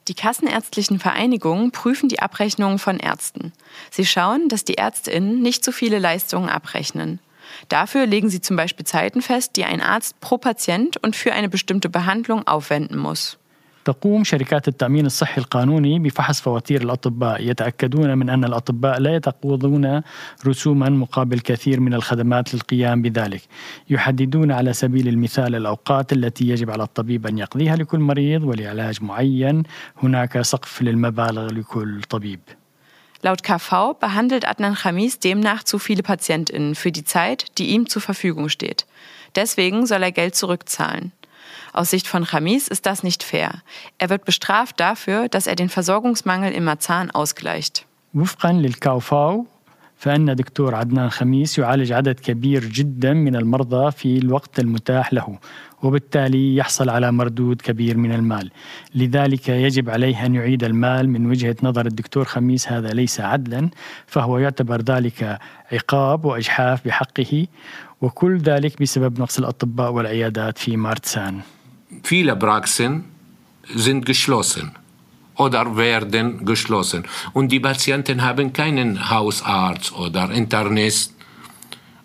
Die 0.07 0.13
kassenärztlichen 0.13 0.99
Vereinigungen 0.99 1.71
prüfen 1.71 2.09
die 2.09 2.19
Abrechnungen 2.19 2.77
von 2.77 2.99
Ärzten. 2.99 3.53
Sie 3.89 4.05
schauen, 4.05 4.49
dass 4.49 4.63
die 4.63 4.77
ÄrztInnen 4.77 5.41
nicht 5.41 5.63
zu 5.63 5.71
viele 5.71 5.97
Leistungen 5.97 6.47
abrechnen. 6.47 7.19
Dafür 7.69 8.05
legen 8.05 8.29
sie 8.29 8.41
zum 8.41 8.55
Beispiel 8.55 8.85
Zeiten 8.85 9.21
fest, 9.21 9.55
die 9.55 9.65
ein 9.65 9.81
Arzt 9.81 10.19
pro 10.19 10.37
Patient 10.37 10.97
und 11.03 11.15
für 11.15 11.33
eine 11.33 11.49
bestimmte 11.49 11.89
Behandlung 11.89 12.47
aufwenden 12.47 12.97
muss. 12.97 13.37
تقوم 13.85 14.23
شركات 14.23 14.67
التأمين 14.67 15.05
الصحي 15.05 15.41
القانوني 15.41 15.99
بفحص 15.99 16.41
فواتير 16.41 16.81
الأطباء. 16.81 17.49
يتأكدون 17.49 18.17
من 18.17 18.29
أن 18.29 18.43
الأطباء 18.43 18.99
لا 18.99 19.15
يتقاضون 19.15 20.01
رسوما 20.47 20.89
مقابل 20.89 21.39
كثير 21.39 21.79
من 21.79 21.93
الخدمات 21.93 22.53
للقيام 22.53 23.01
بذلك. 23.01 23.41
يحددون 23.89 24.51
على 24.51 24.73
سبيل 24.73 25.07
المثال 25.07 25.55
الأوقات 25.55 26.13
التي 26.13 26.49
يجب 26.49 26.71
على 26.71 26.83
الطبيب 26.83 27.27
أن 27.27 27.37
يقضيها 27.37 27.75
لكل 27.75 27.99
مريض 27.99 28.43
ولعلاج 28.43 29.03
معين. 29.03 29.63
هناك 30.03 30.41
سقف 30.41 30.81
للمبالغ 30.81 31.53
لكل 31.53 32.01
طبيب. 32.09 32.39
Laut 33.24 33.42
KV 33.42 33.94
behandelt 34.00 34.48
Adnan 34.48 34.74
Khamis 34.74 35.18
demnach 35.18 35.62
zu 35.62 35.78
viele 35.78 36.02
PatientInnen 36.02 36.74
für 36.74 36.90
die 36.90 37.04
Zeit, 37.04 37.58
die 37.58 37.68
ihm 37.68 37.88
zur 37.88 38.00
Verfügung 38.00 38.48
steht. 38.48 38.86
Deswegen 39.34 39.86
soll 39.86 40.02
er 40.02 40.12
Geld 40.12 40.34
zurückzahlen. 40.34 41.12
Aus 41.72 41.90
Sicht 41.90 42.08
von 42.08 42.24
Khamis 42.24 42.66
ist 42.68 42.86
das 42.86 43.02
nicht 43.02 43.22
fair. 43.22 43.62
Er 43.98 44.08
wird 44.08 44.24
bestraft 44.24 44.80
dafür, 44.80 45.28
dass 45.28 45.46
er 45.46 45.54
den 45.54 45.68
Versorgungsmangel 45.68 46.52
im 46.52 46.64
Marzahn 46.64 47.10
ausgleicht. 47.10 47.86
وفقا 48.14 48.52
للكاوفاو 48.52 49.46
فإن 50.05 50.35
دكتور 50.35 50.75
عدنان 50.75 51.09
خميس 51.09 51.59
يعالج 51.59 51.91
عدد 51.91 52.19
كبير 52.19 52.65
جدا 52.65 53.13
من 53.13 53.35
المرضى 53.35 53.91
في 53.91 54.17
الوقت 54.17 54.59
المتاح 54.59 55.13
له 55.13 55.39
وبالتالي 55.83 56.55
يحصل 56.55 56.89
على 56.89 57.11
مردود 57.11 57.61
كبير 57.61 57.97
من 57.97 58.11
المال. 58.11 58.51
لذلك 58.95 59.49
يجب 59.49 59.89
عليه 59.89 60.25
أن 60.25 60.35
يعيد 60.35 60.63
المال 60.63 61.09
من 61.09 61.25
وجهة 61.25 61.55
نظر 61.63 61.85
الدكتور 61.85 62.25
خميس 62.25 62.67
هذا 62.67 62.89
ليس 62.89 63.21
عدلا 63.21 63.69
فهو 64.07 64.37
يعتبر 64.37 64.81
ذلك 64.81 65.39
عقاب 65.71 66.25
وإجحاف 66.25 66.85
بحقه 66.85 67.47
وكل 68.01 68.37
ذلك 68.37 68.81
بسبب 68.81 69.19
نقص 69.19 69.37
الأطباء 69.39 69.91
والعيادات 69.91 70.57
في 70.57 70.77
مارتسان. 70.77 71.41
Viele 72.03 72.35
Praxen 72.35 73.03
sind 73.75 74.05
geschlossen 74.05 74.84
oder 75.37 75.77
werden 75.77 76.45
geschlossen. 76.45 77.03
Und 77.33 77.51
die 77.51 77.59
Patienten 77.59 78.21
haben 78.21 78.53
keinen 78.53 79.09
Hausarzt 79.09 79.93
oder 79.93 80.31
Internist. 80.31 81.13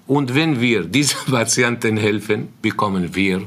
Und 0.07 0.35
wenn 0.35 0.61
wir 0.61 0.85
diesen 0.85 1.31
Patienten 1.31 1.97
helfen, 1.97 2.49
bekommen 2.61 3.15
wir 3.15 3.43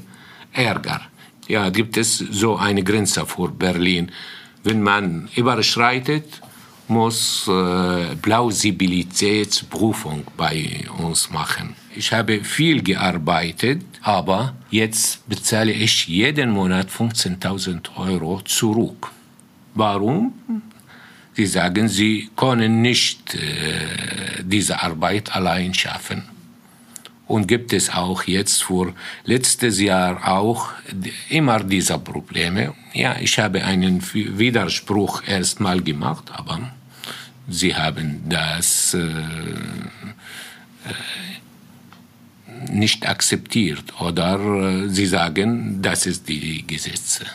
Ärger. 0.53 1.01
Ja, 1.47 1.69
gibt 1.69 1.97
es 1.97 2.17
so 2.17 2.55
eine 2.55 2.83
Grenze 2.83 3.25
vor 3.25 3.51
Berlin. 3.51 4.11
Wenn 4.63 4.81
man 4.81 5.27
überschreitet, 5.35 6.41
muss 6.87 7.47
äh, 7.47 8.15
Plausibilitätsprüfung 8.21 10.23
bei 10.37 10.85
uns 10.97 11.29
machen. 11.31 11.75
Ich 11.95 12.13
habe 12.13 12.43
viel 12.43 12.81
gearbeitet, 12.81 13.83
aber 14.01 14.55
jetzt 14.69 15.27
bezahle 15.27 15.71
ich 15.71 16.07
jeden 16.07 16.51
Monat 16.51 16.89
15.000 16.89 17.95
Euro 17.97 18.41
zurück. 18.45 19.11
Warum? 19.75 20.33
Sie 21.33 21.47
sagen, 21.47 21.87
sie 21.89 22.29
können 22.35 22.81
nicht 22.81 23.33
äh, 23.33 24.43
diese 24.43 24.81
Arbeit 24.81 25.35
allein 25.35 25.73
schaffen. 25.73 26.23
Und 27.25 27.47
gibt 27.47 27.73
es 27.73 27.89
auch 27.89 28.23
jetzt 28.23 28.63
für 28.63 28.93
letztes 29.23 29.79
Jahr 29.79 30.27
auch 30.27 30.69
immer 31.29 31.63
diese 31.63 31.97
Probleme. 31.97 32.73
Ja, 32.93 33.15
ich 33.19 33.39
habe 33.39 33.63
einen 33.63 34.03
Widerspruch 34.13 35.23
erstmal 35.25 35.81
gemacht, 35.81 36.25
aber 36.31 36.73
sie 37.47 37.73
haben 37.75 38.21
das 38.29 38.93
äh, 38.93 39.07
nicht 42.71 43.07
akzeptiert 43.07 43.99
oder 43.99 44.39
äh, 44.39 44.89
sie 44.89 45.05
sagen, 45.05 45.81
das 45.81 46.05
ist 46.05 46.27
die 46.27 46.65
Gesetze. 46.67 47.25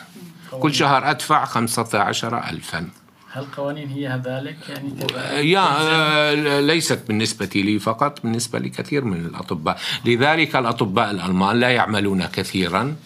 كل 0.60 0.74
شهر 0.74 1.10
أدفع 1.10 1.44
15 1.44 2.38
ألفا. 2.50 2.88
هل 3.32 3.42
القوانين 3.42 3.88
هي 3.88 4.20
ذلك 4.24 4.56
يعني 4.68 5.50
يا 5.50 6.60
ليست 6.60 7.08
بالنسبة 7.08 7.50
لي 7.54 7.78
فقط 7.78 8.22
بالنسبة 8.22 8.58
لكثير 8.58 9.04
من 9.04 9.26
الأطباء. 9.26 9.78
لذلك 10.04 10.56
الأطباء 10.56 11.10
الألمان 11.10 11.60
لا 11.60 11.70
يعملون 11.70 12.26
كثيرا 12.26 12.96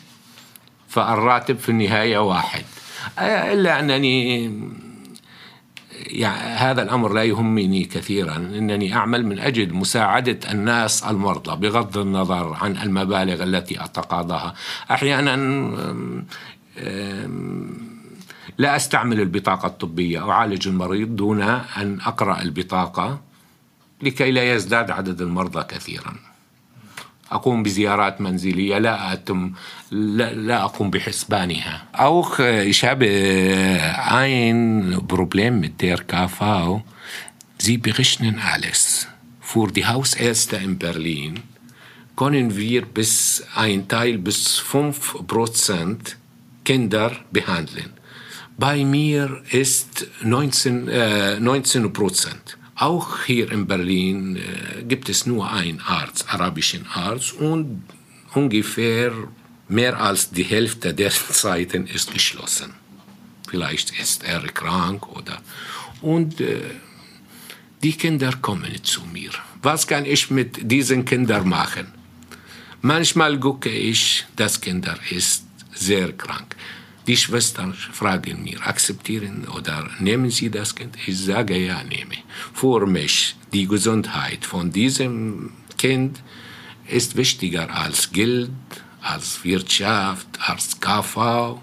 فالراتب 0.89 1.59
في 1.59 1.69
النهاية 1.69 2.19
واحد. 2.19 2.65
إلا 3.19 3.81
أنني 3.81 4.45
يعني 6.07 6.55
هذا 6.55 6.83
الأمر 6.83 7.13
لا 7.13 7.25
يهمني 7.25 7.85
كثيرا. 7.85 8.37
إنني 8.37 8.95
أعمل 8.95 9.27
من 9.27 9.39
أجل 9.39 9.75
مساعدة 9.75 10.39
الناس 10.51 11.03
المرضى 11.03 11.69
بغض 11.69 11.99
النظر 11.99 12.57
عن 12.61 12.77
المبالغ 12.77 13.43
التي 13.43 13.85
أتقاضاها. 13.85 14.55
أحيانا 14.91 15.37
لا 18.59 18.77
أستعمل 18.77 19.21
البطاقة 19.21 19.67
الطبية 19.67 20.31
أعالج 20.31 20.69
المريض 20.69 21.17
دون 21.17 21.43
أن 21.43 22.01
أقرأ 22.01 22.43
البطاقة 22.43 23.21
لكي 24.03 24.31
لا 24.31 24.55
يزداد 24.55 24.91
عدد 24.91 25.21
المرضى 25.21 25.65
كثيرا 25.65 26.15
أقوم 27.31 27.63
بزيارات 27.63 28.21
منزلية 28.21 28.79
لا 28.79 29.13
أتم 29.13 29.53
لا, 29.91 30.35
لا 30.35 30.65
أقوم 30.65 30.91
بحسبانها 30.91 31.85
Auch 31.95 32.39
ich 32.41 32.85
habe 32.85 33.09
ein 34.11 34.99
Problem 35.09 35.61
mit 35.61 35.81
der 35.81 35.99
KV. 35.99 36.83
Sie 37.59 37.79
berechnen 37.79 38.41
alles. 38.55 39.09
Für 39.41 39.69
die 39.69 39.87
Hausärzte 39.87 40.57
in 40.57 40.79
Berlin 40.79 41.41
können 42.17 42.57
wir 42.57 42.83
bis 42.85 43.45
ein 43.55 43.89
Teil 43.89 44.19
bis 44.19 44.61
5% 44.61 46.17
Kinder 46.65 47.17
behandeln. 47.31 47.91
Bei 48.59 48.85
mir 48.85 49.43
ist 49.51 50.07
19, 50.23 50.89
äh, 50.89 51.41
19 51.41 51.93
Prozent. 51.93 52.59
Auch 52.77 53.23
hier 53.25 53.51
in 53.51 53.67
Berlin 53.67 54.37
äh, 54.37 54.83
gibt 54.85 55.09
es 55.09 55.27
nur 55.27 55.51
einen 55.51 55.81
Arzt, 55.81 56.27
arabischen 56.29 56.87
Arzt, 56.87 57.33
und 57.35 57.83
ungefähr 58.35 59.13
mehr 59.69 60.01
als 60.01 60.31
die 60.31 60.45
Hälfte 60.45 60.95
der 60.95 61.11
Zeiten 61.43 61.87
ist 61.87 62.13
geschlossen. 62.13 62.75
Vielleicht 63.49 63.99
ist 64.01 64.25
er 64.25 64.41
krank 64.43 65.09
oder. 65.09 65.43
Und 66.01 66.41
äh, 66.41 66.61
die 67.83 67.93
Kinder 67.93 68.33
kommen 68.41 68.73
zu 68.85 69.03
mir. 69.13 69.31
Was 69.61 69.87
kann 69.87 70.05
ich 70.07 70.31
mit 70.31 70.71
diesen 70.71 71.05
Kindern 71.05 71.49
machen? 71.49 71.89
Manchmal 72.81 73.39
gucke 73.39 73.69
ich, 73.69 74.25
das 74.37 74.61
Kinder 74.61 74.99
ist 75.11 75.42
sehr 75.87 76.13
krank. 76.13 76.57
Die 77.07 77.17
Schwestern 77.17 77.75
fragen 77.75 78.45
mir, 78.45 78.65
akzeptieren 78.65 79.49
oder 79.57 79.91
nehmen 79.99 80.31
Sie 80.31 80.51
das 80.51 80.75
Kind? 80.75 80.97
Ich 81.07 81.19
sage 81.19 81.57
ja, 81.59 81.83
nehme. 81.83 82.19
Für 82.55 82.87
mich, 82.87 83.35
die 83.53 83.67
Gesundheit 83.67 84.45
von 84.47 84.71
diesem 84.71 85.53
Kind 85.79 86.23
ist 86.87 87.17
wichtiger 87.17 87.75
als 87.75 88.13
Geld, 88.13 88.51
als 89.01 89.43
Wirtschaft, 89.43 90.29
als 90.47 90.79
KV. 90.81 91.61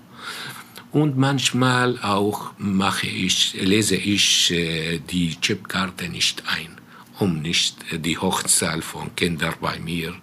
Und 0.92 1.18
manchmal 1.18 2.00
auch 2.02 2.52
mache 2.58 3.08
ich, 3.08 3.54
lese 3.62 3.96
ich 3.96 4.52
äh, 4.52 5.00
die 5.00 5.40
Chipkarte 5.40 6.10
nicht 6.10 6.44
ein, 6.48 6.72
um 7.20 7.42
nicht 7.42 7.76
die 7.94 8.18
Hochzahl 8.18 8.82
von 8.82 9.16
Kindern 9.16 9.54
bei 9.62 9.80
mir 9.80 10.16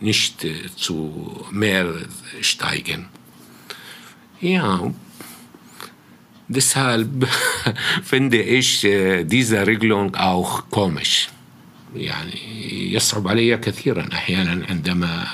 nicht 0.00 0.44
äh, 0.44 0.54
zu 0.76 1.46
mehr 1.50 1.86
steigen. 2.40 3.08
Ja, 4.40 4.92
deshalb 6.48 7.26
finde 8.02 8.40
ich 8.42 8.86
diese 9.24 9.66
Regelung 9.66 10.14
auch 10.14 10.70
komisch. 10.70 11.28
يعني 11.96 12.92
يصعب 12.92 13.28
علي 13.28 13.56
كثيرا 13.56 14.08
أحيانا 14.12 14.66
عندما 14.70 15.26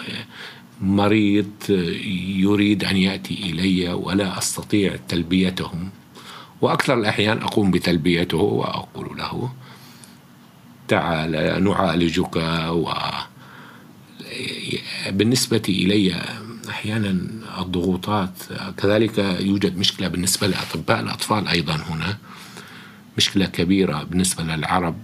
مريض 0.81 1.51
يريد 2.39 2.85
أن 2.85 2.97
يأتي 2.97 3.35
إلي 3.35 3.93
ولا 3.93 4.39
أستطيع 4.39 4.97
تلبيته 5.09 5.71
وأكثر 6.61 6.95
الأحيان 6.95 7.43
أقوم 7.43 7.71
بتلبيته 7.71 8.39
وأقول 8.39 9.19
له 9.19 9.53
تعال 10.89 11.65
نعالجك 11.65 12.37
و 12.71 12.93
بالنسبة 15.09 15.63
إلي 15.69 16.23
أحيانا 16.69 17.21
الضغوطات 17.59 18.33
كذلك 18.77 19.19
يوجد 19.19 19.79
مشكلة 19.79 20.09
بالنسبة 20.09 20.47
لأطباء 20.47 21.01
الأطفال 21.01 21.49
أيضا 21.49 21.75
هنا 21.75 22.19
مشكلة 23.17 23.47
كبيرة 23.47 24.03
بالنسبة 24.03 24.45
للعرب. 24.45 24.97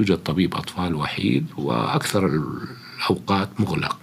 يوجد 0.00 0.16
طبيب 0.16 0.54
أطفال 0.54 0.94
وحيد 0.94 1.46
وأكثر 1.56 2.26
الأوقات 2.26 3.60
مغلق. 3.60 3.98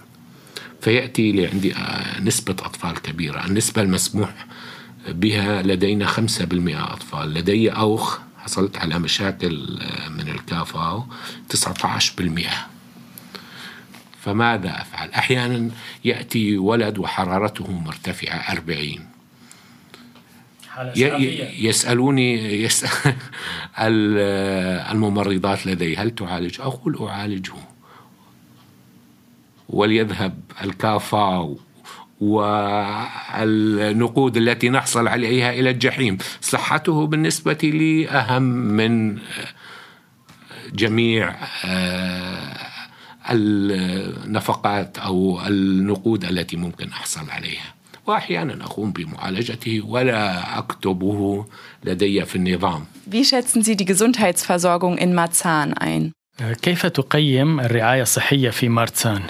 فيأتي 0.80 1.32
لعندي 1.32 1.74
نسبة 2.22 2.52
أطفال 2.52 3.02
كبيرة. 3.02 3.46
النسبة 3.46 3.82
المسموح 3.82 4.46
بها 5.08 5.62
لدينا 5.62 6.06
5% 6.06 6.92
أطفال. 6.92 7.34
لدي 7.34 7.70
أوخ 7.70 8.18
حصلت 8.38 8.76
على 8.76 8.98
مشاكل 8.98 9.78
من 10.10 10.28
الكافاو 10.28 11.04
19% 11.48 12.68
فماذا 14.20 14.80
أفعل؟ 14.80 15.10
أحيانا 15.10 15.70
يأتي 16.04 16.58
ولد 16.58 16.98
وحرارته 16.98 17.72
مرتفعة 17.72 18.52
أربعين. 18.52 19.06
يسألوني 21.58 22.62
يسأل 22.62 23.14
الممرضات 24.92 25.66
لدي 25.66 25.96
هل 25.96 26.10
تعالج؟ 26.10 26.60
أقول 26.60 27.08
أعالجه. 27.08 27.52
وليذهب 29.68 30.40
الكافاو 30.64 31.58
والنقود 32.20 33.16
التي 34.36 34.68
نحصل 34.68 35.08
عليها 35.08 35.52
إلى 35.52 35.70
الجحيم. 35.70 36.18
صحته 36.40 37.06
بالنسبة 37.06 37.58
لي 37.62 38.08
أهم 38.08 38.42
من 38.42 39.18
جميع 40.72 41.34
النفقات 43.30 44.98
أو 44.98 45.40
النقود 45.46 46.24
التي 46.24 46.56
ممكن 46.56 46.88
أحصل 46.88 47.30
عليها. 47.30 47.74
وأحيانا 48.06 48.64
أقوم 48.64 48.92
بمعالجته 48.92 49.80
ولا 49.84 50.58
أكتبه 50.58 51.44
لدي 51.84 52.24
في 52.24 52.36
النظام. 52.36 52.84
كيف 56.62 56.86
تقيم 56.86 57.60
الرعاية 57.60 58.02
الصحية 58.02 58.50
في 58.50 58.68
مارتسان؟ 58.68 59.22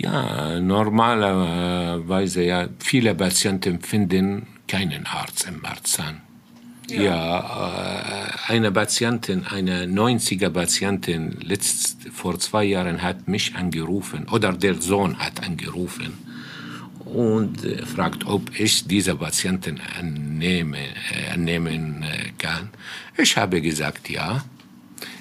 يا 0.00 0.58
نورمال 0.58 1.22
آه، 1.22 2.66
فيلا 2.80 3.12
باسيونتن 3.12 3.76
فيندن 3.76 4.42
كاينن 4.68 5.04
آرتس 5.06 5.48
إن 5.48 5.54
مارزان 5.62 6.14
Ja, 6.90 7.02
ja 7.02 8.28
eine 8.46 8.72
Patientin, 8.72 9.44
eine 9.46 9.84
90er 9.84 10.50
Patientin, 10.50 11.38
letzt, 11.42 12.08
vor 12.12 12.38
zwei 12.38 12.64
Jahren 12.64 13.02
hat 13.02 13.28
mich 13.28 13.54
angerufen 13.54 14.26
oder 14.30 14.52
der 14.52 14.74
Sohn 14.80 15.18
hat 15.18 15.44
angerufen 15.44 16.14
und 17.04 17.64
äh, 17.64 17.84
fragt, 17.84 18.26
ob 18.26 18.58
ich 18.58 18.86
diese 18.86 19.14
Patientin 19.16 19.80
annehme, 19.98 20.78
äh, 20.78 21.32
annehmen 21.32 22.02
äh, 22.02 22.30
kann. 22.38 22.70
Ich 23.16 23.36
habe 23.36 23.60
gesagt, 23.60 24.08
ja. 24.08 24.44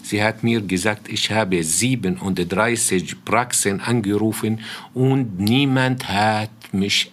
Sie 0.03 0.24
hat 0.24 0.41
mir 0.41 0.61
gesagt, 0.61 1.09
ich 1.09 1.30
habe 1.32 1.61
37 1.61 3.26
Praxen 3.26 3.82
angerufen 3.82 4.61
und 4.93 5.38
niemand 5.38 6.07
hat 6.07 6.49
mich 6.72 7.11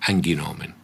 angenommen. 0.00 0.79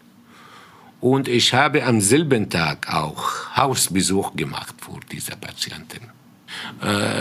Und 1.01 1.29
ich 1.29 1.53
habe 1.55 1.85
am 1.85 2.01
selben 2.01 2.49
Tag 2.49 2.89
auch 2.93 3.23
Hausbesuch 3.57 4.35
gemacht 4.35 4.75
für 4.81 5.01
diese 5.13 5.37
Patienten. 5.37 6.03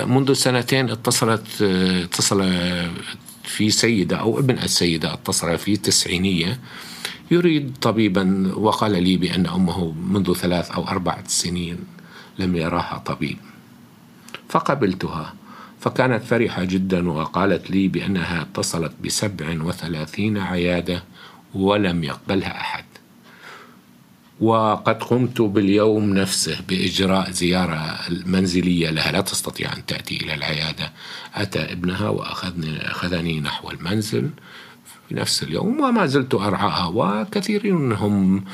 منذ 0.07 0.33
سنتين 0.33 0.89
اتصلت 0.89 1.61
اتصل 1.61 2.39
في 3.43 3.69
سيدة 3.69 4.17
أو 4.17 4.39
ابن 4.39 4.57
السيدة 4.57 5.13
اتصل 5.13 5.57
في 5.57 5.77
تسعينية. 5.77 6.59
يريد 7.31 7.77
طبيبا 7.81 8.53
وقال 8.55 9.03
لي 9.03 9.17
بأن 9.17 9.47
أمه 9.47 9.91
منذ 9.91 10.33
ثلاث 10.33 10.71
أو 10.71 10.87
أربعة 10.87 11.27
سنين 11.27 11.77
لم 12.39 12.55
يراها 12.55 12.97
طبيب. 13.05 13.37
فقبلتها 14.49 15.33
فكانت 15.79 16.23
فرحة 16.23 16.63
جدا 16.63 17.09
وقالت 17.09 17.71
لي 17.71 17.87
بأنها 17.87 18.41
اتصلت 18.41 18.93
بسبع 19.03 19.63
وثلاثين 19.63 20.37
عيادة 20.37 21.03
ولم 21.53 22.03
يقبلها 22.03 22.61
أحد. 22.61 22.85
وقد 24.39 25.03
قمت 25.03 25.41
باليوم 25.41 26.13
نفسه 26.13 26.57
بإجراء 26.67 27.31
زيارة 27.31 27.99
منزلية 28.25 28.89
لها. 28.89 29.11
لا 29.11 29.21
تستطيع 29.21 29.73
أن 29.73 29.85
تأتي 29.85 30.17
إلى 30.17 30.33
العيادة. 30.33 30.91
أتى 31.35 31.59
ابنها 31.59 32.09
وأخذني 32.09 32.91
أخذني 32.91 33.39
نحو 33.39 33.71
المنزل 33.71 34.29
في 35.07 35.15
نفس 35.15 35.43
اليوم 35.43 35.79
وما 35.79 36.05
زلت 36.05 36.33
أرعاها. 36.33 36.85
وكثيرين 36.85 37.91
هم 37.91 38.45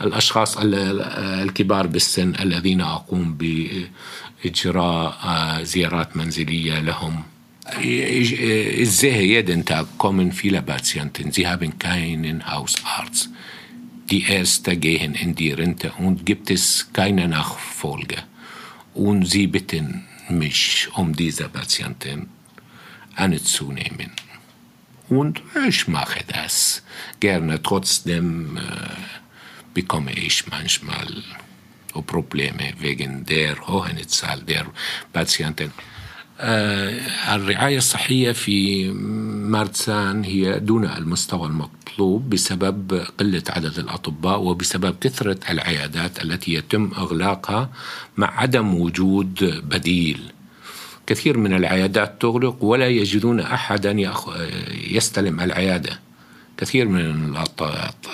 الأشخاص 0.00 0.56
الكبار 0.60 1.86
بالسن 1.86 2.34
الذين 2.40 2.80
أقوم 2.80 3.38
بإجراء 4.44 5.14
زيارات 5.62 6.16
منزلية 6.16 6.80
لهم. 6.80 7.22
Ich 7.72 8.90
sehe 9.00 9.22
jeden 9.22 9.64
Tag 9.64 9.86
kommen 9.96 10.32
viele 10.32 10.60
Patienten. 10.60 11.30
Haben 11.30 11.78
keinen 11.78 12.50
Hausarzt. 12.52 13.30
Die 14.10 14.24
Ärzte 14.24 14.76
gehen 14.76 15.14
in 15.14 15.34
die 15.34 15.52
Rente 15.52 15.92
und 15.98 16.26
gibt 16.26 16.50
es 16.50 16.92
keine 16.92 17.28
Nachfolge. 17.28 18.16
Und 18.92 19.24
sie 19.26 19.46
bitten 19.46 20.06
mich, 20.28 20.88
um 20.94 21.14
diese 21.14 21.48
Patienten 21.48 22.28
anzunehmen. 23.14 24.10
Und 25.08 25.42
ich 25.68 25.86
mache 25.88 26.24
das 26.26 26.82
gerne. 27.20 27.62
Trotzdem 27.62 28.56
äh, 28.56 28.60
bekomme 29.74 30.12
ich 30.12 30.46
manchmal 30.48 31.22
Probleme 32.06 32.72
wegen 32.78 33.24
der 33.26 33.58
hohen 33.66 34.08
Zahl 34.08 34.40
der 34.42 34.66
Patienten. 35.12 35.72
الرعاية 36.40 37.76
الصحية 37.78 38.32
في 38.32 38.88
مارتسان 39.50 40.24
هي 40.24 40.60
دون 40.60 40.84
المستوى 40.84 41.46
المطلوب 41.46 42.30
بسبب 42.30 43.04
قلة 43.18 43.42
عدد 43.48 43.78
الأطباء 43.78 44.40
وبسبب 44.40 44.94
كثرة 45.00 45.38
العيادات 45.50 46.24
التي 46.24 46.54
يتم 46.54 46.90
إغلاقها 46.98 47.70
مع 48.16 48.40
عدم 48.40 48.74
وجود 48.74 49.62
بديل. 49.68 50.20
كثير 51.06 51.38
من 51.38 51.52
العيادات 51.54 52.22
تغلق 52.22 52.64
ولا 52.64 52.88
يجدون 52.88 53.40
أحدا 53.40 54.12
يستلم 54.90 55.40
العيادة. 55.40 56.00
كثير 56.56 56.88
من 56.88 57.36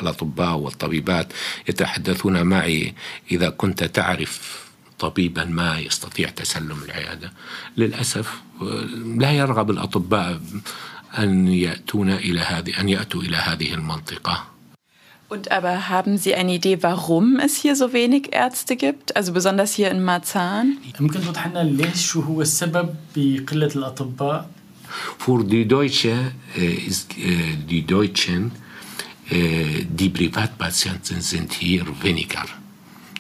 الأطباء 0.02 0.56
والطبيبات 0.56 1.32
يتحدثون 1.68 2.42
معي 2.42 2.94
إذا 3.30 3.48
كنت 3.48 3.84
تعرف 3.84 4.65
طبيبا 4.98 5.44
ما 5.44 5.78
يستطيع 5.78 6.28
تسلم 6.28 6.82
العيادة 6.84 7.32
للأسف 7.76 8.40
لا 9.16 9.32
يرغب 9.32 9.70
الأطباء 9.70 10.40
أن 11.18 11.48
يأتون 11.48 12.10
إلى 12.10 12.40
هذه 12.40 12.80
أن 12.80 12.88
يأتوا 12.88 13.22
إلى 13.22 13.36
هذه 13.36 13.74
المنطقة 13.74 14.46
Und 15.28 15.50
aber 15.50 15.88
haben 15.88 16.18
Sie 16.18 16.36
eine 16.36 16.54
Idee, 16.54 16.84
warum 16.84 17.40
es 17.40 17.56
hier 17.56 17.74
so 17.74 17.92
wenig 17.92 18.32
Ärzte 18.32 18.76
gibt? 18.76 19.16
Also 19.16 19.32
besonders 19.32 19.74
hier 19.74 19.90
in 19.90 20.04
Marzahn? 20.04 20.78
ممكن 21.00 21.20
توضح 21.20 21.46
لنا 21.46 21.64
ليش 21.64 22.06
شو 22.06 22.20
هو 22.20 22.42
السبب 22.42 22.94
بقلة 23.16 23.66
الأطباء 23.76 24.48
Für 25.18 25.42
die 25.44 25.66
Deutsche 25.66 26.32
äh, 26.56 26.74
ist 26.86 27.18
äh, 27.18 27.56
die 27.68 27.82
Deutschen 27.86 28.52
äh, 29.30 29.84
die 29.90 30.08
Privatpatienten 30.10 31.20
sind 31.20 31.52
hier 31.52 31.84
weniger. 32.02 32.44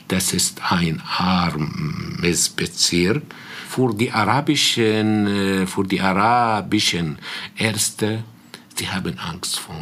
Das 0.08 0.32
ist 0.32 0.60
ein 0.70 1.02
armes 1.18 2.48
Bezirk. 2.50 3.22
Für 3.68 3.92
die 3.92 4.10
arabischen, 4.10 5.26
äh, 5.26 5.66
für 5.66 5.84
die 5.84 6.00
arabischen 6.00 7.18
Ärzte, 7.56 8.22
sie 8.76 8.88
haben 8.88 9.18
Angst 9.18 9.58
vor 9.58 9.74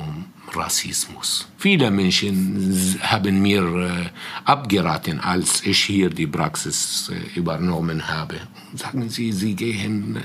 Rassismus. 0.52 1.46
Viele 1.58 1.90
Menschen 1.90 2.98
haben 3.02 3.42
mir 3.42 3.62
äh, 3.62 4.10
abgeraten, 4.44 5.20
als 5.20 5.62
ich 5.64 5.84
hier 5.84 6.10
die 6.10 6.26
Praxis 6.26 7.10
äh, 7.10 7.38
übernommen 7.38 8.08
habe. 8.08 8.36
Sagen 8.74 9.08
sie, 9.10 9.32
sie 9.32 9.54
gehen 9.54 10.18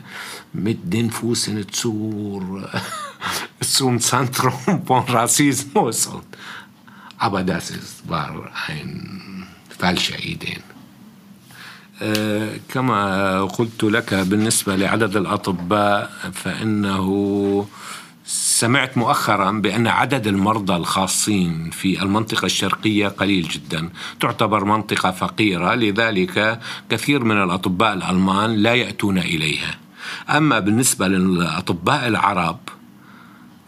mit 0.54 0.93
den 0.93 1.12
Füßen 1.12 1.70
zur, 1.72 2.70
zum 3.60 4.00
Zentrum 4.00 4.86
von 4.86 5.04
Rassismus. 5.04 6.10
Aber 7.18 7.43
das 7.43 7.72
ist, 7.72 8.08
war 8.08 8.50
eine 8.68 9.28
falsche 9.80 10.15
Idee. 10.34 10.59
كما 12.73 13.43
قلت 13.43 13.84
لك 13.84 14.13
بالنسبة 14.13 14.75
لعدد 14.75 15.17
الأطباء 15.17 16.11
فإنه 16.34 17.07
سمعت 18.25 18.97
مؤخرا 18.97 19.51
بأن 19.51 19.88
عدد 19.88 20.27
المرضى 20.27 20.75
الخاصين 20.75 21.69
في 21.69 22.01
المنطقة 22.01 22.45
الشرقية 22.45 23.07
قليل 23.07 23.47
جدا 23.47 23.89
تعتبر 24.19 24.65
منطقة 24.65 25.11
فقيرة 25.11 25.75
لذلك 25.75 26.59
كثير 26.89 27.23
من 27.23 27.43
الأطباء 27.43 27.93
الألمان 27.93 28.55
لا 28.55 28.73
يأتون 28.73 29.17
إليها 29.17 29.77
أما 30.30 30.59
بالنسبة 30.59 31.07
للأطباء 31.07 32.07
العرب 32.07 32.59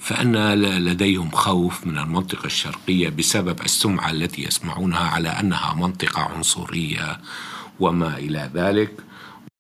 فأن 0.01 0.55
لديهم 0.85 1.31
خوف 1.31 1.87
من 1.87 1.99
المنطقة 1.99 2.47
الشرقية 2.47 3.09
بسبب 3.09 3.61
السمعة 3.61 4.11
التي 4.11 4.43
يسمعونها 4.43 5.09
على 5.09 5.29
أنها 5.29 5.75
منطقة 5.75 6.23
عنصرية 6.23 7.21
وما 7.81 8.19
إلى 8.19 8.51
ذلك 8.55 8.91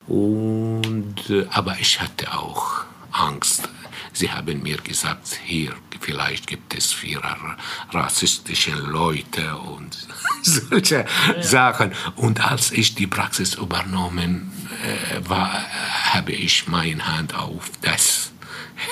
Und 0.08 1.18
aber 1.50 1.76
ich 1.80 2.00
hatte 2.00 2.32
auch 2.32 2.84
Angst. 3.10 3.68
Sie 4.12 4.30
haben 4.30 4.62
mir 4.62 4.76
gesagt, 4.76 5.40
hier 5.44 5.72
vielleicht 6.00 6.46
gibt 6.46 6.74
es 6.74 6.92
viele 6.92 7.22
rassistische 7.90 8.70
Leute 8.70 9.56
und 9.56 10.06
solche 10.42 11.04
ja. 11.34 11.42
Sachen. 11.42 11.92
Und 12.14 12.40
als 12.40 12.70
ich 12.70 12.94
die 12.94 13.08
Praxis 13.08 13.54
übernommen 13.54 14.52
äh, 14.84 15.28
war, 15.28 15.50
habe 16.12 16.32
ich 16.32 16.68
meine 16.68 17.04
Hand 17.06 17.34
auf 17.34 17.70
das 17.82 18.29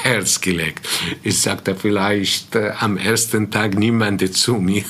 Herz 0.04 0.40
gelegt. 0.40 0.88
Ich 1.24 1.42
sagte 1.42 1.76
vielleicht 1.76 2.56
äh, 2.56 2.72
am 2.80 2.98
ersten 2.98 3.50
Tag 3.52 3.76
niemand 3.76 4.36
zu 4.36 4.56
mir 4.56 4.86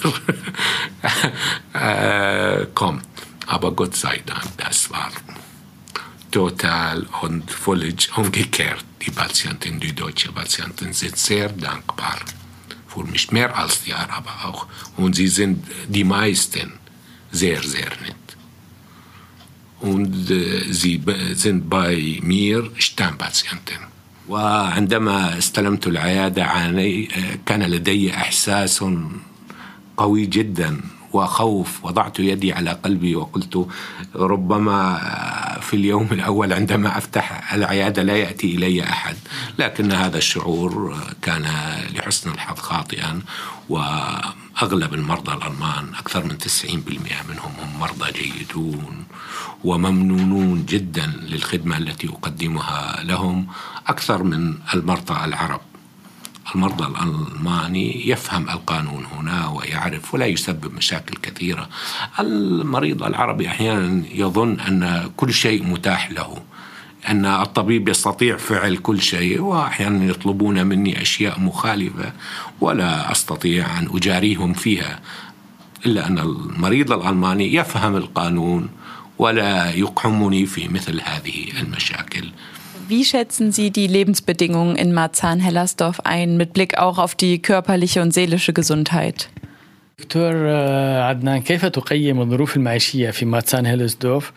äh, 1.74 2.66
kommt. 2.74 3.06
Aber 3.48 3.72
Gott 3.72 3.96
sei 3.96 4.22
Dank, 4.26 4.58
das 4.58 4.92
war 4.92 5.12
total 6.32 7.08
und 7.22 7.50
völlig 7.50 8.16
umgekehrt. 8.16 8.86
Die 9.02 9.12
Patienten, 9.12 9.80
die 9.80 9.94
deutschen 9.94 10.34
Patienten 10.34 10.94
sind 10.94 11.18
sehr 11.18 11.50
dankbar 11.50 12.20
für 12.88 13.04
mich, 13.04 13.32
mehr 13.32 13.58
als 13.58 13.84
die 13.84 13.94
Araber 13.94 14.46
auch. 14.46 14.68
Und 14.98 15.16
sie 15.16 15.28
sind 15.28 15.66
die 15.88 16.04
meisten 16.04 16.74
sehr, 17.32 17.62
sehr 17.64 17.90
nett. 18.02 18.16
Und 19.80 20.30
äh, 20.30 20.72
sie 20.72 21.02
sind 21.34 21.70
bei 21.70 22.20
mir 22.22 22.70
Stammpatienten. 22.78 23.89
وعندما 24.30 25.38
استلمت 25.38 25.88
العيادة 25.88 26.44
عاني 26.44 27.10
كان 27.46 27.64
لدي 27.64 28.14
إحساس 28.14 28.86
قوي 29.98 30.26
جدا. 30.26 30.82
وخوف 31.14 31.86
وضعت 31.86 32.20
يدي 32.20 32.54
على 32.54 32.72
قلبي 32.72 33.16
وقلت 33.16 33.68
ربما 34.16 34.98
في 35.62 35.76
اليوم 35.76 36.08
الأول 36.12 36.54
عندما 36.54 36.98
أفتح 36.98 37.54
العيادة 37.54 38.04
لا 38.04 38.18
يأتي 38.18 38.56
إلي 38.56 38.84
أحد. 38.84 39.16
لكن 39.60 39.92
هذا 39.92 40.18
الشعور 40.18 40.98
كان 41.22 41.46
لحسن 41.96 42.32
الحظ 42.32 42.60
خاطئا 42.60 43.22
وأغلب 43.70 44.94
المرضى 44.94 45.34
الألمان 45.34 45.94
أكثر 46.00 46.24
من 46.24 46.38
90% 46.38 46.68
منهم 47.30 47.52
هم 47.60 47.80
مرضى 47.80 48.12
جيدون 48.12 49.04
وممنونون 49.64 50.66
جدا 50.66 51.06
للخدمة 51.06 51.78
التي 51.78 52.08
أقدمها 52.08 53.04
لهم. 53.04 53.48
أكثر 53.88 54.24
من 54.24 54.54
المرضى 54.74 55.26
العرب 55.26 55.62
المرضى 56.56 56.86
الألماني 56.86 58.10
يفهم 58.10 58.50
القانون 58.50 59.06
هنا 59.06 59.48
ويعرف 59.48 60.14
ولا 60.14 60.26
يسبب 60.26 60.74
مشاكل 60.74 61.16
كثيرة. 61.16 61.70
المريض 62.20 63.04
العربي 63.04 63.48
أحيانا 63.48 64.04
يظن 64.14 64.60
أن 64.60 65.12
كل 65.18 65.34
شيء 65.34 65.64
متاح 65.64 66.12
له 66.12 66.38
أن 67.10 67.26
الطبيب 67.26 67.90
يستطيع 67.90 68.38
فعل 68.38 68.78
كل 68.78 69.02
شيء 69.02 69.42
وأحيانا 69.42 70.06
يطلبون 70.06 70.66
مني 70.68 71.02
أشياء 71.02 71.40
مخالفة 71.40 72.14
ولا 72.62 73.12
أستطيع 73.12 73.80
أن 73.80 73.88
أجاريهم 73.94 74.54
فيها 74.54 75.00
إلا 75.86 76.08
أن 76.08 76.20
المريض 76.20 76.92
الألماني 76.92 77.56
يفهم 77.56 77.96
القانون 77.96 78.70
ولا 79.18 79.72
يقحمني 79.72 80.46
في 80.46 80.68
مثل 80.68 81.02
هذه 81.02 81.46
المشاكل. 81.62 82.30
Wie 82.89 83.05
schätzen 83.05 83.51
Sie 83.51 83.71
die 83.71 83.87
Lebensbedingungen 83.87 84.77
in 84.77 84.93
Marzahn-Hellersdorf 84.93 86.01
ein, 86.01 86.37
mit 86.37 86.53
Blick 86.53 86.77
auch 86.79 86.99
auf 86.99 87.15
die 87.15 87.41
körperliche 87.41 88.03
und 88.03 88.13
seelische 88.13 88.53
Gesundheit? 88.53 89.29
دكتور 89.99 90.49
عدنان 91.03 91.43
كيف 91.43 91.67
تقيم 91.67 92.21
الظروف 92.21 92.57
المعيشية 92.57 93.11
في 93.11 93.25
مارتسان 93.25 93.67
هيلسدورف 93.67 94.33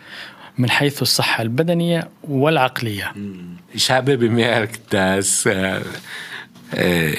من 0.58 0.70
حيث 0.70 1.02
الصحة 1.02 1.42
البدنية 1.42 2.08
والعقلية؟ 2.22 3.12
Ich 3.74 3.90
habe 3.90 4.16
bemerkt, 4.18 4.80
dass 4.92 5.46
äh, 5.46 5.80
äh, 6.70 7.16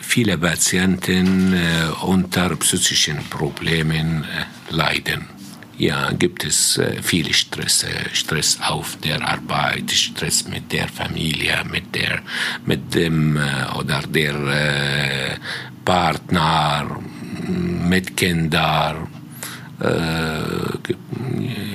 viele 0.00 0.38
Patienten 0.38 1.54
äh, 1.54 2.04
unter 2.04 2.56
psychischen 2.56 3.18
Problemen 3.30 4.24
leiden. 4.70 5.33
ja, 5.77 6.11
gibt 6.11 6.45
es 6.45 6.77
äh, 6.77 7.01
viel 7.01 7.33
Stress, 7.33 7.83
äh, 7.83 8.09
Stress 8.13 8.59
auf 8.61 8.97
der 9.03 9.21
Arbeit, 9.27 9.91
Stress 9.91 10.47
mit 10.47 10.71
der 10.71 10.87
Familie, 10.87 11.63
mit 11.69 11.93
der, 11.93 12.21
mit 12.65 12.93
dem 12.93 13.37
äh, 13.37 13.41
oder 13.77 14.01
der 14.01 14.35
äh, 14.35 15.37
Partner, 15.83 16.99
mit 17.47 18.17
Kindern. 18.17 19.07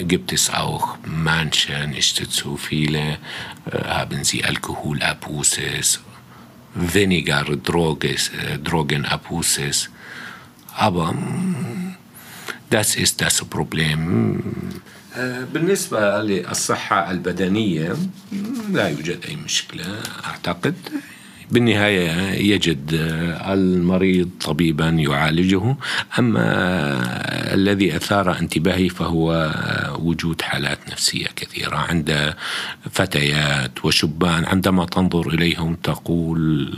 Gibt 0.08 0.32
es 0.32 0.48
auch 0.48 0.96
manche, 1.04 1.86
nicht 1.86 2.16
zu 2.32 2.56
viele, 2.56 3.18
haben 3.70 4.24
sie 4.24 4.42
Alkoholabuses, 4.42 6.00
weniger 6.74 7.44
Droges, 7.44 8.30
Drogenabuses. 8.64 9.90
Aber 10.74 11.14
Das 12.70 12.94
ist 12.94 13.20
das 13.20 13.36
Problem. 13.44 14.00
بالنسبة 15.52 16.22
للصحة 16.22 17.10
البدنية 17.10 17.96
لا 18.72 18.88
يوجد 18.88 19.18
أي 19.28 19.36
مشكلة 19.36 19.84
أعتقد. 20.26 20.74
بالنهاية 21.50 22.10
يجد 22.54 22.90
المريض 23.46 24.30
طبيبا 24.40 24.88
يعالجه. 24.88 25.76
أما 26.18 26.44
الذي 27.54 27.96
أثار 27.96 28.38
انتباهي 28.38 28.88
فهو 28.88 29.54
وجود 29.98 30.42
حالات 30.42 30.78
نفسية 30.90 31.26
كثيرة 31.36 31.76
عند 31.76 32.34
فتيات 32.90 33.84
وشبان. 33.84 34.44
عندما 34.44 34.84
تنظر 34.84 35.28
إليهم 35.28 35.74
تقول 35.74 36.74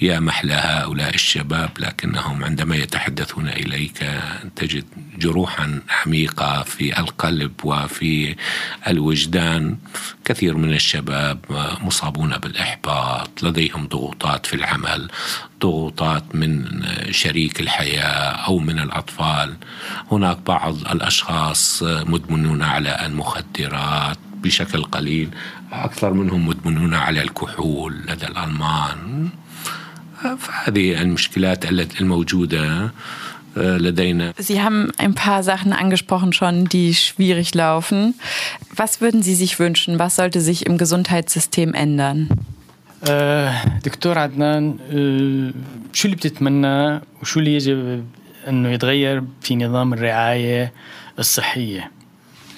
يا 0.00 0.20
محلى 0.20 0.54
هؤلاء 0.54 1.14
الشباب 1.14 1.70
لكنهم 1.78 2.44
عندما 2.44 2.76
يتحدثون 2.76 3.48
إليك 3.48 4.04
تجد 4.56 4.84
جروحا 5.18 5.80
عميقة 6.06 6.62
في 6.62 7.00
القلب 7.00 7.52
وفي 7.64 8.36
الوجدان. 8.88 9.76
كثير 10.24 10.56
من 10.56 10.74
الشباب 10.74 11.38
مصابون 11.80 12.38
بالإحباط 12.38 13.42
لديهم 13.42 13.86
ضغوطات 13.86 14.46
في 14.46 14.54
العمل 14.54 15.10
ضغوطات 15.60 16.34
من 16.34 16.82
شريك 17.10 17.60
الحياة 17.60 18.46
أو 18.46 18.58
من 18.58 18.78
الأطفال. 18.78 19.56
هناك 20.12 20.38
بعض 20.46 20.74
الأشخاص 20.74 21.82
مدمنون 21.82 22.62
على 22.62 23.06
المخدرات 23.06 24.18
بشكل 24.34 24.82
قليل 24.82 25.30
أكثر 25.72 26.12
منهم 26.12 26.48
مدمنون 26.48 26.94
على 26.94 27.22
الكحول 27.22 27.94
لدى 28.08 28.26
الألمان. 28.26 29.28
فهذه 30.39 31.01
المشكلات 31.01 31.71
الموجودة 32.01 32.91
لدينا. 33.57 34.33
Sie 34.39 34.61
haben 34.61 34.91
ein 34.97 35.13
paar 35.13 35.43
Sachen 35.43 35.71
angesprochen 35.73 36.33
schon, 36.33 36.65
die 36.65 36.93
schwierig 36.93 37.53
laufen. 37.53 38.15
Was 38.75 39.01
würden 39.01 39.21
Sie 39.23 39.35
sich 39.35 39.59
wünschen? 39.59 39.97
Was 39.99 40.15
sollte 40.15 40.41
sich 40.41 40.65
im 40.65 40.77
Gesundheitssystem 40.77 41.73
ändern? 41.73 42.29
دكتور 43.85 44.17
عدنان 44.17 44.77
شو 45.93 46.05
اللي 46.05 46.15
بتتمنى 46.15 47.01
وشو 47.21 47.39
اللي 47.39 47.55
يجب 47.55 48.05
انه 48.47 48.69
يتغير 48.69 49.23
في 49.41 49.55
نظام 49.55 49.93
الرعايه 49.93 50.73
الصحيه؟ 51.19 51.91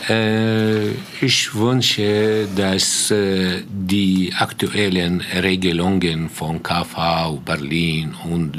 Ich 0.09 1.55
wünsche, 1.55 2.48
dass 2.57 3.14
die 3.14 4.32
aktuellen 4.36 5.20
Regelungen 5.20 6.28
von 6.28 6.61
KV, 6.61 7.40
Berlin 7.44 8.14
und 8.24 8.57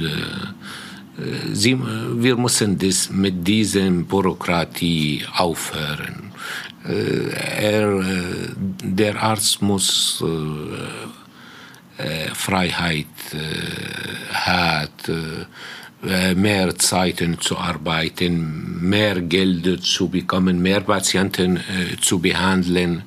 Sie, 1.52 1.78
wir 1.78 2.38
müssen 2.38 2.78
das 2.78 3.10
mit 3.10 3.46
diesem 3.46 4.06
Bürokratie 4.06 5.26
aufhören. 5.36 6.32
Er, 6.86 8.02
der 8.82 9.22
Arzt 9.22 9.62
muss 9.62 10.24
Freiheit 12.34 13.06
hat 14.32 15.12
mehr 16.36 16.78
Zeiten 16.78 17.40
zu 17.40 17.58
arbeiten, 17.58 18.80
mehr 18.82 19.22
Geld 19.22 19.84
zu 19.84 20.10
bekommen, 20.10 20.62
mehr 20.62 20.82
Patienten 20.82 21.58
äh, 21.58 21.98
zu 22.02 22.20
behandeln. 22.20 23.04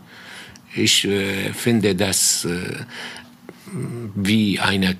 Ich 0.75 1.05
äh, 1.05 1.53
finde 1.53 1.95
das 1.95 2.45
äh, 2.45 2.85
wie 4.15 4.61
eine 4.61 4.97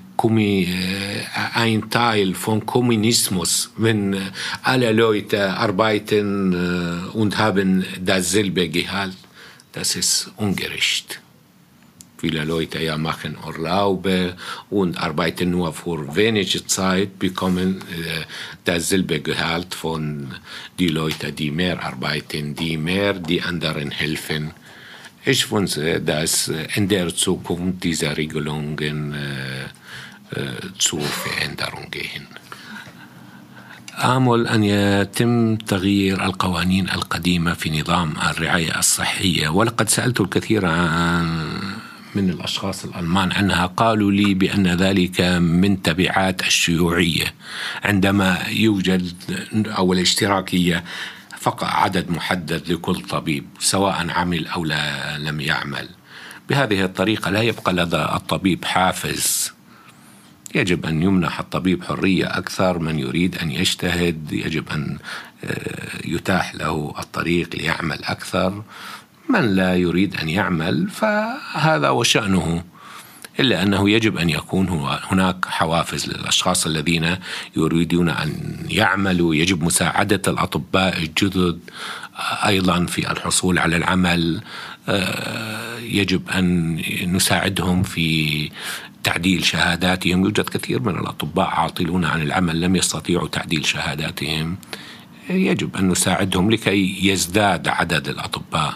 ein 1.53 1.89
Teil 1.89 2.33
von 2.33 2.65
Kommunismus, 2.65 3.71
wenn 3.77 4.17
alle 4.63 4.91
Leute 4.91 5.55
arbeiten 5.55 7.07
und 7.13 7.37
haben 7.37 7.85
dasselbe 8.03 8.67
Gehalt. 8.67 9.15
Das 9.71 9.95
ist 9.95 10.31
ungerecht. 10.37 11.21
Viele 12.18 12.44
Leute 12.44 12.80
ja 12.80 12.96
machen 12.96 13.36
Urlaube 13.44 14.36
und 14.70 14.96
arbeiten 14.96 15.50
nur 15.50 15.72
für 15.72 16.14
wenige 16.14 16.64
Zeit, 16.66 17.18
bekommen 17.18 17.80
äh, 17.80 18.22
dasselbe 18.64 19.18
Gehalt 19.20 19.74
von 19.74 20.32
die 20.78 20.86
Leute, 20.86 21.32
die 21.32 21.50
mehr 21.50 21.82
arbeiten, 21.82 22.54
die 22.54 22.76
mehr 22.76 23.14
die 23.14 23.42
anderen 23.42 23.90
helfen. 23.90 24.52
Ich 25.24 25.50
wünsche, 25.50 26.00
dass 26.00 26.50
in 26.76 26.88
der 26.88 27.12
Zukunft 27.14 27.82
diese 27.82 28.16
Regelungen 28.16 29.14
äh, 29.14 30.40
äh, 30.40 30.78
zur 30.78 31.00
Veränderung 31.00 31.90
gehen. 31.90 32.26
آمل 34.02 34.46
أن 34.46 34.64
يتم 34.64 35.56
تغيير 35.56 36.24
القوانين 36.24 36.90
القديمة 36.90 37.54
في 37.54 37.80
نظام 37.80 38.14
الرعاية 38.30 38.78
الصحية 38.78 39.48
ولقد 39.48 39.88
سألت 39.88 40.20
الكثير 40.20 40.66
عن 40.66 41.45
من 42.15 42.29
الأشخاص 42.29 42.85
الألمان 42.85 43.31
عنها 43.31 43.65
قالوا 43.65 44.11
لي 44.11 44.33
بأن 44.33 44.67
ذلك 44.67 45.21
من 45.39 45.81
تبعات 45.81 46.41
الشيوعية. 46.41 47.33
عندما 47.83 48.37
يوجد 48.49 49.13
أو 49.65 49.93
الاشتراكية 49.93 50.83
فقط 51.39 51.63
عدد 51.63 52.09
محدد 52.11 52.71
لكل 52.71 53.01
طبيب 53.01 53.45
سواء 53.59 54.09
عمل 54.09 54.47
أو 54.47 54.65
لا 54.65 55.17
لم 55.17 55.39
يعمل. 55.39 55.89
بهذه 56.49 56.83
الطريقة 56.83 57.31
لا 57.31 57.41
يبقى 57.41 57.73
لدى 57.73 58.03
الطبيب 58.03 58.65
حافز. 58.65 59.51
يجب 60.55 60.85
أن 60.85 61.01
يمنح 61.03 61.39
الطبيب 61.39 61.83
حرية 61.83 62.25
أكثر 62.37 62.79
من 62.79 62.99
يريد 62.99 63.37
أن 63.37 63.51
يجتهد 63.51 64.31
يجب 64.31 64.69
أن 64.69 64.97
يتاح 66.05 66.55
له 66.55 66.93
الطريق 66.99 67.55
ليعمل 67.55 68.03
أكثر. 68.03 68.63
من 69.29 69.55
لا 69.55 69.75
يريد 69.75 70.15
أن 70.15 70.29
يعمل 70.29 70.89
فهذا 70.89 71.89
وشأنه 71.89 72.63
إلا 73.39 73.63
أنه 73.63 73.89
يجب 73.89 74.17
أن 74.17 74.29
يكون 74.29 74.69
هناك 75.11 75.45
حوافز 75.45 76.09
للأشخاص 76.09 76.65
الذين 76.65 77.15
يريدون 77.55 78.09
أن 78.09 78.57
يعملوا. 78.69 79.35
يجب 79.35 79.63
مساعدة 79.63 80.21
الأطباء 80.27 80.97
الجدد 80.97 81.59
أيضا 82.45 82.85
في 82.85 83.11
الحصول 83.11 83.59
على 83.59 83.77
العمل 83.77 84.41
يجب 85.81 86.29
أن 86.29 86.81
نساعدهم 87.05 87.83
في 87.83 88.49
تعديل 89.03 89.45
شهاداتهم. 89.45 90.23
يوجد 90.23 90.49
كثير 90.49 90.81
من 90.81 90.99
الأطباء 90.99 91.47
عاطلون 91.47 92.05
عن 92.05 92.21
العمل 92.21 92.61
لم 92.61 92.75
يستطيعوا 92.75 93.27
تعديل 93.27 93.65
شهاداتهم. 93.65 94.57
يجب 95.29 95.75
أن 95.75 95.89
نساعدهم 95.89 96.51
لكي 96.51 97.07
يزداد 97.07 97.67
عدد 97.67 98.07
الأطباء. 98.07 98.73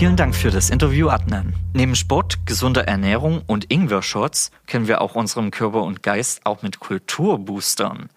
Vielen 0.00 0.16
Dank 0.16 0.34
für 0.34 0.50
das 0.50 0.68
Interview, 0.68 1.08
Adnan. 1.08 1.54
Neben 1.72 1.96
Sport, 1.96 2.46
gesunder 2.46 2.86
Ernährung 2.86 3.42
und 3.46 3.70
Ingwer-Shots 3.70 4.50
können 4.66 4.88
wir 4.88 5.00
auch 5.00 5.14
unseren 5.14 5.50
Körper 5.50 5.82
und 5.84 6.02
Geist 6.02 6.44
auch 6.44 6.62
mit 6.62 6.80
Kultur 6.80 7.38
boostern. 7.38 8.10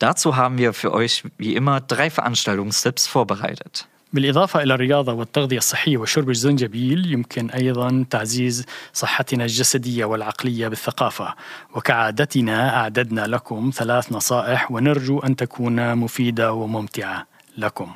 Dazu 0.00 0.34
haben 0.36 0.58
wir 0.58 0.72
für 0.72 0.92
euch 0.92 1.22
wie 1.38 1.54
immer 1.54 1.80
drei 1.80 2.10
Veranstaltungstipps 2.10 3.06
vorbereitet. 3.06 3.86
بالإضافة 4.12 4.62
إلى 4.62 4.74
الرياضة 4.74 5.12
والتغذية 5.12 5.58
الصحية 5.58 5.98
وشرب 5.98 6.30
الزنجبيل 6.30 7.12
يمكن 7.12 7.50
أيضا 7.50 8.06
تعزيز 8.10 8.66
صحتنا 8.92 9.44
الجسدية 9.44 10.04
والعقلية 10.04 10.68
بالثقافة 10.68 11.34
وكعادتنا 11.74 12.76
أعددنا 12.76 13.26
لكم 13.26 13.70
ثلاث 13.74 14.12
نصائح 14.12 14.70
ونرجو 14.70 15.18
أن 15.18 15.36
تكون 15.36 15.96
مفيدة 15.96 16.52
وممتعة 16.52 17.26
لكم 17.58 17.92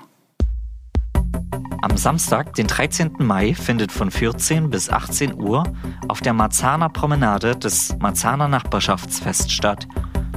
Am 1.83 1.97
Samstag, 1.99 2.55
den 2.55 2.67
13. 2.67 3.17
Mai, 3.19 3.55
findet 3.55 3.93
von 3.93 4.11
14 4.11 4.71
bis 4.71 4.89
18 4.89 5.35
Uhr 5.35 5.65
auf 6.09 6.21
der 6.23 6.33
Marzahner 6.33 6.89
Promenade 6.89 7.57
das 7.57 7.95
Marzahner 8.01 8.49
Nachbarschaftsfest 8.49 9.53
statt. 9.53 9.87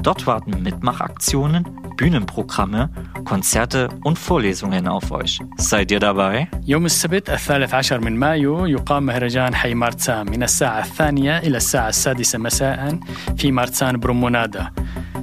Dort 0.01 0.27
warten 0.27 0.61
Mitmachaktionen, 0.61 1.63
Bühnenprogramme, 1.97 2.89
Konzerte 3.25 3.89
und 4.03 4.19
Vorlesungen 4.19 4.87
auf 4.87 5.11
euch. 5.11 5.39
Seid 5.57 5.91
ihr 5.91 5.99
dabei? 5.99 6.47
يوم 6.67 6.85
السبت 6.85 7.29
الثالث 7.29 7.73
عشر 7.73 7.99
من 7.99 8.19
مايو 8.19 8.65
يقام 8.65 9.05
مهرجان 9.05 9.55
حي 9.55 9.73
مارتسان 9.73 10.29
من 10.29 10.43
الساعة 10.43 10.79
الثانية 10.79 11.37
إلى 11.37 11.57
الساعة 11.57 11.89
السادسة 11.89 12.39
مساء 12.39 12.99
في 13.37 13.51
مارتسان 13.51 13.99
برومونادا 13.99 14.71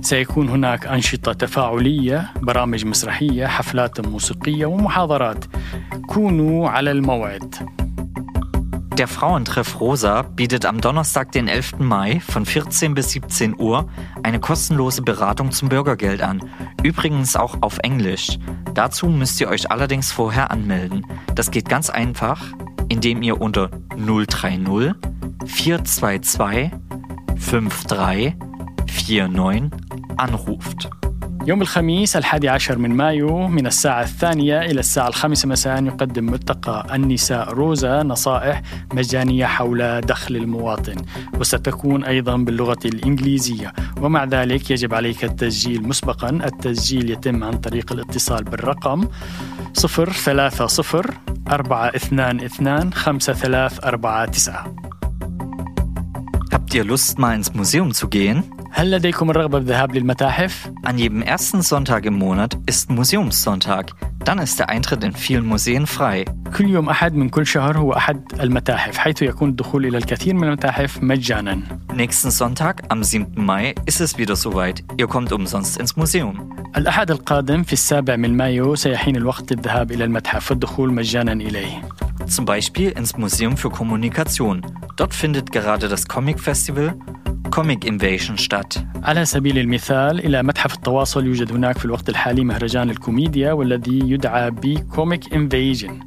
سيكون 0.01 0.49
هناك 0.49 0.87
أنشطة 0.87 1.33
تفاعلية 1.33 2.31
برامج 2.43 2.85
مسرحية 2.87 3.47
حفلات 3.47 4.07
موسيقية 4.07 4.67
ومحاضرات 4.67 5.45
كونوا 6.07 6.69
على 6.69 6.91
الموعد 6.91 7.55
Der 8.99 9.09
Frauentreff 9.09 9.81
Rosa 9.81 10.23
bietet 10.23 10.65
am 10.65 10.81
Donnerstag, 10.81 11.33
den 11.33 11.49
11. 11.49 11.81
Mai 11.81 12.21
von 12.21 12.47
14 12.47 12.95
bis 12.95 13.11
17 13.11 13.59
Uhr 13.59 13.89
eine 14.23 14.39
kostenlose 14.39 15.03
Beratung 15.03 15.51
zum 15.51 15.69
Bürgergeld 15.69 16.23
an. 16.23 16.41
Übrigens 16.85 17.35
auch 17.35 17.57
auf 17.61 17.79
Englisch. 17.79 18.39
Dazu 18.73 19.07
müsst 19.07 19.41
ihr 19.41 19.49
euch 19.49 19.73
allerdings 19.73 20.13
vorher 20.13 20.53
anmelden. 20.53 21.05
Das 21.35 21.51
geht 21.51 21.69
ganz 21.69 21.91
einfach, 21.91 22.41
indem 22.89 23.23
ihr 23.23 23.41
unter 23.41 23.71
030 23.97 24.95
422 25.45 26.71
53 27.51 28.35
49 28.97 29.71
anruft. 30.26 30.88
يوم 31.48 31.62
الخميس 31.62 32.16
الحادي 32.16 32.50
عشر 32.50 32.78
من 32.78 32.90
مايو 32.90 33.48
من 33.48 33.68
الساعة 33.68 34.02
الثانية 34.02 34.60
إلى 34.60 34.80
الساعة 34.80 35.08
الخامسة 35.08 35.48
مساء 35.48 35.84
يقدم 35.84 36.26
ملتقى 36.26 36.96
النساء 36.96 37.50
روزا 37.50 38.04
نصائح 38.04 38.62
مجانية 38.94 39.46
حول 39.46 40.02
دخل 40.02 40.36
المواطن 40.36 40.96
وستكون 41.40 42.04
أيضا 42.04 42.38
باللغة 42.38 42.80
الإنجليزية 42.86 43.74
ومع 44.02 44.24
ذلك 44.24 44.72
يجب 44.72 44.94
عليك 44.94 45.24
التسجيل 45.24 45.88
مسبقا 45.88 46.30
التسجيل 46.30 47.10
يتم 47.10 47.44
عن 47.44 47.54
طريق 47.54 47.92
الاتصال 47.94 48.44
بالرقم 48.44 49.08
030 49.74 51.04
422 51.48 52.94
5349 52.94 54.54
Habt 56.52 56.74
ihr 56.74 56.84
Lust, 56.84 57.20
mal 57.20 57.36
ins 57.36 57.54
Museum 57.54 57.94
zu 57.94 58.08
gehen? 58.10 58.44
هل 58.71 58.91
لديكم 58.91 59.31
الرغبة 59.31 59.59
بالذهاب 59.59 59.95
للمتاحف؟ 59.97 60.71
An 60.85 60.99
jedem 60.99 61.23
ersten 61.23 61.63
Sonntag 61.63 62.05
im 62.07 62.15
Monat 62.15 62.59
ist 62.67 62.91
Museumssonntag. 62.91 63.93
Dann 64.25 64.39
ist 64.39 64.59
der 64.59 64.69
Eintritt 64.69 65.05
in 65.05 65.13
vielen 65.13 65.47
Museen 65.47 65.87
frei. 65.87 66.25
كل 66.57 66.71
يوم 66.71 66.89
أحد 66.89 67.15
من 67.15 67.29
كل 67.29 67.47
شهر 67.47 67.79
هو 67.79 67.93
أحد 67.93 68.23
المتاحف 68.41 68.99
حيث 68.99 69.23
يكون 69.23 69.49
الدخول 69.49 69.87
إلى 69.87 69.99
الكثير 69.99 70.35
من 70.35 70.45
المتاحف 70.45 71.03
مجانا 71.03 71.61
Nächsten 71.95 72.31
Sonntag, 72.31 72.83
am 72.89 73.05
7. 73.05 73.27
Mai, 73.37 73.75
ist 73.87 74.01
es 74.01 74.19
wieder 74.19 74.37
soweit. 74.37 74.83
Ihr 74.99 75.07
kommt 75.07 75.33
umsonst 75.33 75.77
ins 75.79 75.97
Museum. 75.97 76.55
الأحد 76.77 77.11
القادم 77.11 77.63
في 77.63 77.73
السابع 77.73 78.17
من 78.17 78.37
مايو 78.37 78.75
سيحين 78.75 79.17
الوقت 79.17 79.53
للذهاب 79.53 79.93
إلى 79.93 80.05
المتحف 80.05 80.51
والدخول 80.51 80.93
مجانا 80.93 81.33
إليه 81.33 81.83
Zum 82.27 82.45
Beispiel 82.45 82.91
ins 82.91 83.17
Museum 83.17 83.57
für 83.57 83.71
Kommunikation. 83.71 84.63
Dort 84.97 85.15
findet 85.15 85.53
gerade 85.53 85.89
das 85.89 86.09
Comic 86.09 86.41
Festival 86.41 86.95
Comic 87.51 87.85
Invasion 87.85 88.37
statt. 88.37 88.58
على 89.03 89.25
سبيل 89.25 89.59
المثال 89.59 90.25
إلى 90.25 90.43
متحف 90.43 90.75
التواصل 90.75 91.27
يوجد 91.27 91.53
هناك 91.53 91.79
في 91.79 91.85
الوقت 91.85 92.09
الحالي 92.09 92.45
مهرجان 92.45 92.91
الكوميديا 92.91 93.53
والذي 93.53 93.99
يدعى 94.11 94.51
بكوميك 94.51 95.35
انفيجن 95.35 96.01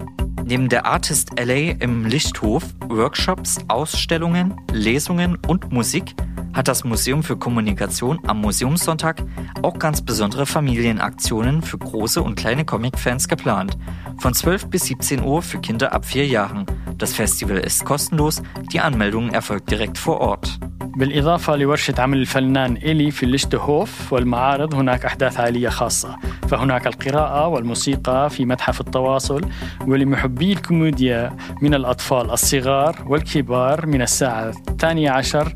Neben 0.50 0.70
der 0.70 0.86
Artist 0.86 1.32
LA 1.38 1.72
im 1.82 2.06
Lichthof 2.06 2.64
Workshops, 2.88 3.58
Ausstellungen, 3.68 4.56
Lesungen 4.72 5.38
und 5.46 5.74
Musik 5.74 6.16
hat 6.54 6.70
das 6.70 6.86
Museum 6.86 7.22
für 7.22 7.38
Kommunikation 7.38 8.20
am 8.26 8.42
Museumssonntag 8.42 9.24
auch 9.62 9.78
ganz 9.78 10.02
besondere 10.02 10.46
Familienaktionen 10.46 11.62
für 11.62 11.78
große 11.78 12.22
und 12.22 12.36
kleine 12.36 12.66
Comic-Fans 12.66 13.28
geplant. 13.28 13.78
Von 14.20 14.34
12 14.34 14.68
bis 14.68 14.86
17 14.86 15.22
Uhr 15.22 15.42
für 15.42 15.60
Kinder 15.60 15.94
ab 15.94 16.06
4 16.06 16.26
Jahren. 16.26 16.66
Das 16.98 17.14
Festival 17.14 17.58
ist 17.58 17.86
kostenlos, 17.86 18.42
die 18.72 18.80
Anmeldung 18.80 19.30
erfolgt 19.30 19.70
direkt 19.70 19.98
vor 19.98 20.20
Ort. 20.20 20.60
بالإضافة 20.97 21.57
لورشة 21.57 21.95
عمل 21.99 22.19
الفنان 22.19 22.77
إيلي 22.77 23.11
في 23.11 23.23
الليشتهوف 23.23 24.13
والمعارض 24.13 24.75
هناك 24.75 25.05
أحداث 25.05 25.41
عائلية 25.41 25.69
خاصة 25.69 26.19
فهناك 26.49 26.87
القراءة 26.87 27.47
والموسيقى 27.47 28.31
في 28.31 28.45
متحف 28.45 28.81
التواصل 28.81 29.41
ولمحبي 29.87 30.53
الكوميديا 30.53 31.37
من 31.63 31.75
الأطفال 31.75 32.31
الصغار 32.31 32.97
والكبار 33.07 33.87
من 33.87 34.03
الساعة 34.03 34.53
الثانية 34.69 35.11
عشر 35.11 35.55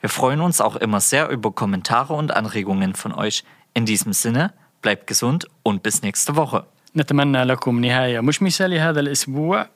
Wir 0.01 0.11
freuen 0.11 0.41
uns 0.41 0.61
auch 0.61 0.75
immer 0.77 1.01
sehr 1.01 1.31
über 1.31 1.53
Kommentare 1.53 2.15
und 2.15 2.35
Anregungen 2.35 2.95
von 2.95 3.13
euch. 3.13 3.45
In 3.73 3.87
diesem 3.87 4.13
Sinne, 4.13 4.53
bleibt 4.83 5.07
gesund 5.07 5.49
und 5.63 5.83
bis 5.83 6.03
nächste 6.03 6.37
Woche. 6.37 6.67
نتمنى 6.97 7.45
لكم 7.45 7.81
نهاية 7.81 8.21
مشمسة 8.21 8.67
لهذا 8.67 9.01
الأسبوع 9.01 9.69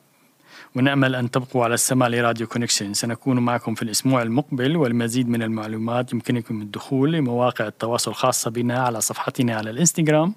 ونأمل 0.76 1.14
أن 1.14 1.30
تبقوا 1.30 1.64
على 1.64 1.74
السماع 1.74 2.08
لراديو 2.08 2.46
كونكشن. 2.46 2.94
سنكون 2.94 3.38
معكم 3.38 3.74
في 3.74 3.82
الأسبوع 3.82 4.22
المقبل 4.22 4.76
والمزيد 4.76 5.28
من 5.28 5.42
المعلومات 5.42 6.12
يمكنكم 6.12 6.62
الدخول 6.62 7.12
لمواقع 7.12 7.66
التواصل 7.66 8.10
الخاصة 8.10 8.50
بنا 8.50 8.78
على 8.78 9.00
صفحتنا 9.00 9.56
على 9.56 9.70
الإنستغرام 9.70 10.34